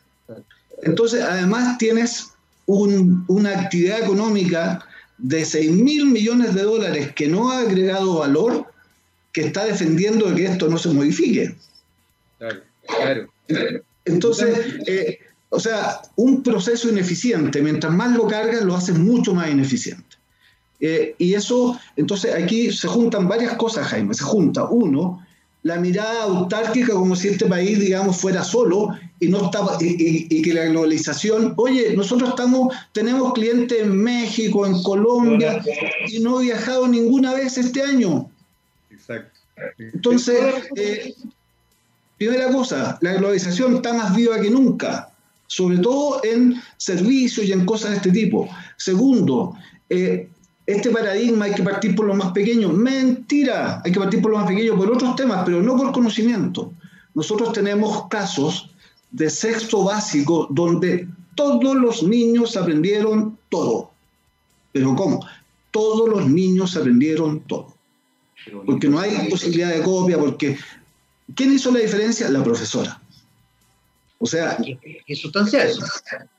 Entonces, 0.84 1.24
además 1.24 1.80
tienes 1.80 2.34
una 2.68 3.59
actividad 3.59 4.03
económica 4.03 4.86
de 5.18 5.43
6 5.43 5.72
mil 5.72 6.05
millones 6.05 6.53
de 6.53 6.61
dólares 6.61 7.13
que 7.16 7.28
no 7.28 7.49
ha 7.49 7.59
agregado 7.61 8.20
valor, 8.20 8.68
que 9.32 9.41
está 9.41 9.66
defendiendo 9.66 10.30
de 10.30 10.36
que 10.36 10.45
esto 10.45 10.68
no 10.70 10.78
se 10.78 10.89
modifique. 10.89 11.55
Claro, 12.38 12.61
claro. 12.88 13.34
Entonces, 14.05 14.77
eh, 14.87 15.19
o 15.49 15.59
sea, 15.59 16.01
un 16.15 16.43
proceso 16.43 16.89
ineficiente, 16.89 17.61
mientras 17.61 17.93
más 17.93 18.15
lo 18.15 18.27
cargas, 18.27 18.63
lo 18.63 18.75
haces 18.75 18.97
mucho 18.97 19.33
más 19.33 19.49
ineficiente. 19.49 20.17
Eh, 20.79 21.15
y 21.17 21.33
eso, 21.33 21.79
entonces 21.95 22.33
aquí 22.35 22.71
se 22.71 22.87
juntan 22.87 23.27
varias 23.27 23.53
cosas, 23.53 23.87
Jaime. 23.87 24.13
Se 24.13 24.23
junta, 24.23 24.65
uno, 24.65 25.25
la 25.63 25.77
mirada 25.77 26.23
autárquica 26.23 26.93
como 26.93 27.15
si 27.15 27.29
este 27.29 27.45
país, 27.45 27.79
digamos, 27.79 28.17
fuera 28.17 28.43
solo 28.43 28.89
y 29.19 29.29
no 29.29 29.45
estaba 29.45 29.77
y, 29.79 30.41
que 30.41 30.53
la 30.53 30.65
globalización, 30.65 31.53
oye, 31.57 31.95
nosotros 31.95 32.29
estamos, 32.29 32.75
tenemos 32.91 33.33
clientes 33.33 33.81
en 33.81 33.95
México, 33.97 34.67
en 34.67 34.83
Colombia 34.83 35.63
y 36.07 36.19
no 36.19 36.39
he 36.39 36.43
viajado 36.43 36.87
ninguna 36.87 37.33
vez 37.33 37.57
este 37.57 37.81
año. 37.81 38.29
Exacto. 38.91 39.39
Entonces, 39.77 40.37
eh, 40.75 41.15
primera 42.18 42.51
cosa, 42.51 42.97
la 43.01 43.13
globalización 43.13 43.76
está 43.76 43.93
más 43.93 44.16
viva 44.16 44.39
que 44.39 44.49
nunca, 44.49 45.09
sobre 45.47 45.78
todo 45.78 46.22
en 46.24 46.61
servicios 46.78 47.45
y 47.45 47.51
en 47.51 47.66
cosas 47.66 47.91
de 47.91 47.97
este 47.97 48.11
tipo. 48.11 48.47
Segundo, 48.78 49.53
eh, 49.89 50.30
este 50.66 50.89
paradigma 50.89 51.45
hay 51.45 51.53
que 51.53 51.63
partir 51.63 51.95
por 51.95 52.07
lo 52.07 52.16
más 52.16 52.32
pequeño. 52.32 52.70
Mentira, 52.70 53.82
hay 53.84 53.91
que 53.91 53.99
partir 53.99 54.22
por 54.22 54.32
lo 54.32 54.38
más 54.39 54.47
pequeño, 54.47 54.76
por 54.76 54.91
otros 54.91 55.16
temas, 55.16 55.43
pero 55.45 55.61
no 55.61 55.78
por 55.78 55.91
conocimiento. 55.91 56.72
Nosotros 57.13 57.53
tenemos 57.53 58.07
casos 58.07 58.72
de 59.11 59.30
sexto 59.30 59.84
básico 59.84 60.47
donde 60.49 61.07
todos 61.36 61.76
los 61.76 62.03
niños 62.03 62.57
aprendieron 62.57 63.38
todo. 63.49 63.91
¿Pero 64.72 64.95
cómo? 64.95 65.26
Todos 65.72 66.09
los 66.09 66.28
niños 66.28 66.76
aprendieron 66.76 67.41
todo. 67.41 67.74
Porque 68.66 68.89
no 68.89 68.99
hay 68.99 69.30
posibilidad 69.30 69.70
de 69.70 69.82
copia, 69.82 70.18
porque 70.18 70.57
¿quién 71.34 71.53
hizo 71.53 71.71
la 71.71 71.80
diferencia? 71.80 72.30
La 72.30 72.43
profesora. 72.43 73.01
O 74.19 74.26
sea, 74.26 74.57
es 75.07 75.19
sustancial. 75.19 75.71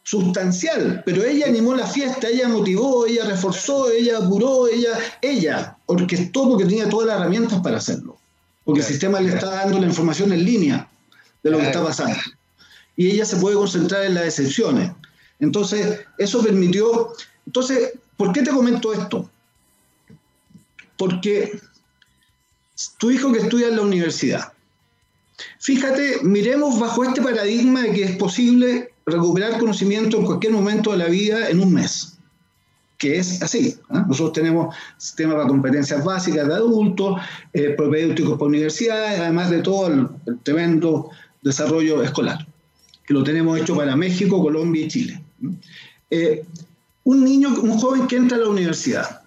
Sustancial, 0.03 1.03
pero 1.05 1.25
ella 1.25 1.47
animó 1.47 1.75
la 1.75 1.87
fiesta, 1.87 2.29
ella 2.29 2.49
motivó, 2.49 3.07
ella 3.07 3.25
reforzó, 3.27 3.91
ella 3.91 4.19
apuró, 4.19 4.67
ella, 4.67 4.99
ella 5.21 5.77
orquestó 5.87 6.49
porque 6.49 6.65
tenía 6.65 6.89
todas 6.89 7.09
las 7.09 7.21
herramientas 7.21 7.61
para 7.61 7.77
hacerlo. 7.77 8.19
Porque 8.65 8.81
el 8.81 8.87
sistema 8.87 9.21
le 9.21 9.35
está 9.35 9.51
dando 9.51 9.79
la 9.79 9.87
información 9.87 10.33
en 10.33 10.45
línea 10.45 10.89
de 11.43 11.51
lo 11.51 11.59
que 11.59 11.67
está 11.67 11.83
pasando. 11.83 12.19
Y 12.97 13.11
ella 13.11 13.25
se 13.25 13.37
puede 13.37 13.57
concentrar 13.57 14.05
en 14.05 14.15
las 14.15 14.25
excepciones. 14.25 14.91
Entonces, 15.39 16.01
eso 16.19 16.43
permitió. 16.43 17.13
Entonces, 17.47 17.93
¿por 18.17 18.33
qué 18.33 18.43
te 18.43 18.51
comento 18.51 18.93
esto? 18.93 19.31
Porque 20.97 21.61
tu 22.99 23.11
hijo 23.11 23.33
que 23.33 23.41
estudia 23.41 23.69
en 23.69 23.77
la 23.77 23.83
universidad, 23.83 24.53
Fíjate, 25.59 26.21
miremos 26.23 26.79
bajo 26.79 27.05
este 27.05 27.21
paradigma 27.21 27.83
de 27.83 27.93
que 27.93 28.05
es 28.05 28.17
posible 28.17 28.93
recuperar 29.05 29.59
conocimiento 29.59 30.19
en 30.19 30.27
cualquier 30.27 30.53
momento 30.53 30.93
de 30.93 30.99
la 30.99 31.07
vida 31.07 31.49
en 31.49 31.61
un 31.61 31.75
mes, 31.75 32.19
que 32.99 33.19
es 33.19 33.43
así. 33.43 33.77
¿ah? 33.91 34.05
Nosotros 34.09 34.33
tenemos 34.33 34.75
sistemas 34.97 35.37
para 35.37 35.49
competencias 35.49 36.05
básicas 36.05 36.49
de 36.49 36.55
adultos, 36.55 37.21
eh, 37.53 37.71
propedéuticos 37.77 38.35
para 38.35 38.47
universidades, 38.47 39.21
además 39.21 39.51
de 39.51 39.61
todo 39.61 39.87
el, 39.89 40.09
tremendo 40.43 41.11
desarrollo 41.43 42.03
escolar, 42.03 42.47
que 43.07 43.15
lo 43.15 43.23
tenemos 43.23 43.59
hecho 43.61 43.77
para 43.77 43.95
México, 43.95 44.43
Colombia 44.43 44.85
y 44.85 44.89
Chile. 44.89 45.23
Eh, 46.11 46.45
un 47.05 47.25
niño, 47.25 47.51
un 47.61 47.79
joven 47.79 48.07
que 48.09 48.17
entra 48.17 48.37
a 48.37 48.41
la 48.41 48.49
universidad, 48.49 49.23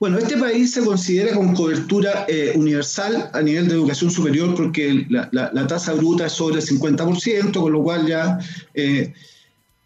bueno, 0.00 0.16
este 0.16 0.38
país 0.38 0.72
se 0.72 0.82
considera 0.82 1.34
con 1.34 1.54
cobertura 1.54 2.24
eh, 2.26 2.54
universal 2.56 3.30
a 3.34 3.42
nivel 3.42 3.68
de 3.68 3.74
educación 3.74 4.10
superior 4.10 4.54
porque 4.54 5.06
la, 5.10 5.66
tasa 5.66 5.92
bruta 5.92 6.24
es 6.24 6.32
sobre 6.32 6.56
el 6.56 6.66
50%, 6.66 7.52
con 7.52 7.72
lo 7.72 7.82
cual 7.82 8.06
ya... 8.06 8.38
Eh, 8.72 9.12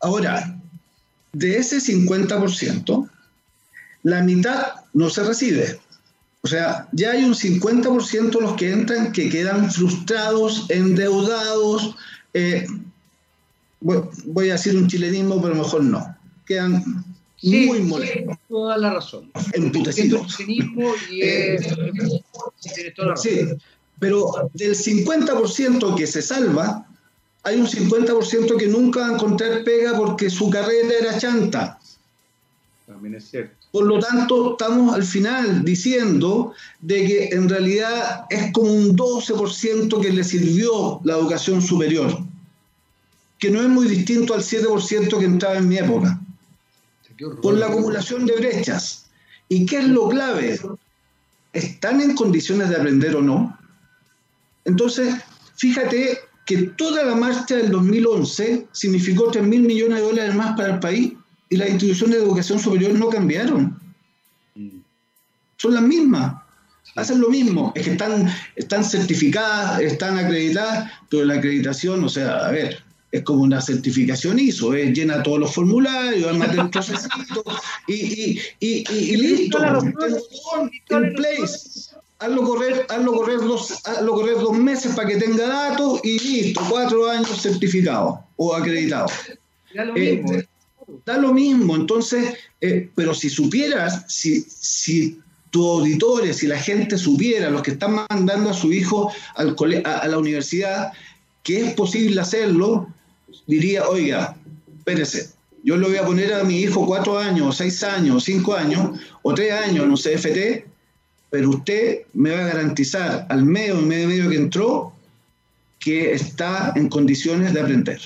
ahora, 0.01 0.57
de 1.33 1.57
ese 1.57 1.79
50%, 1.79 3.11
la 4.05 4.23
mitad 4.23 4.75
no 4.93 5.11
se 5.11 5.25
recibe. 5.25 5.81
O 6.43 6.47
sea, 6.47 6.87
ya 6.93 7.11
hay 7.11 7.25
un 7.25 7.35
50% 7.35 8.31
de 8.31 8.41
los 8.41 8.55
que 8.55 8.71
entran 8.71 9.11
que 9.11 9.29
quedan 9.29 9.69
frustrados, 9.73 10.67
endeudados. 10.69 11.97
Eh, 12.35 12.69
voy, 13.81 14.51
a 14.51 14.53
decir 14.53 14.77
un 14.77 14.87
chilenismo, 14.87 15.43
pero 15.43 15.57
mejor 15.57 15.83
no. 15.83 16.17
Quedan 16.47 17.05
muy 17.45 17.81
molestos. 17.81 18.37
toda 18.49 18.79
la 18.79 18.95
razón. 18.95 19.31
Emputecidos. 19.53 20.41
Y 20.41 21.21
es, 21.21 21.67
Sí, 23.17 23.41
pero 23.99 24.51
del 24.55 24.75
50% 24.75 25.95
que 25.97 26.07
se 26.07 26.23
salva, 26.23 26.87
hay 27.43 27.61
un 27.61 27.67
50% 27.67 28.57
que 28.57 28.67
nunca 28.67 29.01
va 29.01 29.09
a 29.09 29.15
encontrar 29.15 29.65
pega 29.65 29.97
porque 29.97 30.31
su 30.31 30.51
carrera 30.51 30.89
era 31.01 31.19
chanta. 31.19 31.79
También 32.87 33.15
es 33.15 33.31
cierto. 33.31 33.55
Por 33.71 33.87
lo 33.87 33.99
tanto, 33.99 34.53
estamos 34.53 34.95
al 34.95 35.03
final 35.03 35.65
diciendo 35.65 36.53
de 36.81 37.07
que 37.07 37.25
en 37.33 37.49
realidad 37.49 38.25
es 38.31 38.53
como 38.53 38.73
un 38.73 38.97
12% 38.97 40.01
que 40.01 40.13
le 40.13 40.23
sirvió 40.23 41.01
la 41.03 41.15
educación 41.15 41.61
superior, 41.61 42.19
que 43.39 43.51
no 43.51 43.61
es 43.61 43.69
muy 43.69 43.89
distinto 43.89 44.33
al 44.33 44.43
7% 44.43 45.19
que 45.19 45.25
entraba 45.25 45.57
en 45.57 45.69
mi 45.69 45.79
época, 45.79 46.21
por 47.43 47.55
la 47.55 47.67
acumulación 47.67 48.27
de 48.27 48.37
brechas. 48.37 49.07
¿Y 49.49 49.67
qué 49.67 49.79
es 49.79 49.89
lo 49.89 50.09
clave? 50.09 50.59
¿Están 51.53 52.01
en 52.01 52.15
condiciones 52.15 52.69
de 52.69 52.77
aprender 52.77 53.15
o 53.17 53.23
no? 53.23 53.59
Entonces, 54.65 55.15
fíjate 55.57 56.19
que 56.47 56.59
toda 56.77 57.05
la 57.05 57.15
marcha 57.15 57.57
del 57.57 57.71
2011 57.71 58.69
significó 58.73 59.31
3 59.31 59.45
mil 59.45 59.63
millones 59.63 59.99
de 59.99 60.05
dólares 60.05 60.35
más 60.35 60.57
para 60.57 60.75
el 60.75 60.81
país 60.81 61.13
y 61.49 61.57
las 61.57 61.71
instituciones 61.71 62.17
de 62.17 62.25
educación 62.25 62.59
superior 62.59 62.93
no 62.93 63.09
cambiaron. 63.09 63.79
Son 65.57 65.75
las 65.75 65.83
mismas. 65.83 66.43
Hacen 66.97 67.21
lo 67.21 67.29
mismo, 67.29 67.73
es 67.75 67.85
que 67.85 67.93
están, 67.93 68.29
están 68.55 68.85
certificadas, 68.85 69.81
están 69.81 70.17
acreditadas, 70.17 70.93
pero 71.11 71.25
la 71.25 71.35
acreditación, 71.35 72.05
o 72.05 72.09
sea, 72.09 72.47
a 72.47 72.51
ver, 72.53 72.84
es 73.15 73.23
como 73.23 73.43
una 73.43 73.61
certificación 73.61 74.41
ISO, 74.41 74.75
es 74.75 74.93
llena 74.93 75.23
todos 75.23 75.39
los 75.39 75.55
formularios, 75.55 76.29
además 76.29 76.59
un 76.59 76.69
procesito 76.69 77.45
y, 77.87 77.95
y, 77.95 78.41
y, 78.59 78.85
y, 78.91 79.17
listo. 79.17 79.59
En 80.89 81.15
place. 81.15 81.95
Hazlo 82.19 82.43
correr, 82.43 82.87
hazlo 82.89 83.13
correr 83.13 83.39
dos, 83.39 83.87
hazlo 83.87 84.15
correr 84.15 84.35
dos 84.35 84.59
meses 84.59 84.97
para 84.97 85.09
que 85.09 85.17
tenga 85.17 85.47
datos 85.47 86.01
y 86.03 86.19
listo, 86.19 86.61
cuatro 86.69 87.09
años 87.09 87.41
certificado 87.41 88.25
o 88.37 88.53
acreditado. 88.53 89.07
Ya 89.73 89.85
lo 89.85 89.93
mismo. 89.93 90.33
Eh, 90.33 90.49
da 91.07 91.17
lo 91.17 91.33
mismo. 91.33 91.77
Entonces, 91.77 92.35
eh, 92.61 92.91
pero 92.97 93.15
si 93.15 93.31
supieras, 93.31 94.07
si, 94.09 94.41
si 94.41 95.21
tus 95.51 95.67
auditores, 95.67 96.39
si 96.39 96.49
la 96.49 96.59
gente 96.59 96.99
supiera, 96.99 97.49
los 97.49 97.63
que 97.63 97.71
están 97.71 98.05
mandando 98.11 98.51
a 98.51 98.55
su 98.55 98.73
hijo 98.73 99.13
al 99.37 99.55
a, 99.85 100.09
la 100.09 100.19
universidad, 100.19 100.93
que 101.45 101.61
es 101.61 101.75
posible 101.75 102.21
hacerlo, 102.21 102.89
diría, 103.47 103.89
oiga, 103.89 104.37
espérese, 104.79 105.31
yo 105.63 105.77
le 105.77 105.89
voy 105.89 105.97
a 105.97 106.05
poner 106.05 106.33
a 106.35 106.45
mi 106.45 106.61
hijo 106.61 106.87
cuatro 106.87 107.19
años, 107.19 107.57
seis 107.57 107.83
años, 107.83 108.25
cinco 108.25 108.55
años, 108.55 108.99
o 109.23 109.33
tres 109.33 109.53
años 109.53 109.85
en 109.85 109.91
un 109.91 109.97
CFT, 109.97 110.67
pero 111.31 111.51
usted 111.51 112.03
me 112.13 112.31
va 112.31 112.41
a 112.41 112.49
garantizar 112.49 113.27
al 113.31 113.45
medio, 113.45 113.81
y 113.81 113.85
medio 113.85 114.09
medio 114.09 114.31
que 114.31 114.37
entró, 114.37 114.93
que 115.79 116.13
está 116.13 116.73
en 116.77 116.89
condiciones 116.89 117.55
de 117.55 117.61
aprender. 117.61 118.01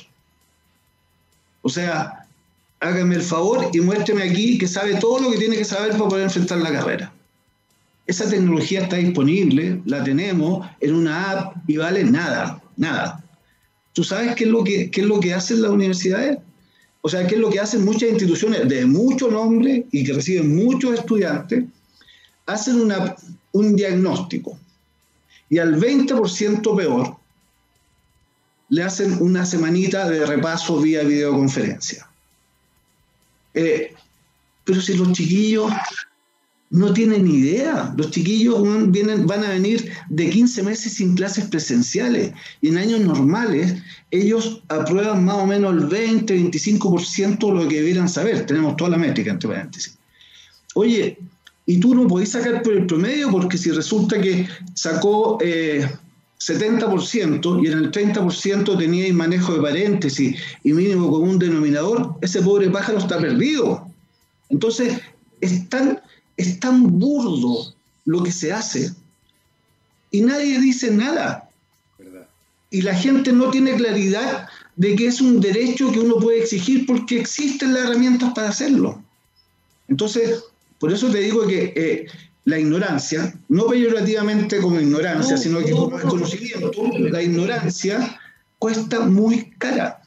O 1.62 1.68
sea, 1.68 2.26
hágame 2.80 3.16
el 3.16 3.22
favor 3.22 3.70
y 3.72 3.80
muéstreme 3.80 4.22
aquí 4.22 4.56
que 4.58 4.68
sabe 4.68 4.94
todo 4.94 5.20
lo 5.20 5.30
que 5.30 5.38
tiene 5.38 5.56
que 5.56 5.64
saber 5.64 5.92
para 5.92 6.08
poder 6.08 6.24
enfrentar 6.24 6.58
la 6.58 6.72
carrera. 6.72 7.12
Esa 8.06 8.28
tecnología 8.30 8.82
está 8.82 8.96
disponible, 8.96 9.82
la 9.84 10.02
tenemos 10.02 10.66
en 10.80 10.94
una 10.94 11.30
app 11.30 11.56
y 11.66 11.76
vale 11.76 12.04
nada, 12.04 12.62
nada. 12.76 13.22
¿Tú 13.98 14.04
sabes 14.04 14.36
qué 14.36 14.44
es 14.44 14.50
lo 14.50 14.62
que, 14.62 14.92
qué 14.92 15.00
es 15.00 15.08
lo 15.08 15.18
que 15.18 15.34
hacen 15.34 15.60
las 15.60 15.72
universidades? 15.72 16.38
O 17.00 17.08
sea, 17.08 17.26
qué 17.26 17.34
es 17.34 17.40
lo 17.40 17.50
que 17.50 17.58
hacen 17.58 17.84
muchas 17.84 18.10
instituciones 18.10 18.68
de 18.68 18.86
mucho 18.86 19.28
nombre 19.28 19.86
y 19.90 20.04
que 20.04 20.12
reciben 20.12 20.54
muchos 20.54 20.96
estudiantes, 21.00 21.64
hacen 22.46 22.80
una, 22.80 23.16
un 23.50 23.74
diagnóstico 23.74 24.56
y 25.50 25.58
al 25.58 25.80
20% 25.80 26.76
peor 26.76 27.16
le 28.68 28.84
hacen 28.84 29.20
una 29.20 29.44
semanita 29.44 30.08
de 30.08 30.24
repaso 30.24 30.80
vía 30.80 31.02
videoconferencia. 31.02 32.08
Eh, 33.52 33.96
pero 34.62 34.80
si 34.80 34.94
los 34.94 35.10
chiquillos 35.10 35.72
no 36.70 36.92
tienen 36.92 37.26
idea, 37.26 37.94
los 37.96 38.10
chiquillos 38.10 38.62
vienen, 38.90 39.26
van 39.26 39.44
a 39.44 39.50
venir 39.50 39.90
de 40.10 40.28
15 40.28 40.62
meses 40.62 40.92
sin 40.94 41.14
clases 41.14 41.46
presenciales 41.46 42.32
y 42.60 42.68
en 42.68 42.76
años 42.76 43.00
normales 43.00 43.74
ellos 44.10 44.62
aprueban 44.68 45.24
más 45.24 45.36
o 45.36 45.46
menos 45.46 45.72
el 45.72 45.86
20, 45.86 46.34
25% 46.34 47.38
de 47.38 47.62
lo 47.62 47.68
que 47.68 47.76
debieran 47.76 48.08
saber. 48.08 48.44
Tenemos 48.44 48.76
toda 48.76 48.90
la 48.90 48.98
métrica, 48.98 49.30
entre 49.30 49.48
paréntesis. 49.48 49.96
Oye, 50.74 51.18
y 51.64 51.80
tú 51.80 51.94
no 51.94 52.06
podés 52.06 52.30
sacar 52.30 52.62
por 52.62 52.74
el 52.74 52.86
promedio 52.86 53.30
porque 53.30 53.58
si 53.58 53.70
resulta 53.70 54.20
que 54.20 54.46
sacó 54.74 55.38
eh, 55.40 55.88
70% 56.38 57.62
y 57.62 57.66
en 57.66 57.78
el 57.78 57.90
30% 57.90 58.78
tenía 58.78 59.12
manejo 59.12 59.54
de 59.54 59.60
paréntesis 59.60 60.38
y 60.64 60.72
mínimo 60.72 61.10
común 61.10 61.38
denominador, 61.38 62.14
ese 62.20 62.42
pobre 62.42 62.70
pájaro 62.70 62.98
está 62.98 63.18
perdido. 63.18 63.86
Entonces, 64.48 65.00
es 65.40 65.68
tan, 65.68 66.00
es 66.38 66.58
tan 66.58 66.98
burdo 66.98 67.74
lo 68.06 68.22
que 68.22 68.32
se 68.32 68.52
hace 68.52 68.94
y 70.10 70.22
nadie 70.22 70.58
dice 70.60 70.90
nada. 70.90 71.50
Y 72.70 72.82
la 72.82 72.94
gente 72.94 73.32
no 73.32 73.50
tiene 73.50 73.74
claridad 73.74 74.48
de 74.76 74.94
que 74.94 75.08
es 75.08 75.20
un 75.20 75.40
derecho 75.40 75.90
que 75.90 76.00
uno 76.00 76.16
puede 76.16 76.40
exigir 76.40 76.86
porque 76.86 77.20
existen 77.20 77.74
las 77.74 77.84
herramientas 77.84 78.32
para 78.34 78.50
hacerlo. 78.50 79.02
Entonces, 79.88 80.44
por 80.78 80.92
eso 80.92 81.10
te 81.10 81.18
digo 81.18 81.46
que 81.46 81.72
eh, 81.74 82.06
la 82.44 82.58
ignorancia, 82.58 83.34
no 83.48 83.66
peyorativamente 83.66 84.58
como 84.58 84.80
ignorancia, 84.80 85.36
sino 85.36 85.58
que 85.58 85.72
como 85.72 85.96
desconocimiento, 85.96 86.70
la 87.10 87.22
ignorancia 87.22 88.18
cuesta 88.58 89.00
muy 89.00 89.50
cara, 89.58 90.02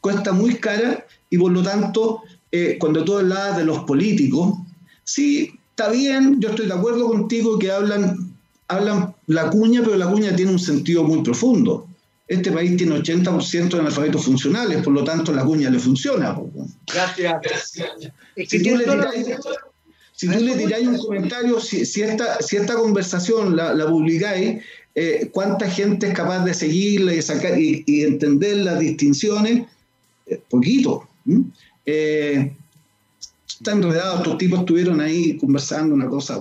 cuesta 0.00 0.32
muy 0.32 0.56
cara 0.56 1.06
y 1.28 1.38
por 1.38 1.52
lo 1.52 1.62
tanto, 1.62 2.22
eh, 2.50 2.76
cuando 2.80 3.04
tú 3.04 3.18
hablas 3.18 3.56
de 3.56 3.64
los 3.64 3.80
políticos, 3.84 4.58
sí, 5.04 5.59
está 5.70 5.90
bien, 5.90 6.40
yo 6.40 6.50
estoy 6.50 6.66
de 6.66 6.74
acuerdo 6.74 7.08
contigo 7.08 7.58
que 7.58 7.70
hablan, 7.70 8.32
hablan 8.68 9.14
la 9.26 9.50
cuña, 9.50 9.82
pero 9.82 9.96
la 9.96 10.08
cuña 10.08 10.34
tiene 10.34 10.52
un 10.52 10.58
sentido 10.58 11.04
muy 11.04 11.22
profundo. 11.22 11.86
Este 12.28 12.52
país 12.52 12.76
tiene 12.76 12.96
80% 12.96 13.70
de 13.70 13.80
analfabetos 13.80 14.24
funcionales, 14.24 14.82
por 14.82 14.92
lo 14.92 15.02
tanto 15.02 15.32
la 15.32 15.44
cuña 15.44 15.68
le 15.68 15.78
funciona. 15.78 16.38
Gracias. 16.86 17.72
Si 18.46 18.62
tú 18.62 18.76
le 18.76 18.86
si 20.20 20.28
tú 20.28 20.38
le 20.38 20.54
tiráis 20.54 20.86
un 20.86 20.98
comentario, 20.98 21.58
si, 21.58 21.86
si, 21.86 22.02
esta, 22.02 22.42
si 22.42 22.56
esta 22.56 22.74
conversación 22.74 23.56
la, 23.56 23.72
la 23.72 23.88
publicáis, 23.88 24.62
eh, 24.94 25.30
¿cuánta 25.32 25.70
gente 25.70 26.08
es 26.08 26.14
capaz 26.14 26.44
de 26.44 26.52
seguirla 26.52 27.14
y, 27.14 27.22
sacar, 27.22 27.58
y, 27.58 27.84
entender 27.86 28.58
las 28.58 28.78
distinciones? 28.78 29.66
Eh, 30.26 30.40
poquito. 30.50 31.08
Eh, 31.86 32.52
está 33.60 33.72
enredado, 33.72 34.16
estos 34.16 34.38
tipos 34.38 34.60
estuvieron 34.60 35.00
ahí 35.00 35.36
conversando 35.36 35.94
una 35.94 36.08
cosa. 36.08 36.40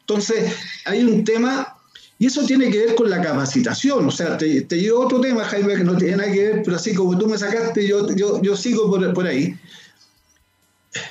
Entonces, 0.00 0.52
hay 0.84 1.02
un 1.02 1.24
tema, 1.24 1.74
y 2.18 2.26
eso 2.26 2.44
tiene 2.44 2.70
que 2.70 2.78
ver 2.78 2.94
con 2.94 3.08
la 3.08 3.22
capacitación. 3.22 4.06
O 4.06 4.10
sea, 4.10 4.36
te, 4.36 4.60
te 4.62 4.76
llevo 4.76 5.00
otro 5.00 5.20
tema, 5.20 5.44
Jaime, 5.44 5.74
que 5.74 5.84
no 5.84 5.96
tiene 5.96 6.18
nada 6.18 6.30
que 6.30 6.42
ver, 6.42 6.62
pero 6.62 6.76
así 6.76 6.94
como 6.94 7.16
tú 7.16 7.26
me 7.26 7.38
sacaste, 7.38 7.88
yo, 7.88 8.14
yo, 8.14 8.42
yo 8.42 8.56
sigo 8.56 8.90
por, 8.90 9.12
por 9.14 9.26
ahí 9.26 9.56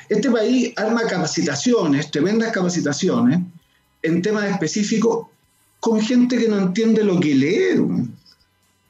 este 0.09 0.31
país 0.31 0.73
arma 0.77 1.03
capacitaciones, 1.03 2.11
tremendas 2.11 2.51
capacitaciones, 2.51 3.39
en 4.01 4.21
temas 4.21 4.45
específicos, 4.51 5.27
con 5.79 6.01
gente 6.01 6.37
que 6.37 6.47
no 6.47 6.57
entiende 6.57 7.03
lo 7.03 7.19
que 7.19 7.35
lee. 7.35 8.07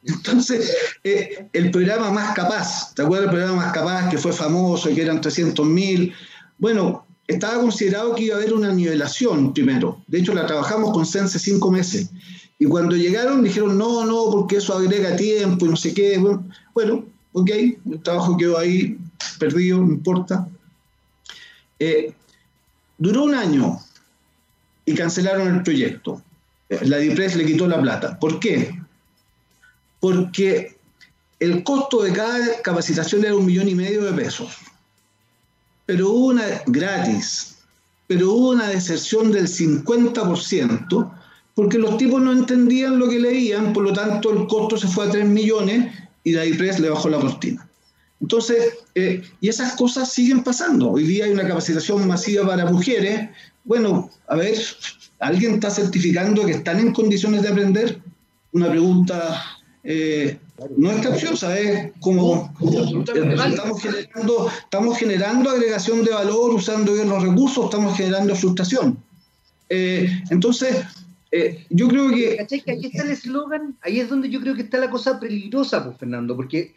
Entonces, 0.06 0.72
eh, 1.04 1.48
el 1.52 1.72
programa 1.72 2.12
Más 2.12 2.36
Capaz, 2.36 2.94
¿te 2.94 3.02
acuerdas 3.02 3.28
del 3.28 3.38
programa 3.38 3.66
Más 3.66 3.74
Capaz 3.74 4.10
que 4.10 4.18
fue 4.18 4.32
famoso 4.32 4.90
y 4.90 4.96
que 4.96 5.02
eran 5.02 5.20
300 5.20 5.66
mil? 5.66 6.14
Bueno, 6.60 7.06
estaba 7.28 7.60
considerado 7.60 8.14
que 8.14 8.26
iba 8.26 8.36
a 8.36 8.38
haber 8.38 8.54
una 8.54 8.72
nivelación 8.72 9.54
primero. 9.54 10.04
De 10.08 10.20
hecho, 10.20 10.34
la 10.34 10.46
trabajamos 10.46 10.94
con 10.94 11.06
Sense 11.06 11.40
cinco 11.40 11.72
meses. 11.72 12.12
Y 12.60 12.66
cuando 12.66 12.96
llegaron 12.96 13.44
dijeron, 13.44 13.78
no, 13.78 14.06
no, 14.06 14.30
porque 14.32 14.58
eso 14.58 14.76
agrega 14.76 15.16
tiempo 15.16 15.66
y 15.66 15.70
no 15.70 15.76
sé 15.76 15.94
qué. 15.94 16.18
Bueno, 16.74 17.06
ok, 17.34 17.50
el 17.50 18.02
trabajo 18.04 18.38
quedó 18.38 18.58
ahí 18.60 18.98
perdido, 19.40 19.80
no 19.80 19.92
importa. 19.92 20.48
Eh, 21.80 22.14
duró 22.98 23.24
un 23.24 23.34
año 23.34 23.80
y 24.86 24.94
cancelaron 24.94 25.48
el 25.48 25.64
proyecto. 25.64 26.22
La 26.70 26.98
DIPRES 26.98 27.36
le 27.36 27.46
quitó 27.46 27.68
la 27.68 27.82
plata. 27.82 28.20
¿Por 28.20 28.40
qué? 28.40 28.85
Porque 30.06 30.78
el 31.40 31.64
costo 31.64 32.04
de 32.04 32.14
cada 32.14 32.62
capacitación 32.62 33.26
era 33.26 33.36
un 33.36 33.44
millón 33.44 33.68
y 33.68 33.74
medio 33.74 34.04
de 34.04 34.14
pesos. 34.14 34.56
pero 35.88 36.12
hubo 36.12 36.28
una 36.28 36.46
gratis, 36.68 37.56
pero 38.06 38.32
hubo 38.32 38.50
una 38.52 38.70
deserción 38.70 39.32
del 39.32 39.48
50%, 39.48 41.12
porque 41.56 41.80
los 41.80 41.98
tipos 41.98 42.22
no 42.22 42.34
entendían 42.34 43.00
lo 43.00 43.10
que 43.10 43.20
leían, 43.20 43.74
por 43.74 43.84
lo 43.84 43.94
tanto 43.94 44.30
el 44.30 44.46
costo 44.46 44.78
se 44.78 44.88
fue 44.88 45.08
a 45.08 45.10
3 45.10 45.26
millones 45.26 45.92
y 46.24 46.34
la 46.34 46.46
IPRES 46.46 46.82
le 46.82 46.92
bajó 46.92 47.10
la 47.10 47.20
cortina. 47.20 47.68
Entonces, 48.22 48.78
eh, 48.94 49.24
y 49.42 49.50
esas 49.50 49.74
cosas 49.74 50.14
siguen 50.14 50.44
pasando. 50.44 50.92
Hoy 50.92 51.06
día 51.06 51.26
hay 51.26 51.32
una 51.32 51.48
capacitación 51.48 52.08
masiva 52.08 52.46
para 52.46 52.70
mujeres. 52.70 53.28
Bueno, 53.64 54.12
a 54.28 54.36
ver, 54.36 54.56
¿alguien 55.18 55.56
está 55.56 55.72
certificando 55.72 56.46
que 56.46 56.52
están 56.52 56.80
en 56.80 56.94
condiciones 56.94 57.42
de 57.42 57.50
aprender? 57.50 58.00
Una 58.52 58.70
pregunta 58.70 59.55
eh, 59.88 60.40
no 60.78 60.92
es 60.92 61.06
capciosa, 61.06 61.60
es 61.60 61.92
como 62.00 62.52
estamos 62.60 63.82
generando, 63.82 64.50
estamos 64.64 64.98
generando 64.98 65.50
agregación 65.52 66.04
de 66.04 66.12
valor 66.12 66.56
usando 66.56 66.94
bien 66.94 67.08
los 67.08 67.22
recursos, 67.22 67.66
estamos 67.66 67.96
generando 67.96 68.36
frustración. 68.36 68.98
Eh, 69.70 70.10
entonces, 70.32 70.84
eh, 71.32 71.66
yo 71.70 71.88
creo 71.88 72.10
que... 72.10 72.38
¿Cachai? 72.38 72.62
Que 72.62 72.72
ahí 72.72 72.86
está 72.86 73.04
el 73.04 73.12
eslogan, 73.12 73.78
ahí 73.82 74.00
es 74.00 74.10
donde 74.10 74.30
yo 74.30 74.42
creo 74.42 74.56
que 74.56 74.64
está 74.64 74.80
la 74.80 74.90
cosa 74.90 75.20
peligrosa, 75.20 75.84
pues, 75.84 75.98
Fernando, 75.98 76.36
porque 76.36 76.74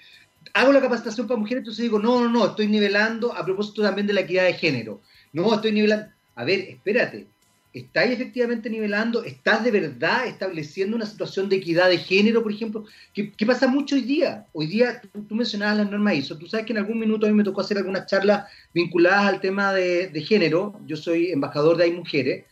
hago 0.52 0.70
la 0.72 0.82
capacitación 0.82 1.26
para 1.26 1.40
mujeres, 1.40 1.62
entonces 1.62 1.82
digo, 1.82 1.98
no, 1.98 2.20
no, 2.20 2.28
no, 2.28 2.46
estoy 2.46 2.68
nivelando 2.68 3.34
a 3.34 3.42
propósito 3.42 3.80
también 3.80 4.06
de 4.06 4.12
la 4.12 4.20
equidad 4.20 4.44
de 4.44 4.52
género. 4.52 5.00
No, 5.32 5.54
estoy 5.54 5.72
nivelando... 5.72 6.08
A 6.34 6.44
ver, 6.44 6.60
espérate, 6.60 7.26
¿Estáis 7.74 8.12
efectivamente 8.12 8.70
nivelando? 8.70 9.22
¿Estás 9.22 9.62
de 9.62 9.70
verdad 9.70 10.26
estableciendo 10.26 10.96
una 10.96 11.04
situación 11.04 11.50
de 11.50 11.56
equidad 11.56 11.90
de 11.90 11.98
género, 11.98 12.42
por 12.42 12.50
ejemplo? 12.50 12.86
¿Qué, 13.12 13.46
pasa 13.46 13.68
mucho 13.68 13.94
hoy 13.94 14.02
día? 14.02 14.46
Hoy 14.54 14.66
día, 14.66 15.02
tú, 15.02 15.34
mencionabas 15.34 15.76
las 15.76 15.90
normas 15.90 16.14
ISO. 16.14 16.38
Tú 16.38 16.46
sabes 16.46 16.64
que 16.64 16.72
en 16.72 16.78
algún 16.78 16.98
minuto 16.98 17.26
a 17.26 17.28
mí 17.28 17.34
me 17.34 17.44
tocó 17.44 17.60
hacer 17.60 17.76
algunas 17.76 18.06
charlas 18.06 18.50
vinculadas 18.72 19.26
al 19.26 19.40
tema 19.40 19.74
de, 19.74 20.24
género. 20.26 20.80
Yo 20.86 20.96
soy 20.96 21.30
embajador 21.30 21.76
de 21.76 21.84
Hay 21.84 21.92
Mujeres. 21.92 22.46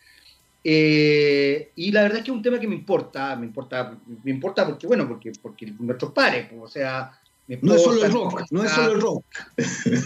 Eh, 0.63 1.71
y 1.77 1.93
la 1.93 2.03
verdad 2.03 2.19
es 2.19 2.25
que 2.25 2.31
es 2.31 2.37
un 2.37 2.43
tema 2.43 2.61
que 2.61 2.69
me 2.69 2.75
importa. 2.75 3.35
Me 3.37 3.47
importa, 3.47 3.99
me 4.23 4.31
importa 4.31 4.67
porque, 4.67 4.87
bueno, 4.87 5.09
porque, 5.09 5.33
porque 5.41 5.73
nuestros 5.79 6.13
pares, 6.13 6.47
pues, 6.51 6.61
o 6.63 6.69
sea... 6.69 7.19
no 7.63 7.75
es 7.75 7.83
solo 7.83 8.05
el 8.05 8.13
rock, 8.13 8.43
no 8.51 8.65
es 8.65 8.71
solo 8.71 8.93
el 8.93 9.01
rock. 9.01 9.25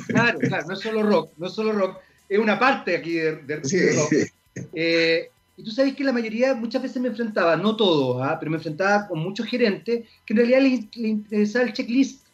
Claro, 0.06 0.38
claro, 0.38 0.66
no 0.68 0.74
es 0.74 0.80
solo 0.80 1.02
rock, 1.02 1.32
no 1.36 1.46
es 1.48 1.52
solo 1.52 1.72
rock. 1.72 1.98
Es 2.28 2.38
una 2.38 2.60
parte 2.60 2.96
aquí 2.96 3.14
de, 3.14 3.36
de 3.38 3.56
rock. 3.56 4.30
Eh, 4.74 5.30
y 5.56 5.64
tú 5.64 5.70
sabes 5.70 5.94
que 5.94 6.04
la 6.04 6.12
mayoría, 6.12 6.54
muchas 6.54 6.82
veces 6.82 7.02
me 7.02 7.08
enfrentaba, 7.08 7.56
no 7.56 7.76
todos, 7.76 8.22
¿ah? 8.22 8.38
pero 8.38 8.50
me 8.50 8.56
enfrentaba 8.56 9.06
con 9.06 9.18
muchos 9.18 9.46
gerentes 9.46 10.08
que 10.24 10.32
en 10.32 10.36
realidad 10.36 10.60
les, 10.62 10.96
interesaba 10.96 11.66
el 11.66 11.72
checklist. 11.72 12.26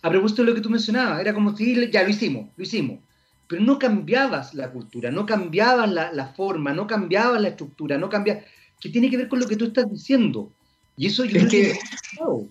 A 0.00 0.10
propósito 0.10 0.42
de 0.42 0.48
lo 0.48 0.54
que 0.54 0.60
tú 0.60 0.70
mencionabas, 0.70 1.20
era 1.20 1.34
como 1.34 1.56
si 1.56 1.90
ya 1.90 2.02
lo 2.02 2.08
hicimos, 2.08 2.48
lo 2.56 2.64
hicimos. 2.64 2.98
Pero 3.46 3.62
no 3.62 3.78
cambiabas 3.78 4.54
la 4.54 4.70
cultura, 4.70 5.10
no 5.10 5.26
cambiabas 5.26 5.90
la, 5.90 6.12
la 6.12 6.26
forma, 6.28 6.72
no 6.72 6.86
cambiabas 6.86 7.40
la 7.40 7.48
estructura, 7.48 7.98
no 7.98 8.08
cambiabas. 8.08 8.44
¿Qué 8.80 8.88
tiene 8.88 9.10
que 9.10 9.18
ver 9.18 9.28
con 9.28 9.38
lo 9.38 9.46
que 9.46 9.56
tú 9.56 9.66
estás 9.66 9.90
diciendo? 9.90 10.50
Y 10.96 11.06
eso 11.06 11.24
es, 11.24 11.32
que, 11.48 11.78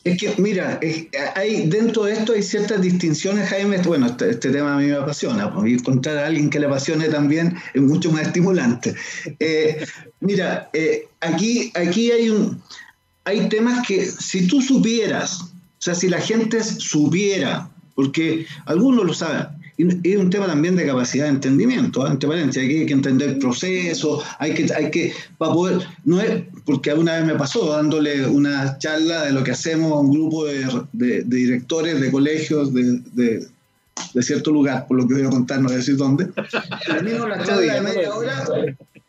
es 0.03 0.17
que, 0.17 0.33
mira, 0.41 0.79
hay, 1.35 1.67
dentro 1.67 2.05
de 2.05 2.13
esto 2.13 2.33
hay 2.33 2.41
ciertas 2.41 2.81
distinciones, 2.81 3.47
Jaime. 3.49 3.77
Bueno, 3.79 4.07
este, 4.07 4.31
este, 4.31 4.49
tema 4.49 4.73
a 4.73 4.77
mí 4.77 4.87
me 4.87 4.95
apasiona. 4.95 5.53
Pues, 5.53 5.71
encontrar 5.71 6.17
a 6.17 6.25
alguien 6.25 6.49
que 6.49 6.59
le 6.59 6.65
apasione 6.65 7.07
también 7.09 7.55
es 7.73 7.81
mucho 7.81 8.11
más 8.11 8.23
estimulante. 8.23 8.95
Eh, 9.39 9.85
mira, 10.21 10.69
eh, 10.73 11.07
aquí, 11.19 11.71
aquí 11.75 12.11
hay, 12.11 12.29
un, 12.31 12.61
hay 13.25 13.47
temas 13.47 13.87
que 13.87 14.07
si 14.07 14.47
tú 14.47 14.59
supieras, 14.59 15.41
o 15.41 15.51
sea, 15.77 15.93
si 15.93 16.09
la 16.09 16.19
gente 16.19 16.63
supiera, 16.63 17.69
porque 17.93 18.47
algunos 18.65 19.05
lo 19.05 19.13
saben, 19.13 19.60
es 20.03 20.17
un 20.17 20.29
tema 20.29 20.47
también 20.47 20.75
de 20.75 20.85
capacidad 20.85 21.25
de 21.25 21.31
entendimiento, 21.31 22.05
¿eh? 22.05 22.11
entre 22.11 22.29
paréntesis, 22.29 22.61
hay 22.61 22.85
que 22.85 22.93
entender 22.93 23.29
el 23.29 23.39
proceso, 23.39 24.21
hay 24.39 24.53
que, 24.53 24.73
hay 24.73 24.91
que, 24.91 25.13
para 25.37 25.53
poder, 25.53 25.87
no 26.03 26.19
es, 26.19 26.43
porque 26.65 26.91
alguna 26.91 27.17
vez 27.17 27.25
me 27.25 27.35
pasó 27.35 27.71
dándole 27.71 28.25
una 28.25 28.77
charla 28.77 29.23
de 29.23 29.31
lo 29.31 29.43
que 29.43 29.51
hacemos 29.51 29.91
a 29.91 29.95
un 29.95 30.11
grupo 30.11 30.45
de, 30.45 31.23
directores 31.25 31.99
de 31.99 32.11
colegios 32.11 32.73
de, 32.73 33.47
cierto 34.21 34.51
lugar, 34.51 34.87
por 34.87 34.97
lo 34.97 35.07
que 35.07 35.15
voy 35.15 35.23
a 35.23 35.29
contar, 35.29 35.59
no 35.59 35.65
voy 35.65 35.75
a 35.75 35.77
decir 35.77 35.97
dónde. 35.97 36.29
Termino 36.85 37.27
la 37.27 37.43
charla 37.45 37.73
de 37.75 37.81
media 37.81 38.13
hora 38.13 38.45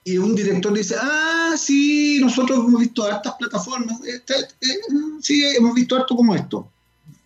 y 0.05 0.19
un 0.19 0.35
director 0.35 0.73
dice, 0.73 0.97
ah, 1.01 1.55
sí, 1.57 2.19
nosotros 2.21 2.59
hemos 2.59 2.81
visto 2.81 3.05
hartas 3.05 3.35
plataformas, 3.39 4.01
este, 4.05 4.35
eh, 4.35 4.81
sí, 5.21 5.45
hemos 5.57 5.75
visto 5.75 5.97
harto 5.97 6.17
como 6.17 6.35
esto. 6.35 6.69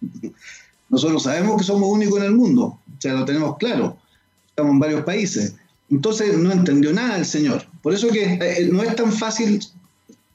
Nosotros 0.88 1.22
sabemos 1.22 1.58
que 1.58 1.64
somos 1.64 1.88
únicos 1.88 2.18
en 2.20 2.26
el 2.26 2.32
mundo, 2.32 2.78
sea, 3.06 3.18
lo 3.18 3.24
tenemos 3.24 3.56
claro, 3.58 3.98
estamos 4.48 4.72
en 4.72 4.78
varios 4.78 5.04
países. 5.04 5.54
Entonces 5.90 6.36
no 6.36 6.50
entendió 6.50 6.92
nada 6.92 7.16
el 7.16 7.26
señor. 7.26 7.64
Por 7.82 7.94
eso 7.94 8.08
que 8.08 8.38
eh, 8.40 8.68
no 8.72 8.82
es 8.82 8.96
tan 8.96 9.12
fácil 9.12 9.60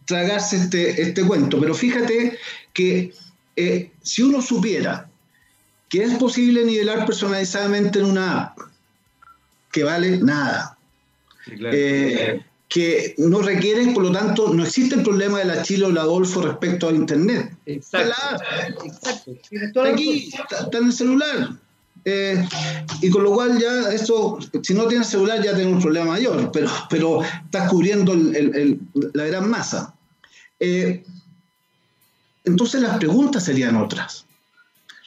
tragarse 0.05 0.55
este, 0.57 1.01
este 1.01 1.23
cuento, 1.23 1.59
pero 1.59 1.73
fíjate 1.73 2.37
que 2.73 3.13
eh, 3.55 3.91
si 4.01 4.23
uno 4.23 4.41
supiera 4.41 5.09
que 5.89 6.03
es 6.03 6.15
posible 6.15 6.63
nivelar 6.63 7.05
personalizadamente 7.05 7.99
en 7.99 8.05
una 8.05 8.41
app, 8.43 8.59
que 9.71 9.83
vale 9.83 10.17
nada, 10.17 10.77
eh, 11.47 12.41
que 12.69 13.15
no 13.17 13.41
requieren, 13.41 13.93
por 13.93 14.03
lo 14.03 14.11
tanto, 14.13 14.53
no 14.53 14.63
existe 14.63 14.95
el 14.95 15.03
problema 15.03 15.39
de 15.39 15.45
la 15.45 15.61
Chile 15.63 15.85
o 15.85 15.91
la 15.91 16.01
Adolfo 16.01 16.41
respecto 16.41 16.87
a 16.87 16.93
Internet. 16.93 17.53
Exacto. 17.65 18.13
Exacto. 18.85 19.83
Aquí 19.83 20.29
está, 20.29 20.77
en 20.77 20.85
el 20.85 20.93
celular. 20.93 21.49
Eh, 22.03 22.47
y 23.01 23.09
con 23.09 23.23
lo 23.23 23.33
cual 23.33 23.59
ya 23.59 23.91
esto, 23.91 24.39
si 24.63 24.73
no 24.73 24.87
tienes 24.87 25.07
celular 25.07 25.41
ya 25.43 25.55
tienes 25.55 25.73
un 25.73 25.81
problema 25.81 26.11
mayor, 26.11 26.51
pero, 26.51 26.69
pero 26.89 27.21
estás 27.21 27.69
cubriendo 27.69 28.13
la 29.13 29.25
gran 29.25 29.49
masa. 29.49 29.93
Eh, 30.59 31.03
entonces 32.43 32.81
las 32.81 32.97
preguntas 32.97 33.43
serían 33.43 33.75
otras. 33.75 34.25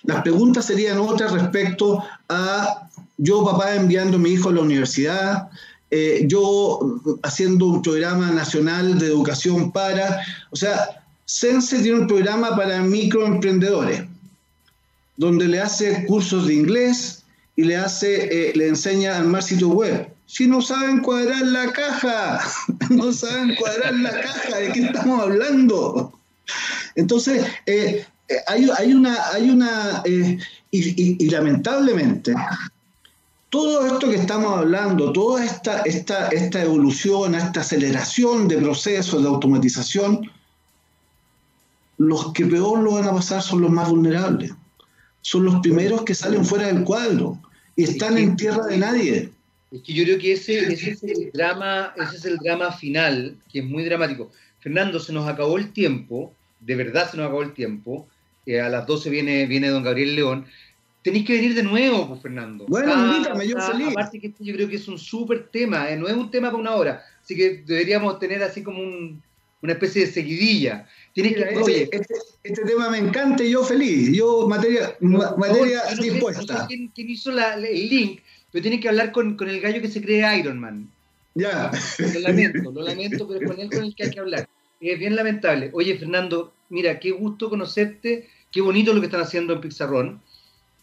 Las 0.05 0.22
preguntas 0.22 0.66
serían 0.66 0.99
otras 0.99 1.32
respecto 1.32 2.03
a 2.28 2.88
yo 3.16 3.45
papá 3.45 3.74
enviando 3.74 4.16
a 4.16 4.20
mi 4.20 4.30
hijo 4.30 4.51
a 4.51 4.53
la 4.53 4.61
universidad, 4.61 5.49
eh, 5.90 6.24
yo 6.26 7.01
haciendo 7.22 7.66
un 7.66 7.82
programa 7.82 8.30
nacional 8.30 8.99
de 8.99 9.07
educación 9.07 9.70
para, 9.70 10.20
o 10.51 10.57
sea, 10.57 11.01
Sense 11.24 11.80
tiene 11.82 12.01
un 12.01 12.07
programa 12.07 12.55
para 12.57 12.82
microemprendedores, 12.82 14.05
donde 15.16 15.46
le 15.46 15.60
hace 15.60 16.04
cursos 16.06 16.46
de 16.46 16.54
inglés 16.54 17.24
y 17.56 17.64
le 17.64 17.76
hace, 17.76 18.50
eh, 18.50 18.52
le 18.54 18.68
enseña 18.68 19.14
a 19.14 19.18
armar 19.18 19.42
sitio 19.42 19.68
web. 19.68 20.08
Si 20.26 20.46
no 20.46 20.60
saben 20.60 21.00
cuadrar 21.00 21.42
la 21.42 21.72
caja, 21.72 22.40
no 22.90 23.12
saben 23.12 23.54
cuadrar 23.56 23.94
la 23.94 24.20
caja, 24.20 24.56
¿de 24.56 24.72
qué 24.72 24.80
estamos 24.80 25.20
hablando? 25.20 26.18
Entonces, 26.96 27.44
eh, 27.66 28.04
hay, 28.46 28.92
una, 28.92 29.16
hay 29.32 29.50
una 29.50 30.02
y, 30.70 31.30
lamentablemente, 31.30 32.34
todo 33.50 33.86
esto 33.86 34.10
que 34.10 34.16
estamos 34.16 34.58
hablando, 34.58 35.12
toda 35.12 35.44
esta, 35.44 35.82
esta, 35.82 36.28
esta 36.28 36.62
evolución, 36.62 37.36
esta 37.36 37.60
aceleración 37.60 38.48
de 38.48 38.58
procesos 38.58 39.22
de 39.22 39.28
automatización, 39.28 40.28
los 41.98 42.32
que 42.32 42.46
peor 42.46 42.80
lo 42.80 42.94
van 42.94 43.04
a 43.04 43.12
pasar 43.12 43.40
son 43.40 43.60
los 43.60 43.70
más 43.70 43.88
vulnerables. 43.88 44.52
Son 45.25 45.45
los 45.45 45.61
primeros 45.61 46.03
que 46.05 46.14
salen 46.14 46.45
fuera 46.45 46.66
del 46.66 46.85
cuadro 46.85 47.41
y 47.77 47.85
están 47.85 48.18
en 48.18 48.37
tierra 48.37 48.66
de 48.66 48.77
nadie. 48.77 49.31
Es 49.72 49.83
que 49.83 49.93
yo 49.93 50.05
creo 50.05 50.18
que 50.18 50.33
ese, 50.33 50.72
ese, 50.72 50.91
es 50.91 51.03
el 51.03 51.31
drama, 51.33 51.93
ese 51.97 52.16
es 52.16 52.25
el 52.27 52.37
drama 52.37 52.70
final, 52.72 53.37
que 53.51 53.61
es 53.61 53.64
muy 53.64 53.85
dramático. 53.85 54.31
Fernando, 54.61 55.01
se 55.01 55.12
nos 55.12 55.29
acabó 55.29 55.59
el 55.59 55.72
tiempo, 55.72 56.33
de 56.61 56.77
verdad 56.77 57.11
se 57.11 57.16
nos 57.16 57.27
acabó 57.27 57.43
el 57.43 57.55
tiempo. 57.55 58.07
Eh, 58.47 58.61
a 58.61 58.68
las 58.68 58.87
12 58.87 59.09
viene, 59.09 59.47
viene 59.47 59.68
don 59.68 59.83
Gabriel 59.83 60.14
León 60.14 60.47
tenéis 61.05 61.27
que 61.27 61.35
venir 61.35 61.55
de 61.55 61.62
nuevo, 61.62 62.09
pues, 62.09 62.22
Fernando. 62.22 62.64
Bueno, 62.66 62.95
ah, 62.97 63.12
invítame, 63.14 63.47
yo 63.47 63.61
feliz. 63.61 63.89
Aparte 63.89 64.18
que 64.18 64.33
yo 64.41 64.55
creo 64.55 64.68
que 64.68 64.77
es 64.77 64.89
un 64.89 64.99
súper 64.99 65.49
tema, 65.49 65.91
eh, 65.91 65.97
no 65.97 66.09
es 66.09 66.14
un 66.14 66.31
tema 66.31 66.49
para 66.49 66.61
una 66.61 66.75
hora, 66.75 67.05
así 67.22 67.37
que 67.37 67.62
deberíamos 67.66 68.18
tener 68.18 68.43
así 68.43 68.62
como 68.62 68.81
una 68.81 69.72
especie 69.72 70.07
de 70.07 70.12
seguidilla. 70.12 70.89
Tienes 71.14 71.34
que, 71.34 71.42
este, 71.42 71.96
este, 71.96 72.14
este, 72.42 72.64
tema 72.64 72.90
me 72.90 72.98
encanta 72.98 73.44
y 73.44 73.50
yo 73.50 73.62
feliz, 73.62 74.10
yo 74.12 74.48
materia, 74.48 74.96
materia 75.00 75.82
dispuesta. 76.00 76.66
quién, 76.66 76.90
hizo 76.96 77.30
el 77.30 77.88
link, 77.88 78.20
pero 78.50 78.62
tienes 78.62 78.80
que 78.80 78.88
hablar 78.88 79.12
con, 79.12 79.36
con, 79.36 79.48
el 79.48 79.60
gallo 79.60 79.80
que 79.80 79.86
se 79.86 80.02
cree 80.02 80.38
Iron 80.40 80.58
Man. 80.58 80.90
Ya. 81.34 81.70
Lo 81.98 82.18
lamento, 82.18 82.72
lo 82.72 82.82
lamento, 82.82 83.28
pero 83.28 83.46
con 83.48 83.60
él 83.60 83.70
con 83.70 83.84
el 83.84 83.94
que 83.94 84.04
hay 84.04 84.10
que 84.10 84.18
hablar. 84.18 84.48
Es 84.80 84.98
bien 84.98 85.14
lamentable. 85.14 85.70
Oye, 85.72 85.96
Fernando, 85.96 86.52
mira, 86.68 86.98
qué 86.98 87.12
gusto 87.12 87.48
conocerte, 87.48 88.28
qué 88.50 88.60
bonito 88.60 88.92
lo 88.92 89.00
que 89.00 89.06
están 89.06 89.22
haciendo 89.22 89.52
en 89.52 89.60
Pixarrón. 89.60 90.20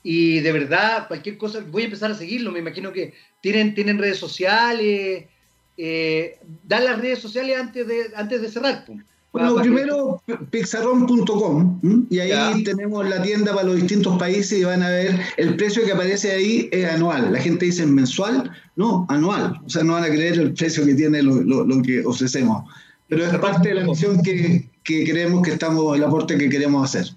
Y 0.01 0.39
de 0.39 0.51
verdad, 0.53 1.09
cualquier 1.09 1.38
cosa, 1.38 1.59
voy 1.69 1.84
a 1.84 1.86
empezar 1.86 2.09
a 2.09 2.15
seguirlo. 2.15 2.53
Me 2.53 2.59
imagino 2.59 2.93
que 2.93 3.13
tienen, 3.41 3.75
tienen 3.75 3.99
redes 3.99 4.17
sociales. 4.17 5.25
Eh, 5.77 6.39
dan 6.63 6.86
las 6.86 6.99
redes 7.01 7.19
sociales 7.19 7.57
antes 7.57 7.86
de, 7.86 8.11
antes 8.15 8.41
de 8.41 8.49
cerrar. 8.49 8.86
Bueno, 9.32 9.55
primero 9.55 10.21
pixarrón.com 10.49 11.79
y 12.09 12.19
ahí 12.19 12.63
tenemos 12.63 13.07
la 13.07 13.21
tienda 13.21 13.53
para 13.53 13.67
los 13.67 13.77
distintos 13.77 14.17
países 14.19 14.59
y 14.59 14.65
van 14.65 14.84
a 14.84 14.89
ver 14.89 15.17
el 15.38 15.55
precio 15.55 15.86
que 15.86 15.93
aparece 15.93 16.32
ahí 16.32 16.67
es 16.71 16.89
anual. 16.89 17.32
La 17.32 17.39
gente 17.39 17.65
dice 17.65 17.86
mensual, 17.86 18.51
no, 18.75 19.05
anual. 19.07 19.61
O 19.65 19.69
sea, 19.69 19.84
no 19.84 19.93
van 19.93 20.03
a 20.03 20.09
creer 20.09 20.34
el 20.34 20.53
precio 20.53 20.86
que 20.86 20.95
tiene 20.95 21.23
lo, 21.23 21.82
que 21.82 22.05
ofrecemos. 22.05 22.69
Pero 23.07 23.25
es 23.25 23.38
parte 23.38 23.69
de 23.69 23.75
la 23.75 23.86
misión 23.86 24.21
que, 24.21 24.67
que 24.84 25.09
creemos 25.09 25.43
que 25.43 25.51
estamos, 25.51 25.95
el 25.95 26.03
aporte 26.03 26.38
que 26.38 26.49
queremos 26.49 26.84
hacer. 26.84 27.13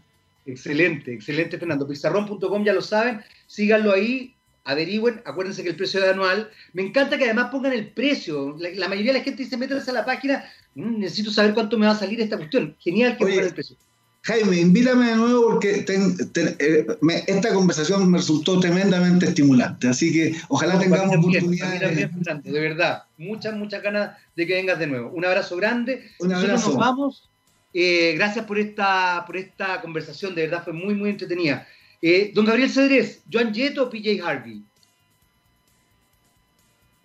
Excelente, 0.46 1.12
excelente 1.12 1.58
Fernando. 1.58 1.86
Pizarrón.com 1.86 2.64
ya 2.64 2.74
lo 2.74 2.82
saben, 2.82 3.22
síganlo 3.46 3.92
ahí, 3.92 4.34
averigüen, 4.64 5.22
acuérdense 5.24 5.62
que 5.62 5.70
el 5.70 5.76
precio 5.76 6.02
es 6.02 6.10
anual. 6.10 6.50
Me 6.72 6.82
encanta 6.82 7.16
que 7.16 7.24
además 7.24 7.48
pongan 7.50 7.72
el 7.72 7.88
precio. 7.88 8.56
La, 8.58 8.88
mayoría 8.88 9.12
de 9.12 9.18
la 9.18 9.24
gente 9.24 9.42
dice, 9.42 9.56
métanse 9.56 9.90
a 9.90 9.94
la 9.94 10.04
página, 10.04 10.44
necesito 10.74 11.30
saber 11.30 11.54
cuánto 11.54 11.78
me 11.78 11.86
va 11.86 11.92
a 11.92 11.98
salir 11.98 12.20
esta 12.20 12.36
cuestión. 12.36 12.76
Genial 12.78 13.16
que 13.16 13.24
pongan 13.24 13.44
el 13.44 13.54
precio. 13.54 13.76
Jaime, 14.22 14.58
invítame 14.58 15.10
de 15.10 15.16
nuevo 15.16 15.50
porque 15.50 15.84
eh, 15.86 16.86
esta 17.26 17.52
conversación 17.52 18.10
me 18.10 18.16
resultó 18.16 18.58
tremendamente 18.58 19.26
estimulante. 19.26 19.88
Así 19.88 20.12
que 20.12 20.34
ojalá 20.48 20.78
tengamos 20.78 21.14
oportunidad. 21.16 21.78
de... 21.78 22.60
verdad. 22.60 23.02
Muchas, 23.18 23.54
muchas 23.54 23.82
ganas 23.82 24.16
de 24.34 24.46
que 24.46 24.54
vengas 24.54 24.78
de 24.78 24.86
nuevo. 24.86 25.10
Un 25.10 25.26
abrazo 25.26 25.56
grande. 25.56 26.10
Un 26.20 26.32
abrazo. 26.32 26.52
Nosotros 26.52 26.74
nos 26.74 26.86
vamos. 26.86 27.30
Eh, 27.74 28.14
gracias 28.16 28.46
por 28.46 28.58
esta, 28.58 29.24
por 29.26 29.36
esta 29.36 29.80
conversación, 29.82 30.34
de 30.34 30.42
verdad 30.42 30.62
fue 30.62 30.72
muy, 30.72 30.94
muy 30.94 31.10
entretenida. 31.10 31.66
Eh, 32.00 32.30
don 32.32 32.46
Gabriel 32.46 32.70
Cedrés, 32.70 33.22
¿Joan 33.30 33.52
Jett 33.52 33.76
o 33.78 33.90
PJ 33.90 34.22
Harvey? 34.24 34.62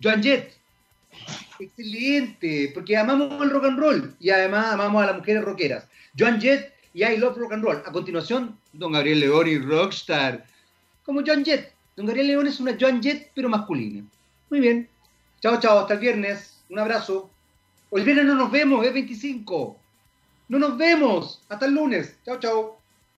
Joan 0.00 0.22
Jett. 0.22 0.59
Excelente, 1.60 2.70
porque 2.74 2.96
amamos 2.96 3.42
el 3.42 3.50
rock 3.50 3.64
and 3.66 3.78
roll 3.78 4.14
y 4.18 4.30
además 4.30 4.72
amamos 4.72 5.02
a 5.02 5.06
las 5.06 5.16
mujeres 5.16 5.44
rockeras. 5.44 5.86
Joan 6.18 6.40
Jett 6.40 6.72
y 6.94 7.04
I 7.04 7.16
Love 7.16 7.36
Rock 7.36 7.52
and 7.52 7.64
Roll. 7.64 7.82
A 7.86 7.92
continuación, 7.92 8.58
Don 8.72 8.92
Gabriel 8.92 9.20
León 9.20 9.46
y 9.46 9.58
Rockstar. 9.58 10.44
Como 11.04 11.22
Joan 11.24 11.44
Jett. 11.44 11.72
Don 11.96 12.06
Gabriel 12.06 12.28
León 12.28 12.46
es 12.46 12.60
una 12.60 12.76
Joan 12.80 13.02
Jett, 13.02 13.30
pero 13.34 13.48
masculina. 13.48 14.04
Muy 14.48 14.60
bien. 14.60 14.88
Chao, 15.40 15.58
chao. 15.60 15.80
Hasta 15.80 15.94
el 15.94 16.00
viernes. 16.00 16.62
Un 16.68 16.78
abrazo. 16.78 17.30
Hoy 17.90 18.02
viernes 18.02 18.26
no 18.26 18.34
nos 18.34 18.50
vemos, 18.50 18.86
es 18.86 18.92
25. 18.92 19.76
No 20.48 20.58
nos 20.58 20.78
vemos. 20.78 21.42
Hasta 21.48 21.66
el 21.66 21.74
lunes. 21.74 22.16
Chao, 22.24 22.38
chao. 22.38 22.79